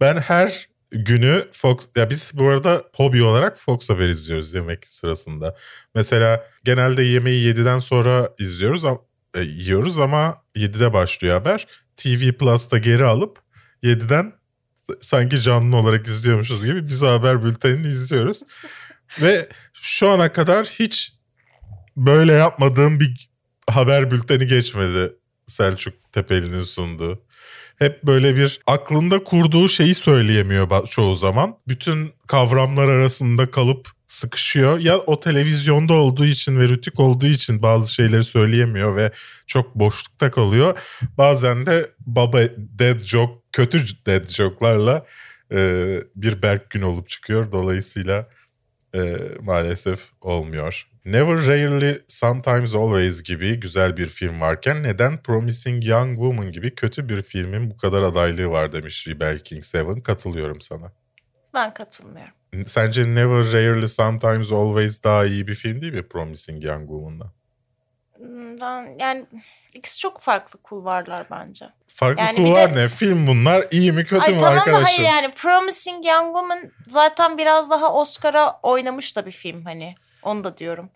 ben 0.00 0.16
her 0.16 0.68
günü 0.90 1.44
Fox 1.52 1.76
ya 1.96 2.10
biz 2.10 2.30
bu 2.34 2.48
arada 2.48 2.82
hobi 2.94 3.22
olarak 3.22 3.58
Fox 3.58 3.90
Haber 3.90 4.08
izliyoruz 4.08 4.54
yemek 4.54 4.86
sırasında. 4.86 5.56
Mesela 5.94 6.46
genelde 6.64 7.02
yemeği 7.02 7.54
7'den 7.54 7.78
sonra 7.78 8.30
izliyoruz 8.38 8.84
ama 8.84 8.98
e, 9.34 9.40
yiyoruz 9.40 9.98
ama 9.98 10.42
7'de 10.56 10.92
başlıyor 10.92 11.34
haber. 11.34 11.66
TV 11.96 12.32
Plus'ta 12.32 12.78
geri 12.78 13.04
alıp 13.04 13.38
7'den 13.82 14.32
sanki 15.00 15.40
canlı 15.40 15.76
olarak 15.76 16.06
izliyormuşuz 16.06 16.64
gibi 16.64 16.88
biz 16.88 17.02
haber 17.02 17.44
bültenini 17.44 17.86
izliyoruz. 17.86 18.42
Ve 19.22 19.48
şu 19.72 20.10
ana 20.10 20.32
kadar 20.32 20.66
hiç 20.66 21.12
böyle 21.96 22.32
yapmadığım 22.32 23.00
bir 23.00 23.28
haber 23.70 24.10
bülteni 24.10 24.46
geçmedi 24.46 25.12
Selçuk 25.46 25.94
Tepeli'nin 26.12 26.62
sunduğu. 26.62 27.24
Hep 27.78 28.02
böyle 28.02 28.36
bir 28.36 28.60
aklında 28.66 29.24
kurduğu 29.24 29.68
şeyi 29.68 29.94
söyleyemiyor 29.94 30.86
çoğu 30.86 31.16
zaman. 31.16 31.58
Bütün 31.68 32.12
kavramlar 32.26 32.88
arasında 32.88 33.50
kalıp 33.50 33.88
sıkışıyor. 34.06 34.78
Ya 34.78 34.98
o 34.98 35.20
televizyonda 35.20 35.92
olduğu 35.92 36.24
için 36.24 36.60
ve 36.60 36.68
rütük 36.68 37.00
olduğu 37.00 37.26
için 37.26 37.62
bazı 37.62 37.92
şeyleri 37.92 38.24
söyleyemiyor 38.24 38.96
ve 38.96 39.12
çok 39.46 39.74
boşlukta 39.74 40.30
kalıyor. 40.30 40.78
Bazen 41.18 41.66
de 41.66 41.90
baba 42.06 42.38
dead 42.58 43.04
joke, 43.04 43.32
kötü 43.52 43.84
dead 44.06 44.28
joke'larla 44.28 45.06
e, 45.52 45.96
bir 46.16 46.42
Berk 46.42 46.70
gün 46.70 46.82
olup 46.82 47.08
çıkıyor. 47.08 47.52
Dolayısıyla 47.52 48.28
e, 48.94 49.16
maalesef 49.40 50.00
olmuyor. 50.20 50.88
Never, 51.04 51.46
Rarely, 51.46 51.98
Sometimes, 52.08 52.74
Always 52.74 53.22
gibi 53.22 53.60
güzel 53.60 53.96
bir 53.96 54.06
film 54.06 54.40
varken 54.40 54.82
neden 54.82 55.22
Promising 55.22 55.84
Young 55.86 56.16
Woman 56.16 56.52
gibi 56.52 56.74
kötü 56.74 57.08
bir 57.08 57.22
filmin 57.22 57.70
bu 57.70 57.76
kadar 57.76 58.02
adaylığı 58.02 58.50
var 58.50 58.72
demiş 58.72 59.08
Rebel 59.08 59.38
King 59.38 59.64
Seven. 59.64 60.00
Katılıyorum 60.00 60.60
sana. 60.60 60.92
Ben 61.54 61.74
katılmıyorum. 61.74 62.34
Sence 62.66 63.14
Never, 63.14 63.52
Rarely, 63.52 63.88
Sometimes, 63.88 64.52
Always 64.52 65.04
daha 65.04 65.26
iyi 65.26 65.46
bir 65.46 65.54
film 65.54 65.82
değil 65.82 65.92
mi 65.92 66.08
Promising 66.08 66.64
Young 66.64 66.88
Woman'dan? 66.88 67.32
Ben, 68.60 68.96
yani 69.00 69.24
ikisi 69.74 69.98
çok 70.00 70.20
farklı 70.20 70.58
kulvarlar 70.62 71.26
bence. 71.30 71.66
Farklı 71.88 72.22
Yani 72.22 72.38
bir 72.38 72.44
kullar 72.44 72.76
de- 72.76 72.80
ne? 72.84 72.88
Film 72.88 73.26
bunlar 73.26 73.66
iyi 73.70 73.92
mi 73.92 74.04
kötü 74.04 74.22
Ay 74.22 74.34
mü 74.34 74.40
tamam 74.40 74.56
da 74.56 74.60
arkadaşım? 74.60 74.84
hayır 74.84 75.00
yani 75.08 75.30
Promising 75.34 76.06
Young 76.06 76.26
Woman 76.26 76.58
zaten 76.88 77.38
biraz 77.38 77.70
daha 77.70 77.92
Oscar'a 77.94 78.58
oynamış 78.62 79.16
da 79.16 79.26
bir 79.26 79.32
film 79.32 79.64
hani. 79.64 79.94
Onu 80.22 80.44
da 80.44 80.56
diyorum. 80.58 80.90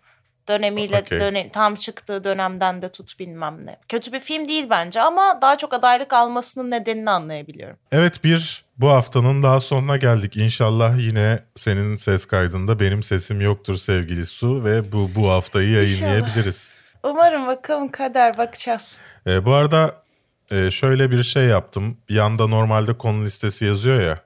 dönemiyle 0.49 0.99
Okey. 1.01 1.21
döne- 1.21 1.53
tam 1.53 1.75
çıktığı 1.75 2.25
dönemden 2.25 2.83
de 2.83 2.89
tut 2.93 3.19
bilmem 3.19 3.67
ne. 3.67 3.77
Kötü 3.89 4.13
bir 4.13 4.21
film 4.21 4.49
değil 4.49 4.67
bence 4.71 5.01
ama 5.01 5.39
daha 5.43 5.59
çok 5.59 5.75
adaylık 5.75 6.13
almasının 6.13 6.71
nedenini 6.71 7.11
anlayabiliyorum. 7.11 7.77
Evet 7.93 8.25
bir 8.25 8.65
bu 8.79 8.89
haftanın 8.91 9.43
daha 9.43 9.61
sonuna 9.61 9.97
geldik. 9.97 10.37
İnşallah 10.37 10.99
yine 10.99 11.41
senin 11.55 11.97
ses 11.97 12.27
kaydında 12.27 12.81
benim 12.81 13.03
sesim 13.03 13.41
yoktur 13.41 13.77
sevgili 13.77 14.27
Su 14.27 14.65
ve 14.65 14.93
bu 14.93 15.11
bu 15.15 15.31
haftayı 15.31 15.71
yayınlayabiliriz. 15.71 16.75
Umarım 17.11 17.47
bakalım 17.47 17.91
kader 17.91 18.39
bakacağız. 18.39 19.01
E, 19.27 19.45
bu 19.45 19.55
arada 19.55 20.03
e, 20.51 20.71
şöyle 20.71 21.11
bir 21.11 21.23
şey 21.23 21.45
yaptım. 21.45 21.97
Yanda 22.09 22.47
normalde 22.47 22.99
konu 22.99 23.25
listesi 23.25 23.65
yazıyor 23.65 24.01
ya. 24.01 24.19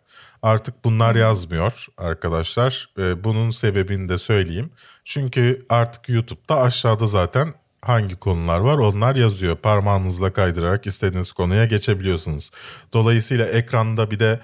Artık 0.43 0.85
bunlar 0.85 1.15
yazmıyor 1.15 1.87
arkadaşlar. 1.99 2.89
E, 2.99 3.25
bunun 3.25 3.51
sebebini 3.51 4.09
de 4.09 4.19
söyleyeyim. 4.19 4.71
Çünkü 5.05 5.67
artık 5.69 6.09
YouTube'da 6.09 6.61
aşağıda 6.61 7.07
zaten 7.07 7.55
hangi 7.83 8.17
konular 8.17 8.59
var 8.59 8.79
onlar 8.79 9.17
yazıyor. 9.17 9.57
Parmağınızla 9.57 10.33
kaydırarak 10.33 10.87
istediğiniz 10.87 11.33
konuya 11.33 11.65
geçebiliyorsunuz. 11.65 12.51
Dolayısıyla 12.93 13.47
ekranda 13.47 14.11
bir 14.11 14.21
de 14.21 14.41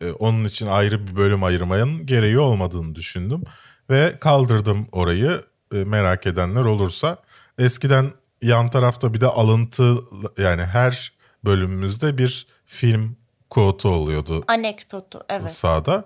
e, 0.00 0.10
onun 0.10 0.44
için 0.44 0.66
ayrı 0.66 1.06
bir 1.06 1.16
bölüm 1.16 1.44
ayırmanın 1.44 2.06
gereği 2.06 2.38
olmadığını 2.38 2.94
düşündüm. 2.94 3.42
Ve 3.90 4.18
kaldırdım 4.20 4.88
orayı 4.92 5.42
e, 5.74 5.76
merak 5.76 6.26
edenler 6.26 6.64
olursa. 6.64 7.16
Eskiden 7.58 8.12
yan 8.42 8.70
tarafta 8.70 9.14
bir 9.14 9.20
de 9.20 9.26
alıntı 9.26 9.96
yani 10.38 10.62
her 10.62 11.12
bölümümüzde 11.44 12.18
bir 12.18 12.46
film 12.66 13.16
quote'u 13.50 13.90
oluyordu 13.90 14.44
Anekdotu 14.48 15.20
evet. 15.28 15.52
sağda. 15.52 16.04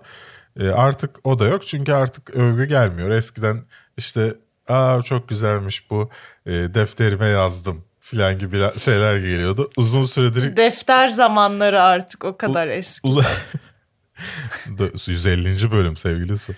E, 0.59 0.67
artık 0.67 1.27
o 1.27 1.39
da 1.39 1.45
yok 1.45 1.67
çünkü 1.67 1.93
artık 1.93 2.29
övgü 2.29 2.65
gelmiyor. 2.65 3.09
Eskiden 3.09 3.63
işte 3.97 4.35
aa 4.67 5.01
çok 5.01 5.29
güzelmiş 5.29 5.89
bu 5.89 6.09
e, 6.45 6.51
defterime 6.51 7.27
yazdım 7.27 7.85
filan 7.99 8.39
gibi 8.39 8.79
şeyler 8.79 9.17
geliyordu. 9.17 9.69
Uzun 9.77 10.05
süredir 10.05 10.57
Defter 10.57 11.07
zamanları 11.07 11.81
artık 11.81 12.25
o 12.25 12.37
kadar 12.37 12.67
eski. 12.67 13.07
Ula- 13.07 13.25
150. 15.07 15.71
bölüm 15.71 15.97
sevgilisi. 15.97 16.57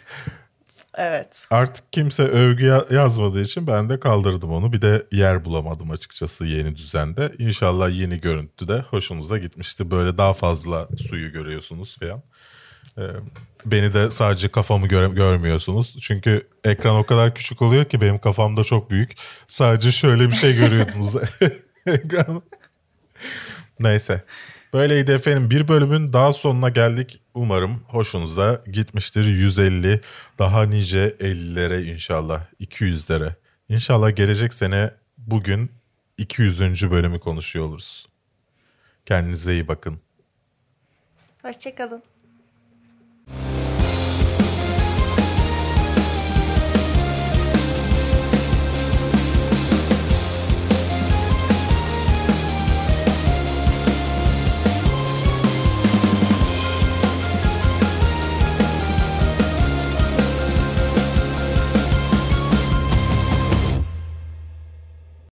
Evet. 0.97 1.47
Artık 1.51 1.93
kimse 1.93 2.23
övgü 2.23 2.65
ya- 2.65 2.85
yazmadığı 2.91 3.41
için 3.41 3.67
ben 3.67 3.89
de 3.89 3.99
kaldırdım 3.99 4.51
onu. 4.51 4.73
Bir 4.73 4.81
de 4.81 5.03
yer 5.11 5.45
bulamadım 5.45 5.91
açıkçası 5.91 6.45
yeni 6.45 6.75
düzende. 6.75 7.31
İnşallah 7.37 7.89
yeni 7.99 8.19
görüntü 8.21 8.67
de 8.67 8.79
hoşunuza 8.79 9.37
gitmişti. 9.37 9.91
Böyle 9.91 10.17
daha 10.17 10.33
fazla 10.33 10.87
suyu 11.09 11.31
görüyorsunuz 11.31 11.97
falan. 11.99 12.23
Ee, 12.97 13.01
beni 13.65 13.93
de 13.93 14.11
sadece 14.11 14.49
kafamı 14.49 14.87
göre- 14.87 15.13
görmüyorsunuz. 15.13 15.97
Çünkü 16.01 16.47
ekran 16.63 16.95
o 16.95 17.03
kadar 17.05 17.35
küçük 17.35 17.61
oluyor 17.61 17.85
ki 17.85 18.01
benim 18.01 18.19
kafamda 18.19 18.63
çok 18.63 18.89
büyük. 18.89 19.15
Sadece 19.47 19.91
şöyle 19.91 20.27
bir 20.29 20.35
şey 20.35 20.55
görüyordunuz. 20.55 21.15
ekran. 21.85 22.41
Neyse. 23.79 24.23
Böyleydi 24.73 25.11
efendim. 25.11 25.49
Bir 25.49 25.67
bölümün 25.67 26.13
daha 26.13 26.33
sonuna 26.33 26.69
geldik. 26.69 27.21
Umarım 27.33 27.83
hoşunuza 27.87 28.61
gitmiştir. 28.71 29.25
150 29.25 30.01
daha 30.39 30.63
nice 30.63 31.09
50'lere 31.19 31.83
inşallah 31.83 32.41
200'lere. 32.61 33.33
İnşallah 33.69 34.15
gelecek 34.15 34.53
sene 34.53 34.91
bugün 35.17 35.71
200. 36.17 36.91
bölümü 36.91 37.19
konuşuyor 37.19 37.65
oluruz. 37.65 38.05
Kendinize 39.05 39.53
iyi 39.53 39.67
bakın. 39.67 39.99
Hoşçakalın. 41.41 42.03